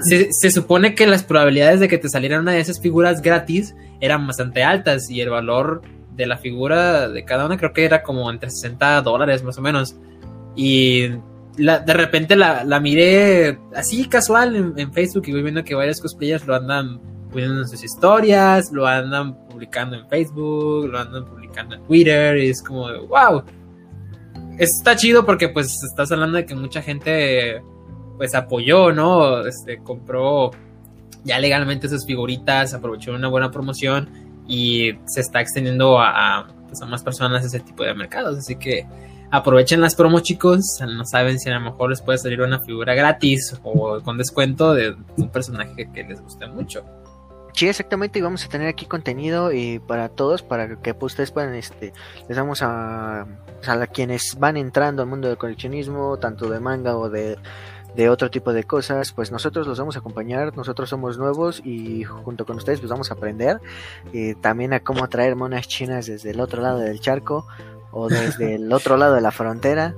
se, 0.00 0.28
se 0.32 0.50
supone 0.50 0.94
que 0.94 1.06
las 1.06 1.22
probabilidades 1.24 1.80
de 1.80 1.88
que 1.88 1.98
te 1.98 2.08
salieran 2.08 2.42
una 2.42 2.52
de 2.52 2.60
esas 2.60 2.80
figuras 2.80 3.22
gratis 3.22 3.74
eran 4.00 4.26
bastante 4.26 4.62
altas 4.62 5.10
y 5.10 5.20
el 5.20 5.30
valor 5.30 5.82
de 6.14 6.26
la 6.26 6.36
figura 6.38 7.08
de 7.08 7.24
cada 7.24 7.46
una 7.46 7.56
creo 7.58 7.72
que 7.72 7.84
era 7.84 8.02
como 8.02 8.30
entre 8.30 8.50
60 8.50 9.02
dólares 9.02 9.42
más 9.42 9.56
o 9.58 9.62
menos. 9.62 9.96
Y 10.54 11.08
la- 11.56 11.78
de 11.78 11.94
repente 11.94 12.36
la, 12.36 12.64
la 12.64 12.80
miré 12.80 13.58
así 13.74 14.06
casual 14.08 14.56
en, 14.56 14.72
en 14.76 14.92
Facebook 14.92 15.24
y 15.26 15.32
voy 15.32 15.42
viendo 15.42 15.64
que 15.64 15.74
varios 15.74 16.00
cosplayers 16.00 16.46
lo 16.46 16.54
andan 16.54 17.00
poniendo 17.36 17.60
en 17.60 17.68
sus 17.68 17.84
historias, 17.84 18.72
lo 18.72 18.86
andan 18.86 19.34
publicando 19.48 19.94
en 19.94 20.08
Facebook, 20.08 20.88
lo 20.88 20.98
andan 20.98 21.26
publicando 21.26 21.74
en 21.74 21.82
Twitter 21.84 22.38
y 22.38 22.48
es 22.48 22.62
como, 22.62 22.88
wow. 23.08 23.42
Está 24.58 24.96
chido 24.96 25.26
porque 25.26 25.50
pues 25.50 25.82
estás 25.82 26.10
hablando 26.12 26.38
de 26.38 26.46
que 26.46 26.54
mucha 26.54 26.80
gente 26.80 27.60
pues 28.16 28.34
apoyó, 28.34 28.90
¿no? 28.90 29.46
Este, 29.46 29.82
compró 29.82 30.52
ya 31.24 31.38
legalmente 31.38 31.90
sus 31.90 32.06
figuritas, 32.06 32.72
aprovechó 32.72 33.12
una 33.12 33.28
buena 33.28 33.50
promoción 33.50 34.08
y 34.48 34.92
se 35.04 35.20
está 35.20 35.42
extendiendo 35.42 36.00
a, 36.00 36.48
pues, 36.68 36.80
a 36.80 36.86
más 36.86 37.02
personas 37.02 37.44
ese 37.44 37.60
tipo 37.60 37.84
de 37.84 37.92
mercados. 37.92 38.38
Así 38.38 38.56
que 38.56 38.86
aprovechen 39.30 39.82
las 39.82 39.94
promos, 39.94 40.22
chicos. 40.22 40.78
No 40.80 41.04
saben 41.04 41.38
si 41.38 41.50
a 41.50 41.58
lo 41.58 41.60
mejor 41.60 41.90
les 41.90 42.00
puede 42.00 42.16
salir 42.16 42.40
una 42.40 42.60
figura 42.60 42.94
gratis 42.94 43.54
o 43.62 44.00
con 44.00 44.16
descuento 44.16 44.72
de 44.72 44.96
un 45.18 45.28
personaje 45.28 45.90
que 45.92 46.02
les 46.02 46.22
guste 46.22 46.46
mucho. 46.46 46.82
Sí, 47.56 47.66
exactamente, 47.66 48.18
y 48.18 48.22
vamos 48.22 48.44
a 48.44 48.48
tener 48.50 48.68
aquí 48.68 48.84
contenido 48.84 49.50
y 49.50 49.78
para 49.78 50.10
todos, 50.10 50.42
para 50.42 50.76
que 50.76 50.92
pues, 50.92 51.14
ustedes 51.14 51.30
puedan, 51.30 51.54
este, 51.54 51.94
les 52.28 52.36
damos 52.36 52.60
a, 52.60 53.22
a 53.22 53.86
quienes 53.86 54.36
van 54.38 54.58
entrando 54.58 55.00
al 55.02 55.08
mundo 55.08 55.28
del 55.28 55.38
coleccionismo, 55.38 56.18
tanto 56.18 56.50
de 56.50 56.60
manga 56.60 56.98
o 56.98 57.08
de, 57.08 57.38
de 57.96 58.10
otro 58.10 58.30
tipo 58.30 58.52
de 58.52 58.64
cosas, 58.64 59.12
pues 59.12 59.32
nosotros 59.32 59.66
los 59.66 59.78
vamos 59.78 59.96
a 59.96 60.00
acompañar, 60.00 60.54
nosotros 60.54 60.90
somos 60.90 61.16
nuevos 61.16 61.62
y 61.64 62.04
junto 62.04 62.44
con 62.44 62.58
ustedes 62.58 62.80
pues 62.80 62.90
vamos 62.90 63.10
a 63.10 63.14
aprender 63.14 63.58
eh, 64.12 64.34
también 64.42 64.74
a 64.74 64.80
cómo 64.80 65.08
traer 65.08 65.34
monas 65.34 65.66
chinas 65.66 66.04
desde 66.04 66.32
el 66.32 66.40
otro 66.40 66.60
lado 66.60 66.80
del 66.80 67.00
charco 67.00 67.46
o 67.90 68.10
desde 68.10 68.54
el 68.56 68.70
otro 68.70 68.98
lado 68.98 69.14
de 69.14 69.22
la 69.22 69.30
frontera, 69.30 69.94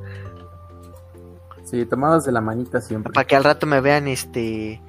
Sí, 1.64 1.84
tomados 1.84 2.24
de 2.24 2.32
la 2.32 2.40
manita 2.40 2.80
siempre. 2.80 3.12
para 3.12 3.26
que 3.26 3.36
al 3.36 3.44
rato 3.44 3.66
me 3.66 3.82
vean, 3.82 4.08
este, 4.08 4.80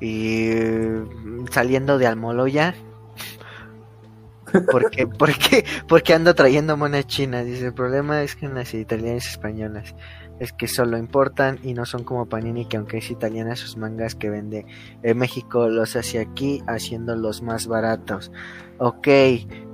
eh, 0.00 1.04
saliendo 1.50 1.98
de 1.98 2.06
Almoloya. 2.06 2.74
Porque, 4.70 5.06
porque, 5.18 5.64
porque 5.88 6.14
ando 6.14 6.34
trayendo 6.34 6.76
monas 6.76 7.06
chinas. 7.06 7.46
Dice, 7.46 7.66
el 7.66 7.74
problema 7.74 8.22
es 8.22 8.36
que 8.36 8.46
en 8.46 8.54
las 8.54 8.74
italianas 8.74 9.26
y 9.26 9.28
españolas 9.28 9.94
es 10.40 10.54
que 10.54 10.66
solo 10.66 10.96
importan 10.96 11.58
y 11.62 11.74
no 11.74 11.84
son 11.84 12.02
como 12.02 12.26
Panini, 12.26 12.64
que 12.64 12.78
aunque 12.78 12.98
es 12.98 13.10
italiana, 13.10 13.54
sus 13.56 13.76
mangas 13.76 14.14
que 14.14 14.30
vende 14.30 14.66
en 15.02 15.18
México 15.18 15.68
los 15.68 15.96
hace 15.96 16.18
aquí 16.18 16.62
haciéndolos 16.66 17.42
más 17.42 17.66
baratos. 17.66 18.32
Ok, 18.78 19.06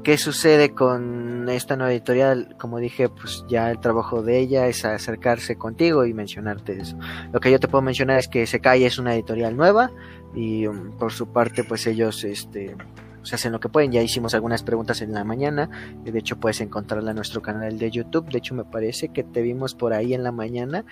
¿qué 0.03 0.19
sucede 0.19 0.75
con 0.75 1.49
esta 1.49 1.77
nueva 1.77 1.93
editorial? 1.93 2.57
Como 2.59 2.79
dije, 2.79 3.09
pues 3.09 3.45
ya 3.49 3.71
el 3.71 3.79
trabajo 3.79 4.23
de 4.23 4.41
ella 4.41 4.67
es 4.67 4.85
acercarse 4.85 5.57
contigo 5.57 6.05
y 6.05 6.13
mencionarte 6.13 6.81
eso. 6.81 6.99
Lo 7.33 7.39
que 7.39 7.53
yo 7.53 7.61
te 7.61 7.69
puedo 7.69 7.83
mencionar 7.83 8.19
es 8.19 8.27
que 8.27 8.45
Sekai 8.45 8.83
es 8.83 8.99
una 8.99 9.15
editorial 9.15 9.57
nueva 9.57 9.93
y 10.35 10.67
um, 10.67 10.93
por 10.93 11.13
su 11.13 11.29
parte 11.29 11.65
pues 11.65 11.87
ellos 11.87 12.25
este 12.25 12.77
se 13.23 13.35
hacen 13.35 13.53
lo 13.53 13.61
que 13.61 13.69
pueden. 13.69 13.91
Ya 13.91 14.03
hicimos 14.03 14.35
algunas 14.35 14.63
preguntas 14.63 15.03
en 15.03 15.13
la 15.13 15.25
mañana. 15.25 15.69
y 16.05 16.11
De 16.11 16.19
hecho 16.19 16.39
puedes 16.39 16.61
encontrarla 16.61 17.11
en 17.11 17.17
nuestro 17.17 17.43
canal 17.43 17.79
de 17.79 17.91
YouTube. 17.91 18.31
De 18.31 18.39
hecho 18.39 18.55
me 18.55 18.65
parece 18.65 19.09
que 19.09 19.25
te 19.25 19.43
vimos 19.43 19.75
por 19.75 19.93
ahí 19.93 20.15
en 20.15 20.23
la 20.23 20.33
mañana 20.33 20.85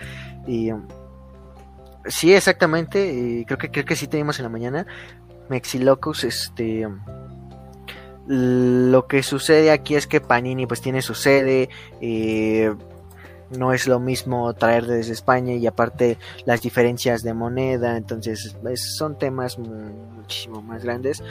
y 0.45 0.71
um, 0.71 0.85
sí 2.05 2.33
exactamente. 2.33 3.13
Y 3.13 3.45
creo 3.45 3.57
que 3.57 3.71
creo 3.71 3.85
que 3.85 3.95
sí 3.95 4.07
te 4.07 4.17
vimos 4.17 4.39
en 4.39 4.43
la 4.43 4.49
mañana. 4.49 4.85
Mexilocus 5.49 6.23
este 6.23 6.87
lo 8.27 9.05
que 9.05 9.21
sucede 9.21 9.71
aquí 9.71 9.95
es 9.95 10.07
que 10.07 10.19
Panini 10.19 10.65
pues 10.65 10.81
tiene 10.81 11.03
su 11.03 11.13
sede 11.13 11.69
eh, 12.01 12.73
no 13.51 13.73
es 13.73 13.87
lo 13.87 13.99
mismo 13.99 14.53
traer 14.53 14.85
desde 14.85 15.13
España 15.13 15.53
y 15.53 15.67
aparte 15.67 16.17
las 16.45 16.61
diferencias 16.61 17.23
de 17.23 17.33
moneda, 17.33 17.97
entonces 17.97 18.55
es- 18.71 18.95
son 18.97 19.17
temas 19.17 19.57
mu- 19.59 19.91
muchísimo 20.15 20.61
más 20.61 20.83
grandes 20.83 21.23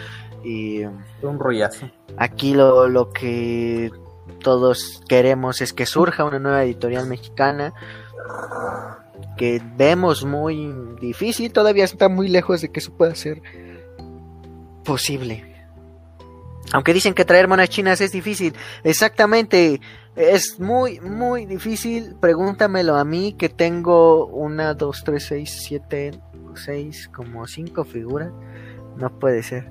y 0.44 0.82
Un 1.22 1.38
rollazo. 1.38 1.90
aquí 2.16 2.54
lo, 2.54 2.88
lo 2.88 3.10
que 3.10 3.90
todos 4.42 5.02
queremos 5.08 5.60
es 5.60 5.72
que 5.72 5.86
surja 5.86 6.24
una 6.24 6.38
nueva 6.38 6.64
editorial 6.64 7.06
mexicana 7.06 7.72
que 9.36 9.60
vemos 9.76 10.24
muy 10.24 10.72
difícil, 11.00 11.52
todavía 11.52 11.84
está 11.84 12.08
muy 12.08 12.28
lejos 12.28 12.60
de 12.60 12.70
que 12.70 12.80
eso 12.80 12.92
pueda 12.96 13.14
ser 13.14 13.42
posible. 14.84 15.53
Aunque 16.75 16.93
dicen 16.93 17.14
que 17.14 17.25
traer 17.25 17.47
monas 17.47 17.68
chinas 17.68 18.01
es 18.01 18.11
difícil, 18.11 18.53
exactamente, 18.83 19.81
es 20.16 20.59
muy, 20.59 20.99
muy 20.99 21.47
difícil. 21.47 22.16
Pregúntamelo 22.20 22.97
a 22.97 23.05
mí 23.05 23.37
que 23.39 23.49
tengo 23.49 24.27
una, 24.27 24.75
dos, 24.75 25.05
tres, 25.05 25.27
seis, 25.27 25.57
siete, 25.68 26.20
seis, 26.57 27.09
como 27.14 27.47
cinco 27.47 27.85
figuras. 27.85 28.33
No 28.97 29.16
puede 29.20 29.45
ser. 29.45 29.70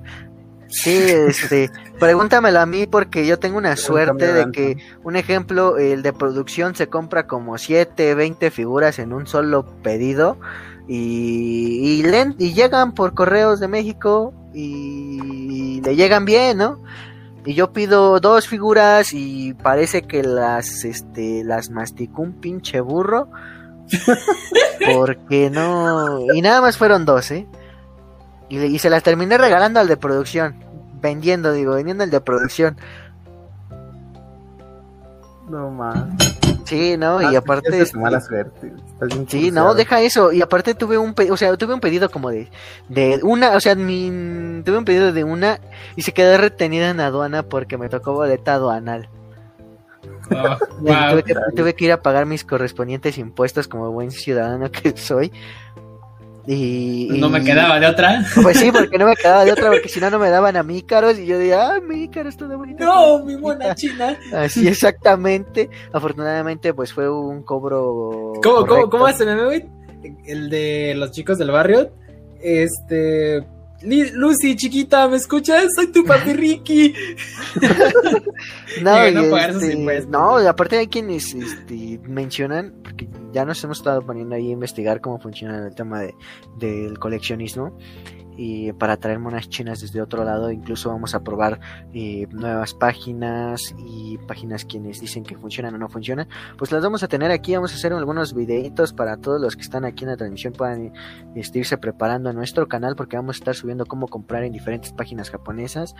Sí, 0.68 0.96
este, 1.28 1.70
pregúntamelo 2.00 2.58
a 2.58 2.64
mí 2.64 2.86
porque 2.86 3.26
yo 3.26 3.38
tengo 3.38 3.58
una 3.58 3.76
suerte 3.76 4.32
de 4.32 4.50
que, 4.50 4.78
un 5.02 5.16
ejemplo, 5.16 5.76
el 5.76 6.02
de 6.02 6.14
producción 6.14 6.74
se 6.74 6.86
compra 6.86 7.26
como 7.26 7.58
7, 7.58 8.14
20 8.14 8.50
figuras 8.50 8.98
en 8.98 9.12
un 9.12 9.26
solo 9.26 9.66
pedido 9.82 10.38
y, 10.86 12.02
y, 12.38 12.52
llegan 12.52 12.92
por 12.92 13.14
correos 13.14 13.60
de 13.60 13.68
México 13.68 14.34
y 14.52 15.80
le 15.82 15.96
llegan 15.96 16.24
bien, 16.24 16.58
¿no? 16.58 16.78
Y 17.46 17.54
yo 17.54 17.72
pido 17.72 18.20
dos 18.20 18.48
figuras 18.48 19.12
y 19.12 19.52
parece 19.54 20.02
que 20.02 20.22
las, 20.22 20.84
este, 20.84 21.44
las 21.44 21.70
masticó 21.70 22.22
un 22.22 22.32
pinche 22.32 22.80
burro. 22.80 23.28
Porque 24.96 25.50
no... 25.50 26.32
Y 26.34 26.40
nada 26.40 26.62
más 26.62 26.78
fueron 26.78 27.04
dos, 27.04 27.30
¿eh? 27.30 27.46
Y, 28.48 28.78
se 28.78 28.88
las 28.88 29.02
terminé 29.02 29.36
regalando 29.36 29.78
al 29.78 29.88
de 29.88 29.98
producción. 29.98 30.54
Vendiendo, 31.02 31.52
digo, 31.52 31.74
vendiendo 31.74 32.04
el 32.04 32.10
de 32.10 32.20
producción. 32.20 32.76
No 35.50 35.70
más. 35.70 36.02
Sí, 36.64 36.96
¿no? 36.96 37.30
Y 37.30 37.36
aparte... 37.36 37.78
Es 37.78 37.94
mala 37.94 38.22
suerte. 38.22 38.72
Sí, 39.28 39.50
no, 39.50 39.74
deja 39.74 40.00
eso. 40.00 40.32
Y 40.32 40.42
aparte 40.42 40.74
tuve 40.74 40.98
un, 40.98 41.14
pe- 41.14 41.30
o 41.30 41.36
sea, 41.36 41.56
tuve 41.56 41.74
un 41.74 41.80
pedido 41.80 42.10
como 42.10 42.30
de, 42.30 42.48
de 42.88 43.20
una, 43.22 43.50
o 43.56 43.60
sea, 43.60 43.74
mi, 43.74 44.08
tuve 44.64 44.78
un 44.78 44.84
pedido 44.84 45.12
de 45.12 45.24
una 45.24 45.60
y 45.96 46.02
se 46.02 46.12
quedó 46.12 46.36
retenida 46.38 46.90
en 46.90 47.00
aduana 47.00 47.42
porque 47.42 47.76
me 47.78 47.88
tocó 47.88 48.12
boleta 48.12 48.54
aduanal. 48.54 49.08
Oh, 50.30 50.56
Y 50.80 50.84
wow. 50.84 51.10
tuve, 51.10 51.22
que, 51.22 51.34
tuve 51.56 51.74
que 51.74 51.84
ir 51.86 51.92
a 51.92 52.02
pagar 52.02 52.26
mis 52.26 52.44
correspondientes 52.44 53.18
impuestos 53.18 53.68
como 53.68 53.90
buen 53.90 54.10
ciudadano 54.10 54.70
que 54.70 54.96
soy. 54.96 55.32
Y, 56.46 57.08
No 57.18 57.30
me 57.30 57.42
quedaba 57.42 57.80
de 57.80 57.86
otra. 57.86 58.24
Pues 58.42 58.58
sí, 58.58 58.70
porque 58.70 58.98
no 58.98 59.06
me 59.06 59.16
quedaba 59.16 59.44
de 59.44 59.52
otra, 59.52 59.70
porque 59.70 59.88
si 59.88 60.00
no, 60.00 60.10
no 60.10 60.18
me 60.18 60.28
daban 60.28 60.56
a 60.56 60.62
mí 60.62 60.82
caros 60.82 61.18
y 61.18 61.26
yo 61.26 61.38
decía, 61.38 61.74
ah, 61.74 61.80
mi 61.80 62.08
caro 62.08 62.28
está 62.28 62.46
de 62.46 62.56
bonita. 62.56 62.84
No, 62.84 63.24
mi 63.24 63.36
mona 63.36 63.74
china. 63.74 64.18
Así 64.32 64.68
exactamente. 64.68 65.70
Afortunadamente, 65.92 66.74
pues 66.74 66.92
fue 66.92 67.10
un 67.10 67.42
cobro. 67.42 68.32
¿Cómo, 68.42 68.56
cómo, 68.56 68.66
correcto. 68.66 68.90
cómo 68.90 69.06
hace 69.06 69.24
meme, 69.24 69.44
güey? 69.44 69.64
El 70.26 70.50
de 70.50 70.94
los 70.96 71.12
chicos 71.12 71.38
del 71.38 71.50
barrio. 71.50 71.92
Este. 72.42 73.46
Lucy, 73.84 74.56
chiquita, 74.56 75.08
¿me 75.08 75.16
escuchas? 75.16 75.74
Soy 75.74 75.88
tu 75.88 76.04
papi 76.04 76.32
Ricky. 76.34 76.94
no, 78.82 79.10
no 79.10 79.36
este, 79.36 80.06
no, 80.08 80.36
aparte 80.38 80.78
hay 80.78 80.86
quienes 80.86 81.34
este, 81.34 82.00
mencionan, 82.04 82.74
porque 82.82 83.08
ya 83.32 83.44
nos 83.44 83.62
hemos 83.64 83.78
estado 83.78 84.04
poniendo 84.04 84.34
ahí 84.34 84.48
a 84.48 84.52
investigar 84.52 85.00
cómo 85.00 85.18
funciona 85.20 85.66
el 85.66 85.74
tema 85.74 86.00
de, 86.00 86.14
del 86.58 86.98
coleccionismo 86.98 87.76
y 88.36 88.72
para 88.72 88.96
traer 88.96 89.18
monas 89.18 89.48
chinas 89.48 89.80
desde 89.80 90.00
otro 90.00 90.24
lado 90.24 90.50
incluso 90.50 90.88
vamos 90.88 91.14
a 91.14 91.22
probar 91.22 91.60
eh, 91.92 92.26
nuevas 92.30 92.74
páginas 92.74 93.74
y 93.78 94.18
páginas 94.18 94.64
quienes 94.64 95.00
dicen 95.00 95.24
que 95.24 95.36
funcionan 95.36 95.74
o 95.74 95.78
no 95.78 95.88
funcionan 95.88 96.28
pues 96.58 96.72
las 96.72 96.82
vamos 96.82 97.02
a 97.02 97.08
tener 97.08 97.30
aquí 97.30 97.54
vamos 97.54 97.72
a 97.72 97.76
hacer 97.76 97.92
algunos 97.92 98.34
videitos 98.34 98.92
para 98.92 99.16
todos 99.16 99.40
los 99.40 99.56
que 99.56 99.62
están 99.62 99.84
aquí 99.84 100.04
en 100.04 100.10
la 100.10 100.16
transmisión 100.16 100.52
puedan 100.52 100.92
este, 101.34 101.60
irse 101.60 101.78
preparando 101.78 102.30
a 102.30 102.32
nuestro 102.32 102.68
canal 102.68 102.96
porque 102.96 103.16
vamos 103.16 103.36
a 103.36 103.38
estar 103.38 103.54
subiendo 103.54 103.86
cómo 103.86 104.08
comprar 104.08 104.44
en 104.44 104.52
diferentes 104.52 104.92
páginas 104.92 105.30
japonesas 105.30 105.94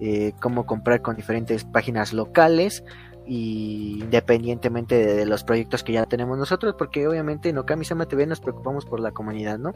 eh, 0.00 0.32
cómo 0.40 0.66
comprar 0.66 1.02
con 1.02 1.16
diferentes 1.16 1.64
páginas 1.64 2.12
locales 2.12 2.84
y 3.26 3.98
independientemente 4.00 4.94
de, 4.94 5.14
de 5.14 5.26
los 5.26 5.44
proyectos 5.44 5.84
que 5.84 5.92
ya 5.92 6.06
tenemos 6.06 6.38
nosotros 6.38 6.74
porque 6.78 7.06
obviamente 7.06 7.50
en 7.50 7.58
Okami-sama 7.58 8.06
TV 8.06 8.26
nos 8.26 8.40
preocupamos 8.40 8.86
por 8.86 9.00
la 9.00 9.12
comunidad 9.12 9.58
¿no? 9.58 9.74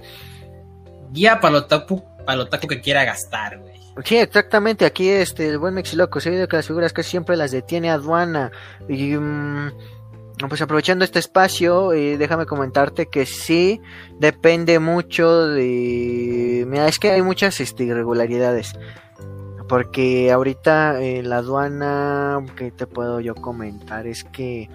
Guía 1.12 1.40
para 1.40 1.52
lo 1.52 1.64
taku, 1.66 2.02
para 2.24 2.36
lo 2.36 2.48
taku 2.48 2.66
que 2.66 2.80
quiera 2.80 3.04
gastar, 3.04 3.58
güey. 3.58 3.72
Sí, 4.04 4.16
exactamente. 4.16 4.86
Aquí 4.86 5.08
este 5.08 5.48
el 5.48 5.58
buen 5.58 5.74
Mexiloco 5.74 6.18
se 6.20 6.28
ha 6.28 6.32
oído 6.32 6.48
que 6.48 6.56
las 6.56 6.66
figuras 6.66 6.92
casi 6.92 7.10
siempre 7.10 7.36
las 7.36 7.50
detiene 7.50 7.90
aduana. 7.90 8.50
Y 8.88 9.16
mm, 9.16 9.70
pues 10.48 10.62
aprovechando 10.62 11.04
este 11.04 11.18
espacio, 11.18 11.92
eh, 11.92 12.16
déjame 12.16 12.46
comentarte 12.46 13.06
que 13.06 13.26
sí 13.26 13.80
depende 14.18 14.78
mucho 14.78 15.46
de. 15.48 16.64
Mira, 16.66 16.88
es 16.88 16.98
que 16.98 17.10
hay 17.10 17.22
muchas 17.22 17.60
este, 17.60 17.84
irregularidades. 17.84 18.72
Porque 19.68 20.32
ahorita 20.32 21.00
en 21.02 21.28
la 21.28 21.38
aduana, 21.38 22.44
¿qué 22.56 22.70
te 22.70 22.86
puedo 22.86 23.20
yo 23.20 23.34
comentar? 23.34 24.06
Es 24.06 24.24
que. 24.24 24.70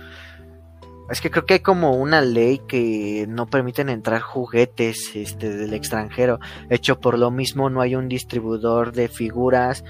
Es 1.09 1.21
que 1.21 1.31
creo 1.31 1.45
que 1.45 1.55
hay 1.55 1.59
como 1.61 1.95
una 1.95 2.21
ley 2.21 2.59
que 2.67 3.25
no 3.29 3.47
permiten 3.47 3.89
entrar 3.89 4.21
juguetes 4.21 5.15
este, 5.15 5.55
del 5.55 5.73
extranjero. 5.73 6.39
Hecho 6.69 6.99
por 6.99 7.17
lo 7.17 7.31
mismo 7.31 7.69
no 7.69 7.81
hay 7.81 7.95
un 7.95 8.09
distribuidor 8.09 8.91
de 8.91 9.07
figuras. 9.07 9.83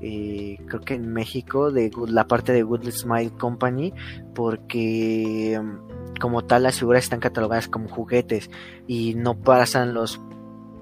eh, 0.00 0.58
creo 0.66 0.80
que 0.80 0.94
en 0.94 1.12
México 1.12 1.70
de 1.72 1.90
la 2.08 2.26
parte 2.26 2.52
de 2.52 2.62
Good 2.62 2.90
Smile 2.90 3.32
Company 3.32 3.92
porque 4.34 5.60
mm, 5.62 6.18
como 6.20 6.42
tal 6.42 6.62
las 6.62 6.78
figuras 6.78 7.04
están 7.04 7.20
catalogadas 7.20 7.68
como 7.68 7.88
juguetes 7.88 8.50
y 8.86 9.14
no 9.14 9.38
pasan 9.38 9.92
los 9.92 10.20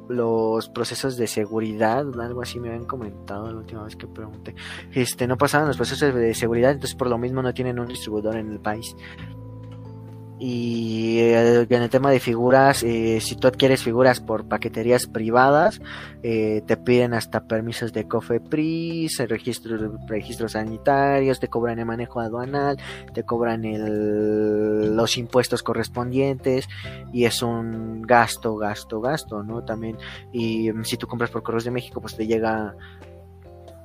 los 0.09 0.69
procesos 0.71 1.17
de 1.17 1.27
seguridad, 1.27 2.07
algo 2.21 2.43
así 2.43 2.59
me 2.59 2.69
habían 2.69 2.87
comentado 2.87 3.51
la 3.51 3.59
última 3.59 3.85
vez 3.85 3.95
que 3.95 4.07
pregunté. 4.07 4.55
Este, 4.93 5.27
no 5.27 5.37
pasaban 5.37 5.69
los 5.69 5.77
procesos 5.77 6.15
de 6.15 6.35
seguridad, 6.35 6.73
entonces 6.73 6.97
por 6.97 7.09
lo 7.09 7.19
mismo 7.19 7.43
no 7.43 7.53
tienen 7.53 7.79
un 7.79 7.89
distribuidor 7.89 8.37
en 8.37 8.51
el 8.51 8.61
país. 8.61 8.97
Y 10.41 11.19
eh, 11.19 11.67
en 11.69 11.83
el 11.83 11.91
tema 11.91 12.11
de 12.11 12.21
figuras, 12.21 12.85
eh, 12.85 13.21
si 13.21 13.35
tú 13.35 13.49
adquieres 13.49 13.83
figuras 13.83 14.21
por 14.21 14.47
paqueterías 14.47 15.07
privadas, 15.07 15.81
eh, 16.23 16.63
te 16.67 16.77
piden 16.77 17.13
hasta 17.13 17.45
permisos 17.49 17.93
de 17.93 18.07
COFEPRIS, 18.07 19.19
registros, 19.29 19.81
registros 20.07 20.53
sanitarios, 20.53 21.41
te 21.41 21.49
cobran 21.49 21.81
el 21.81 21.87
manejo 21.87 22.21
aduanal, 22.21 22.79
te 23.15 23.25
cobran 23.25 23.65
el, 23.65 24.97
los 24.97 25.19
impuestos 25.19 25.63
correspondientes 25.65 26.69
y 27.13 27.25
es 27.25 27.43
un 27.43 28.03
gasto, 28.03 28.57
gasto, 28.57 29.01
gasto, 29.01 29.43
¿no? 29.43 29.65
También, 29.65 29.97
y 30.33 30.71
si 30.85 30.97
tú 30.97 31.09
compras 31.09 31.31
por 31.31 31.43
Correos 31.43 31.65
de 31.65 31.73
México, 31.73 32.01
pues 32.01 32.17
te 32.17 32.27
llega 32.27 32.75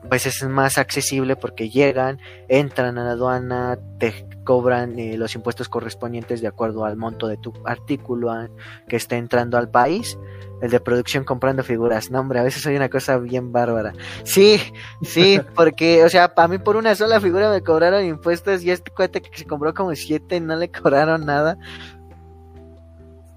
pues 0.09 0.25
es 0.25 0.43
más 0.43 0.77
accesible 0.77 1.35
porque 1.35 1.69
llegan, 1.69 2.19
entran 2.47 2.97
a 2.97 3.03
la 3.03 3.11
aduana, 3.11 3.77
te 3.99 4.27
cobran 4.43 4.99
eh, 4.99 5.17
los 5.17 5.33
impuestos 5.35 5.69
correspondientes 5.69 6.41
de 6.41 6.47
acuerdo 6.47 6.85
al 6.85 6.97
monto 6.97 7.27
de 7.27 7.37
tu 7.37 7.53
artículo 7.65 8.31
a- 8.31 8.49
que 8.87 8.95
está 8.97 9.15
entrando 9.17 9.57
al 9.57 9.69
país. 9.69 10.17
El 10.61 10.69
de 10.71 10.79
producción 10.79 11.25
comprando 11.25 11.61
figuras. 11.63 12.09
No, 12.09 12.21
hombre, 12.21 12.39
a 12.39 12.43
veces 12.43 12.65
hay 12.67 12.75
una 12.77 12.87
cosa 12.89 13.17
bien 13.17 13.51
bárbara. 13.51 13.91
Sí, 14.23 14.61
sí, 15.01 15.39
porque, 15.55 16.03
o 16.05 16.09
sea, 16.09 16.33
para 16.35 16.47
mí 16.47 16.57
por 16.57 16.77
una 16.77 16.95
sola 16.95 17.19
figura 17.19 17.49
me 17.49 17.61
cobraron 17.61 18.05
impuestos 18.05 18.63
y 18.63 18.71
este 18.71 18.89
cuate 18.91 19.21
que 19.21 19.37
se 19.37 19.45
compró 19.45 19.73
como 19.73 19.93
siete 19.95 20.39
no 20.39 20.55
le 20.55 20.69
cobraron 20.71 21.25
nada. 21.25 21.57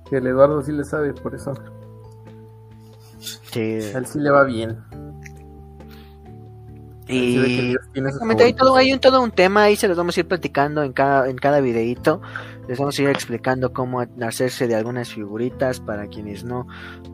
Que 0.09 0.19
el 0.19 0.27
Eduardo 0.29 0.63
sí 0.63 0.71
le 0.71 0.85
sabe, 0.85 1.13
por 1.15 1.35
eso. 1.35 1.53
Sí. 3.53 3.81
A 3.95 3.99
él 3.99 4.07
sí 4.07 4.21
le 4.21 4.31
va 4.31 4.45
bien. 4.45 4.79
Y 7.09 7.77
hay 8.41 8.53
todo, 8.55 8.75
hay 8.75 8.93
un, 8.93 8.99
todo 8.99 9.23
un 9.23 9.31
tema 9.31 9.65
ahí, 9.65 9.77
se 9.77 9.87
los 9.87 9.97
vamos 9.97 10.17
a 10.17 10.21
ir 10.21 10.27
platicando 10.27 10.83
en 10.83 10.93
cada, 10.93 11.29
en 11.29 11.37
cada 11.37 11.61
videito. 11.61 12.21
Les 12.69 12.79
vamos 12.79 12.99
a 12.99 13.03
ir 13.03 13.09
explicando 13.09 13.73
cómo 13.73 14.05
hacerse 14.21 14.67
de 14.67 14.75
algunas 14.75 15.11
figuritas 15.11 15.79
para 15.79 16.09
quienes 16.09 16.43
no, 16.43 16.67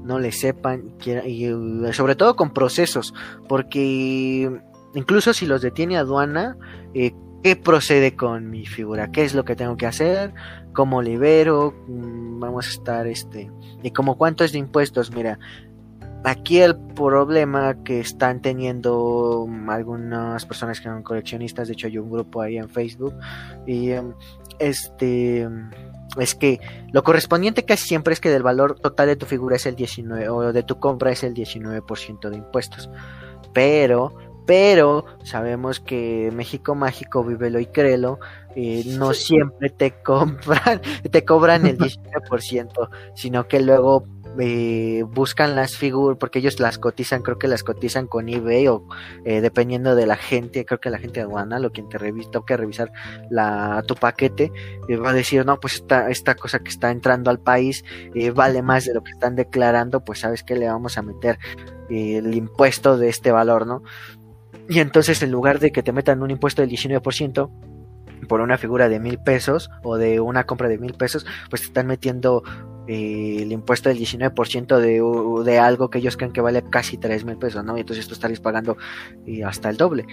no 0.02 0.18
le 0.18 0.32
sepan 0.32 0.94
y, 1.04 1.44
eh, 1.44 1.92
sobre 1.92 2.16
todo 2.16 2.36
con 2.36 2.54
procesos, 2.54 3.12
porque 3.48 4.50
incluso 4.94 5.34
si 5.34 5.44
los 5.44 5.60
detiene 5.60 5.98
aduana, 5.98 6.56
eh, 6.94 7.12
¿qué 7.42 7.54
procede 7.56 8.16
con 8.16 8.48
mi 8.48 8.64
figura? 8.64 9.12
¿Qué 9.12 9.24
es 9.24 9.34
lo 9.34 9.44
que 9.44 9.56
tengo 9.56 9.76
que 9.76 9.86
hacer? 9.86 10.32
¿Cómo 10.72 11.02
libero? 11.02 11.74
Mm, 11.86 12.22
Vamos 12.40 12.66
a 12.66 12.70
estar 12.70 13.06
este 13.06 13.52
y 13.84 13.92
como 13.92 14.18
cuánto 14.18 14.42
es 14.42 14.50
de 14.50 14.58
impuestos, 14.58 15.12
mira, 15.12 15.38
aquí 16.24 16.60
el 16.60 16.76
problema 16.76 17.82
que 17.84 18.00
están 18.00 18.40
teniendo 18.40 19.46
algunas 19.68 20.46
personas 20.46 20.80
que 20.80 20.88
son 20.88 21.02
coleccionistas, 21.02 21.68
de 21.68 21.74
hecho 21.74 21.86
hay 21.86 21.98
un 21.98 22.10
grupo 22.10 22.40
ahí 22.40 22.56
en 22.56 22.68
Facebook 22.68 23.14
y 23.66 23.90
em, 23.90 24.14
este 24.58 25.48
es 26.18 26.34
que 26.34 26.60
lo 26.92 27.02
correspondiente 27.02 27.64
casi 27.64 27.88
siempre 27.88 28.12
es 28.12 28.20
que 28.20 28.30
del 28.30 28.42
valor 28.42 28.78
total 28.78 29.06
de 29.08 29.16
tu 29.16 29.26
figura 29.26 29.56
es 29.56 29.66
el 29.66 29.76
19 29.76 30.28
o 30.28 30.52
de 30.52 30.62
tu 30.62 30.78
compra 30.78 31.10
es 31.10 31.24
el 31.24 31.34
19% 31.34 32.28
de 32.28 32.36
impuestos. 32.36 32.90
Pero 33.54 34.14
pero 34.46 35.04
sabemos 35.22 35.78
que 35.78 36.30
México 36.34 36.74
Mágico, 36.74 37.22
vívelo 37.22 37.60
y 37.60 37.66
créelo, 37.66 38.18
eh, 38.56 38.82
no 38.86 39.14
siempre 39.14 39.70
te 39.70 40.02
compran, 40.02 40.80
te 41.10 41.24
cobran 41.24 41.66
el 41.66 41.78
19%, 41.78 42.88
sino 43.14 43.46
que 43.46 43.60
luego 43.60 44.04
eh, 44.38 45.04
buscan 45.06 45.54
las 45.54 45.76
figuras, 45.76 46.16
porque 46.18 46.38
ellos 46.38 46.58
las 46.58 46.78
cotizan, 46.78 47.22
creo 47.22 47.38
que 47.38 47.48
las 47.48 47.62
cotizan 47.62 48.06
con 48.06 48.28
eBay 48.28 48.68
o 48.68 48.84
eh, 49.24 49.40
dependiendo 49.40 49.94
de 49.94 50.06
la 50.06 50.16
gente, 50.16 50.64
creo 50.64 50.80
que 50.80 50.90
la 50.90 50.98
gente 50.98 51.20
aduanal 51.20 51.64
o 51.64 51.72
quien 51.72 51.88
te 51.88 51.98
revisa, 51.98 52.30
toca 52.30 52.56
revisar 52.56 52.92
la, 53.30 53.84
tu 53.86 53.94
paquete, 53.94 54.50
eh, 54.88 54.96
va 54.96 55.10
a 55.10 55.12
decir, 55.12 55.44
no, 55.44 55.60
pues 55.60 55.74
esta, 55.74 56.10
esta 56.10 56.34
cosa 56.34 56.60
que 56.60 56.70
está 56.70 56.90
entrando 56.90 57.30
al 57.30 57.40
país 57.40 57.84
vale 58.34 58.62
más 58.62 58.84
de 58.84 58.94
lo 58.94 59.02
que 59.02 59.12
están 59.12 59.36
declarando, 59.36 60.04
pues 60.04 60.20
sabes 60.20 60.42
que 60.42 60.56
le 60.56 60.66
vamos 60.66 60.96
a 60.98 61.02
meter 61.02 61.38
el 61.90 62.34
impuesto 62.34 62.96
de 62.96 63.08
este 63.08 63.32
valor, 63.32 63.66
¿no? 63.66 63.82
Y 64.68 64.80
entonces 64.80 65.22
en 65.22 65.30
lugar 65.30 65.58
de 65.58 65.72
que 65.72 65.82
te 65.82 65.92
metan 65.92 66.22
un 66.22 66.30
impuesto 66.30 66.62
del 66.62 66.70
19%, 66.70 67.50
por 68.28 68.40
una 68.40 68.56
figura 68.58 68.88
de 68.88 69.00
mil 69.00 69.18
pesos 69.18 69.70
o 69.82 69.96
de 69.96 70.20
una 70.20 70.44
compra 70.44 70.68
de 70.68 70.78
mil 70.78 70.94
pesos, 70.94 71.26
pues 71.50 71.62
te 71.62 71.66
están 71.66 71.86
metiendo 71.86 72.42
el 72.92 73.52
impuesto 73.52 73.88
del 73.88 73.98
19% 73.98 74.78
de, 74.78 75.50
de 75.50 75.58
algo 75.58 75.90
que 75.90 75.98
ellos 75.98 76.16
creen 76.16 76.32
que 76.32 76.40
vale 76.40 76.62
casi 76.70 76.98
tres 76.98 77.24
mil 77.24 77.36
pesos, 77.36 77.64
¿no? 77.64 77.76
Y 77.76 77.80
entonces 77.80 78.06
tú 78.06 78.14
estarías 78.14 78.40
pagando 78.40 78.76
eh, 79.26 79.44
hasta 79.44 79.70
el 79.70 79.76
doble. 79.76 80.06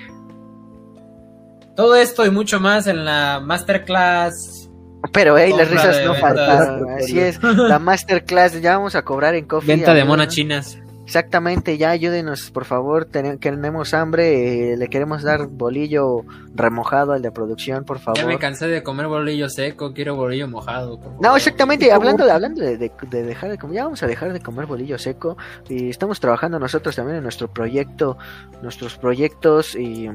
Todo 1.76 1.96
esto 1.96 2.26
y 2.26 2.32
mucho 2.32 2.60
más 2.60 2.88
en 2.88 3.06
la 3.06 3.42
masterclass. 3.44 4.70
Pero, 5.14 5.38
hey, 5.38 5.54
las 5.56 5.70
Compra 5.70 5.86
risas 5.86 6.06
no 6.06 6.14
faltan. 6.16 6.90
Así 6.98 7.20
es, 7.20 7.42
la 7.42 7.80
masterclass 7.80 8.60
ya 8.62 8.78
vamos 8.78 8.96
a 8.96 9.04
cobrar 9.04 9.36
en 9.36 9.46
coffee. 9.46 9.76
Venta 9.76 9.94
de 9.94 10.04
monas 10.04 10.28
chinas. 10.28 10.78
Exactamente, 11.10 11.76
ya 11.80 11.90
ayúdenos, 11.90 12.52
por 12.52 12.66
favor. 12.66 13.06
Tene- 13.06 13.38
tenemos 13.38 13.96
hambre, 13.96 14.74
eh, 14.74 14.78
le 14.78 14.90
queremos 14.90 15.24
dar 15.24 15.48
bolillo 15.48 16.24
remojado 16.54 17.14
al 17.14 17.24
de 17.24 17.32
producción, 17.32 17.84
por 17.84 17.98
favor. 17.98 18.20
Ya 18.20 18.28
me 18.28 18.38
cansé 18.38 18.68
de 18.68 18.84
comer 18.84 19.08
bolillo 19.08 19.50
seco, 19.50 19.92
quiero 19.92 20.16
bolillo 20.16 20.48
mojado. 20.48 20.98
por 21.00 21.06
favor. 21.10 21.20
No, 21.26 21.36
exactamente, 21.36 21.92
hablando 21.92 22.26
de, 22.26 22.32
hablando 22.32 22.62
de, 22.62 22.78
de- 22.78 22.92
de 23.10 23.24
dejar 23.24 23.50
de 23.50 23.58
comer, 23.58 23.78
ya 23.78 23.84
vamos 23.86 24.04
a 24.04 24.06
dejar 24.06 24.32
de 24.34 24.40
comer 24.40 24.68
bolillo 24.68 25.00
seco 25.00 25.36
y 25.68 25.90
estamos 25.90 26.20
trabajando 26.20 26.60
nosotros 26.60 26.96
también 26.96 27.18
en 27.18 27.24
nuestro 27.24 27.48
proyecto, 27.48 28.16
nuestros 28.62 28.96
proyectos 28.96 29.74
y 29.74 30.08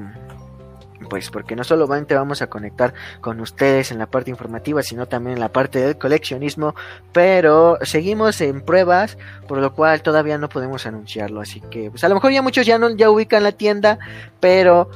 pues 1.15 1.29
porque 1.29 1.55
no 1.55 1.63
solamente 1.63 2.13
vamos 2.13 2.41
a 2.41 2.47
conectar 2.47 2.93
con 3.21 3.39
ustedes 3.39 3.89
en 3.89 3.99
la 3.99 4.05
parte 4.05 4.31
informativa, 4.31 4.83
sino 4.83 5.05
también 5.05 5.35
en 5.35 5.39
la 5.39 5.47
parte 5.47 5.79
del 5.79 5.97
coleccionismo, 5.97 6.75
pero 7.13 7.77
seguimos 7.83 8.41
en 8.41 8.59
pruebas, 8.59 9.17
por 9.47 9.59
lo 9.59 9.71
cual 9.73 10.01
todavía 10.01 10.37
no 10.37 10.49
podemos 10.49 10.85
anunciarlo, 10.85 11.39
así 11.39 11.61
que 11.71 11.89
pues 11.89 12.03
a 12.03 12.09
lo 12.09 12.15
mejor 12.15 12.33
ya 12.33 12.41
muchos 12.41 12.65
ya 12.65 12.77
no 12.77 12.89
ya 12.89 13.09
ubican 13.09 13.43
la 13.43 13.53
tienda, 13.53 13.97
pero 14.41 14.89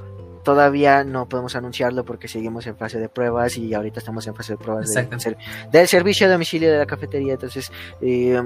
todavía 0.54 1.04
no 1.04 1.28
podemos 1.30 1.56
anunciarlo 1.56 2.04
porque 2.06 2.28
seguimos 2.28 2.66
en 2.66 2.76
fase 2.76 3.00
de 3.00 3.08
pruebas 3.08 3.56
y 3.58 3.72
ahorita 3.74 4.00
estamos 4.00 4.26
en 4.26 4.34
fase 4.34 4.54
de 4.54 4.58
pruebas 4.58 4.91
ser- 5.20 5.38
del 5.72 5.88
servicio 5.88 6.26
a 6.26 6.32
domicilio 6.32 6.72
de 6.72 6.80
la 6.80 6.86
cafetería. 6.88 7.34
Entonces, 7.34 7.72
eh, 8.02 8.41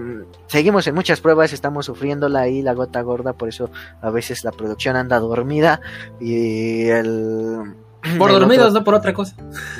seguimos 0.47 0.85
en 0.87 0.95
muchas 0.95 1.21
pruebas, 1.21 1.53
estamos 1.53 1.85
sufriéndola 1.85 2.41
ahí 2.41 2.61
la 2.61 2.73
gota 2.73 3.01
gorda, 3.01 3.33
por 3.33 3.47
eso 3.47 3.69
a 4.01 4.09
veces 4.09 4.43
la 4.43 4.51
producción 4.51 4.97
anda 4.97 5.17
dormida 5.19 5.79
y 6.19 6.87
el... 6.87 7.75
Por 8.17 8.31
el 8.31 8.39
dormidos, 8.41 8.65
otro- 8.67 8.79
no 8.79 8.83
por 8.83 8.95
otra 8.95 9.13
cosa. 9.13 9.33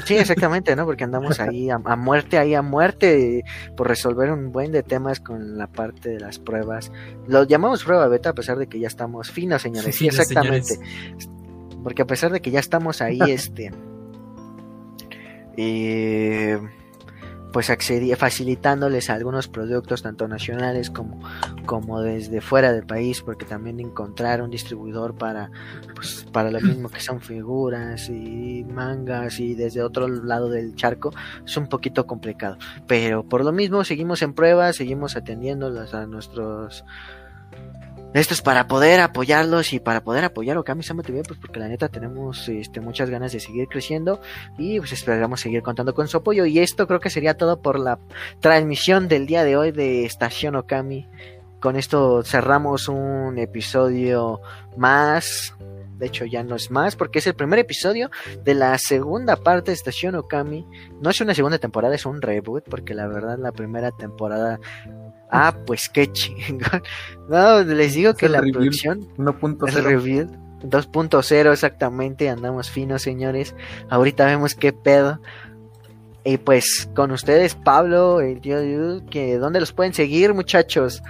Sí, 0.06 0.16
exactamente, 0.16 0.78
¿no? 0.78 0.86
Porque 0.86 1.04
andamos 1.04 1.42
ahí 1.42 1.70
a, 1.70 1.82
a 1.84 1.96
muerte, 1.98 2.38
ahí 2.38 2.56
a 2.56 2.62
muerte, 2.62 3.44
por 3.76 3.90
resolver 3.90 4.32
un 4.32 4.54
buen 4.54 4.72
de 4.72 4.82
temas 4.82 5.20
con 5.20 5.58
la 5.58 5.68
parte 5.68 6.08
de 6.08 6.20
las 6.22 6.40
pruebas. 6.40 6.90
Lo 7.28 7.44
llamamos 7.44 7.84
prueba 7.84 8.08
beta 8.08 8.30
a 8.30 8.34
pesar 8.34 8.58
de 8.58 8.68
que 8.68 8.80
ya 8.80 8.88
estamos 8.88 9.30
finos, 9.30 9.62
señores. 9.62 9.94
Sí, 9.94 10.08
exactamente. 10.08 10.76
Porque 11.84 12.02
a 12.02 12.08
pesar 12.08 12.32
de 12.32 12.42
que 12.42 12.50
ya 12.52 12.60
estamos 12.60 13.02
ahí, 13.02 13.20
este, 13.28 13.72
eh, 15.58 16.58
pues 17.52 17.70
accedi- 17.70 18.16
facilitándoles 18.16 19.12
algunos 19.12 19.48
productos 19.48 20.02
tanto 20.02 20.28
nacionales 20.28 20.90
como, 20.90 21.22
como 21.68 22.02
desde 22.02 22.42
fuera 22.42 22.74
del 22.74 22.84
país, 22.88 23.22
porque 23.22 23.46
también 23.46 23.80
encontrar 23.80 24.42
un 24.42 24.50
distribuidor 24.50 25.14
para, 25.16 25.52
pues, 25.94 26.26
para 26.32 26.50
lo 26.50 26.60
mismo 26.62 26.90
que 26.90 27.00
son 27.00 27.22
figuras 27.22 28.10
y 28.10 28.66
mangas 28.68 29.40
y 29.40 29.54
desde 29.54 29.84
otro 29.84 30.08
lado 30.08 30.50
del 30.50 30.74
charco 30.76 31.12
es 31.46 31.56
un 31.56 31.68
poquito 31.68 32.08
complicado. 32.08 32.58
Pero 32.88 33.24
por 33.24 33.46
lo 33.46 33.52
mismo 33.52 33.84
seguimos 33.84 34.24
en 34.24 34.34
prueba, 34.34 34.74
seguimos 34.74 35.16
atendiéndolos 35.16 35.94
a 35.94 36.08
nuestros 36.08 36.84
esto 38.14 38.36
es 38.36 38.42
para 38.44 38.68
poder 38.68 39.00
apoyarlos 39.00 39.74
y 39.74 39.80
para 39.80 40.04
poder 40.04 40.24
apoyar 40.24 40.58
Okami 40.58 40.84
Sama 40.84 41.02
TV, 41.02 41.24
pues 41.24 41.40
porque 41.40 41.60
la 41.60 41.68
neta 41.68 41.90
tenemos 41.90 42.48
este, 42.48 42.80
muchas 42.80 43.10
ganas 43.10 43.32
de 43.32 43.40
seguir 43.40 43.68
creciendo 43.68 44.22
y 44.58 44.78
pues 44.80 44.92
esperamos 44.92 45.42
seguir 45.42 45.64
contando 45.64 45.96
con 45.96 46.08
su 46.08 46.18
apoyo. 46.18 46.46
Y 46.46 46.60
esto 46.60 46.86
creo 46.88 47.00
que 47.00 47.10
sería 47.10 47.38
todo 47.38 47.62
por 47.62 47.80
la 47.80 47.98
transmisión 48.40 49.08
del 49.08 49.26
día 49.26 49.44
de 49.44 49.58
hoy 49.58 49.72
de 49.72 50.06
Estación 50.06 50.56
Okami. 50.56 51.08
Con 51.60 51.76
esto 51.76 52.24
cerramos 52.24 52.88
un 52.88 53.40
episodio 53.40 54.42
más. 54.78 55.56
De 55.98 56.08
hecho, 56.08 56.26
ya 56.26 56.44
no 56.44 56.56
es 56.56 56.70
más, 56.70 56.96
porque 56.96 57.20
es 57.20 57.28
el 57.28 57.36
primer 57.36 57.60
episodio 57.60 58.12
de 58.44 58.54
la 58.54 58.78
segunda 58.78 59.38
parte 59.38 59.72
de 59.72 59.76
Estación 59.76 60.16
Okami. 60.16 60.68
No 61.02 61.10
es 61.10 61.20
una 61.22 61.34
segunda 61.34 61.58
temporada, 61.58 61.96
es 61.96 62.06
un 62.06 62.22
reboot, 62.22 62.66
porque 62.70 62.94
la 62.94 63.08
verdad 63.08 63.40
la 63.40 63.54
primera 63.54 63.92
temporada 63.92 64.60
Ah, 65.36 65.56
pues 65.66 65.90
qué 65.90 66.12
chingón. 66.12 66.84
No, 67.30 67.64
les 67.64 67.94
digo 67.94 68.12
Es 68.12 68.18
que 68.18 68.30
la 68.30 68.40
review. 68.40 68.54
producción 68.54 69.00
1.0. 69.18 69.68
es 69.70 69.84
review 69.84 70.28
2.0 70.64 71.52
exactamente, 71.52 72.30
andamos 72.30 72.70
finos, 72.70 73.02
señores. 73.02 73.56
Ahorita 73.90 74.26
vemos 74.26 74.56
qué 74.56 74.72
pedo. 74.72 75.20
Y 76.24 76.38
pues 76.38 76.90
con 76.96 77.12
ustedes, 77.12 77.56
Pablo, 77.56 78.22
el 78.22 78.40
tío 78.40 78.62
Dude, 78.62 79.06
que 79.08 79.38
¿dónde 79.38 79.60
los 79.60 79.74
pueden 79.74 79.94
seguir, 79.94 80.34
muchachos? 80.34 81.02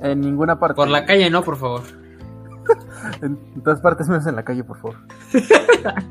En 0.00 0.20
ninguna 0.22 0.58
parte. 0.58 0.76
Por 0.76 0.88
la 0.88 1.04
calle, 1.04 1.28
no, 1.28 1.42
por 1.42 1.58
favor. 1.58 1.82
En, 3.20 3.38
en 3.56 3.62
todas 3.62 3.80
partes 3.80 4.08
menos 4.08 4.26
en 4.26 4.36
la 4.36 4.44
calle, 4.44 4.64
por 4.64 4.78
favor. 4.78 4.96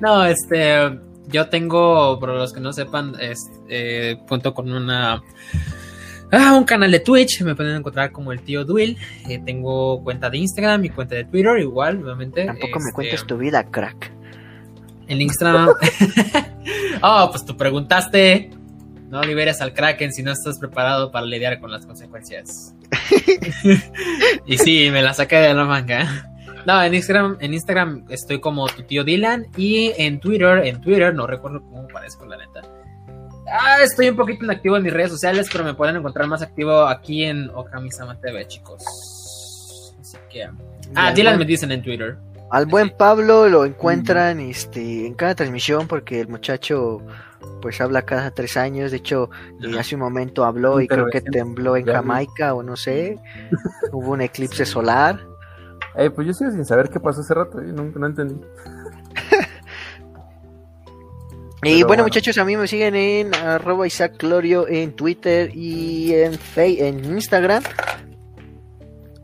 No, 0.00 0.24
este, 0.24 0.98
yo 1.26 1.48
tengo, 1.48 2.18
para 2.20 2.34
los 2.34 2.52
que 2.52 2.60
no 2.60 2.72
sepan, 2.72 3.14
es, 3.20 3.50
eh, 3.68 4.16
cuento 4.28 4.54
con 4.54 4.72
una, 4.72 5.20
ah, 6.32 6.54
un 6.56 6.64
canal 6.64 6.90
de 6.90 7.00
Twitch, 7.00 7.42
me 7.42 7.54
pueden 7.54 7.76
encontrar 7.76 8.12
como 8.12 8.32
el 8.32 8.40
tío 8.40 8.64
Duil, 8.64 8.96
Eh, 9.28 9.40
tengo 9.44 10.02
cuenta 10.02 10.30
de 10.30 10.38
Instagram 10.38 10.84
y 10.84 10.90
cuenta 10.90 11.14
de 11.14 11.24
Twitter, 11.24 11.58
igual, 11.58 12.02
obviamente. 12.02 12.44
Tampoco 12.44 12.78
me 12.78 12.84
Este, 12.86 12.92
cuentes 12.92 13.26
tu 13.26 13.38
vida, 13.38 13.64
crack. 13.64 14.12
En 15.08 15.20
Instagram. 15.20 15.70
oh, 17.02 17.28
pues 17.30 17.44
tú 17.44 17.56
preguntaste. 17.56 18.50
No 19.08 19.22
liberes 19.22 19.62
al 19.62 19.72
Kraken 19.72 20.12
si 20.12 20.22
no 20.22 20.32
estás 20.32 20.58
preparado 20.58 21.10
para 21.10 21.24
lidiar 21.24 21.60
con 21.60 21.70
las 21.70 21.86
consecuencias. 21.86 22.74
y 24.46 24.58
sí, 24.58 24.90
me 24.92 25.00
la 25.02 25.14
saqué 25.14 25.36
de 25.36 25.54
la 25.54 25.64
manga. 25.64 26.30
No, 26.66 26.82
en 26.82 26.92
Instagram, 26.92 27.38
en 27.40 27.54
Instagram 27.54 28.04
estoy 28.10 28.40
como 28.40 28.66
tu 28.66 28.82
tío 28.82 29.04
Dylan 29.04 29.46
y 29.56 29.92
en 29.96 30.20
Twitter, 30.20 30.66
en 30.66 30.80
Twitter, 30.82 31.14
no 31.14 31.26
recuerdo 31.26 31.62
cómo 31.62 31.88
parezco 31.88 32.26
la 32.26 32.36
neta. 32.36 32.60
Ah, 33.50 33.78
estoy 33.82 34.08
un 34.08 34.16
poquito 34.16 34.44
inactivo 34.44 34.76
en 34.76 34.82
mis 34.82 34.92
redes 34.92 35.10
sociales, 35.10 35.48
pero 35.50 35.64
me 35.64 35.74
pueden 35.74 35.96
encontrar 35.96 36.26
más 36.28 36.42
activo 36.42 36.86
aquí 36.86 37.24
en 37.24 37.48
Okami-sama 37.50 38.18
TV, 38.20 38.46
chicos. 38.46 39.94
Así 40.00 40.16
que... 40.30 40.40
Y 40.40 40.48
Ah, 40.94 41.12
Dylan 41.12 41.38
me 41.38 41.44
dicen 41.44 41.70
en 41.72 41.82
Twitter. 41.82 42.16
Al 42.50 42.64
buen 42.66 42.90
Pablo 42.96 43.48
lo 43.48 43.64
encuentran 43.66 44.40
este, 44.40 45.06
en 45.06 45.14
cada 45.14 45.34
transmisión 45.34 45.86
porque 45.86 46.20
el 46.20 46.28
muchacho 46.28 47.02
pues 47.60 47.78
habla 47.80 48.02
cada 48.02 48.30
tres 48.30 48.56
años. 48.56 48.90
De 48.90 48.96
hecho, 48.98 49.28
eh, 49.62 49.78
hace 49.78 49.96
un 49.96 50.00
momento 50.00 50.44
habló 50.46 50.80
y 50.80 50.88
creo 50.88 51.08
que 51.08 51.20
tembló 51.20 51.76
en. 51.76 51.84
Jamaica 51.84 52.54
o 52.54 52.62
no 52.62 52.74
sé. 52.76 53.18
Hubo 53.92 54.12
un 54.12 54.22
eclipse 54.22 54.64
solar. 54.64 55.20
Eh, 55.94 56.08
pues 56.08 56.26
yo 56.26 56.32
sigo 56.32 56.50
sin 56.50 56.64
saber 56.64 56.88
qué 56.88 57.00
pasó 57.00 57.20
hace 57.20 57.34
rato. 57.34 57.60
eh, 57.60 57.66
No, 57.66 57.82
no 57.84 58.06
entendí. 58.06 58.40
Y 61.62 61.72
bueno, 61.82 61.86
bueno. 61.88 62.02
muchachos, 62.04 62.38
a 62.38 62.44
mí 62.44 62.56
me 62.56 62.66
siguen 62.68 62.94
en 62.94 63.34
arroba 63.34 63.86
Isaac 63.86 64.16
Clorio 64.16 64.68
en 64.68 64.92
Twitter 64.94 65.50
y 65.54 66.12
en, 66.14 66.34
Fe- 66.34 66.86
en 66.86 67.04
Instagram. 67.04 67.62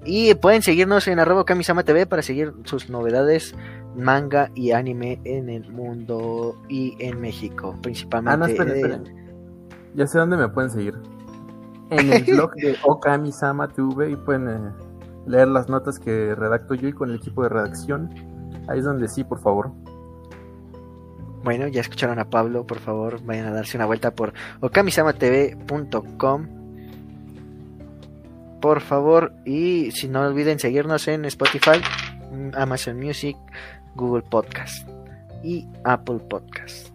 Y 0.05 0.35
pueden 0.35 0.63
seguirnos 0.63 1.07
en 1.09 1.19
arroba 1.21 1.45
Kamisama 1.45 1.83
TV 1.85 2.07
para 2.07 2.23
seguir 2.23 2.53
sus 2.65 2.91
novedades 2.91 3.55
manga 3.97 4.51
y 4.55 4.73
anime 4.73 5.21
en 5.25 5.49
el 5.49 5.71
mundo 5.73 6.61
y 6.69 6.97
en 6.99 7.21
México, 7.21 7.79
principalmente. 7.81 8.35
Ah, 8.35 8.37
no, 8.37 8.47
esperen, 8.47 8.75
esperen. 8.77 9.25
Ya 9.95 10.07
sé 10.07 10.19
dónde 10.19 10.37
me 10.37 10.49
pueden 10.49 10.71
seguir. 10.71 10.95
En 11.91 12.13
el 12.13 12.25
blog 12.25 12.53
de 12.57 12.77
Okami-sama 12.83 13.69
TV 13.69 14.11
y 14.11 14.17
pueden 14.17 14.49
eh, 14.49 14.71
leer 15.27 15.49
las 15.49 15.69
notas 15.69 15.99
que 16.01 16.35
redacto 16.35 16.75
yo 16.75 16.89
y 16.89 16.93
con 16.93 17.11
el 17.11 17.17
equipo 17.17 17.45
de 17.45 17.51
redacción. 17.51 18.11
Ahí 18.69 18.81
es 18.81 18.85
donde 18.85 19.07
sí, 19.09 19.23
por 19.23 19.41
favor. 19.41 19.71
Bueno, 21.45 21.69
ya 21.69 21.83
escucharon 21.83 22.19
a 22.19 22.25
Pablo, 22.31 22.67
por 22.67 22.79
favor, 22.81 23.23
vayan 23.23 23.47
a 23.47 23.53
darse 23.53 23.77
una 23.77 23.85
vuelta 23.87 24.15
por 24.15 24.33
okamisamatv.com. 24.61 26.47
Por 28.61 28.81
favor, 28.81 29.33
y 29.45 29.91
si 29.91 30.09
no 30.09 30.23
olviden 30.23 30.59
seguirnos 30.59 31.07
en 31.09 31.27
Spotify, 31.27 31.81
mm, 32.33 32.51
Amazon 32.57 32.99
Music, 32.99 33.37
Google 33.95 34.23
Podcast 34.23 34.89
y 35.43 35.67
Apple 35.85 36.21
Podcast. 36.31 36.89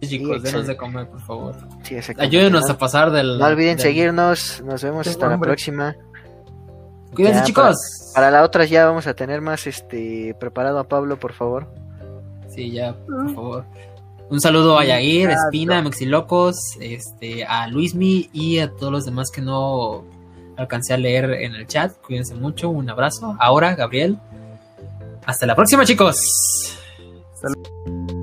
Chicos, 0.00 0.42
denos 0.42 0.66
de 0.66 0.78
comer, 0.78 1.06
por 1.08 1.20
favor. 1.20 1.54
Sí. 1.82 1.96
Ayúdenos 2.16 2.66
no, 2.66 2.72
a 2.72 2.78
pasar 2.78 3.10
del. 3.10 3.38
no 3.38 3.44
olviden 3.44 3.76
del- 3.76 3.82
seguirnos, 3.82 4.62
nos 4.64 4.82
vemos 4.82 5.06
hasta 5.06 5.28
la 5.28 5.38
próxima. 5.38 5.94
Cuídense, 7.14 7.40
Ya, 7.40 7.44
chicos. 7.44 8.12
Para 8.14 8.30
la 8.30 8.42
otra 8.42 8.64
ya 8.64 8.86
vamos 8.86 9.06
a 9.06 9.12
tener 9.12 9.42
más 9.42 9.66
este 9.66 10.34
preparado 10.40 10.78
a 10.78 10.84
Pablo, 10.84 11.18
por 11.18 11.34
favor. 11.34 11.66
Sí, 12.48 12.70
ya, 12.70 12.94
por 12.94 13.34
favor. 13.34 13.64
Un 14.30 14.40
saludo 14.40 14.78
a 14.78 14.84
Yair, 14.84 15.26
Claro. 15.28 15.42
Espina, 15.44 15.82
Mexilocos, 15.82 16.76
este, 16.80 17.44
a 17.44 17.66
Luismi 17.66 18.30
y 18.32 18.60
a 18.60 18.70
todos 18.70 18.92
los 18.92 19.04
demás 19.04 19.30
que 19.30 19.42
no 19.42 20.04
alcancé 20.56 20.94
a 20.94 20.96
leer 20.96 21.30
en 21.32 21.54
el 21.56 21.66
chat. 21.66 21.92
Cuídense 22.06 22.34
mucho, 22.36 22.70
un 22.70 22.88
abrazo. 22.88 23.36
Ahora, 23.40 23.74
Gabriel. 23.74 24.18
Hasta 25.26 25.46
la 25.46 25.56
próxima, 25.56 25.84
chicos. 25.84 26.16
Salud. 27.34 28.19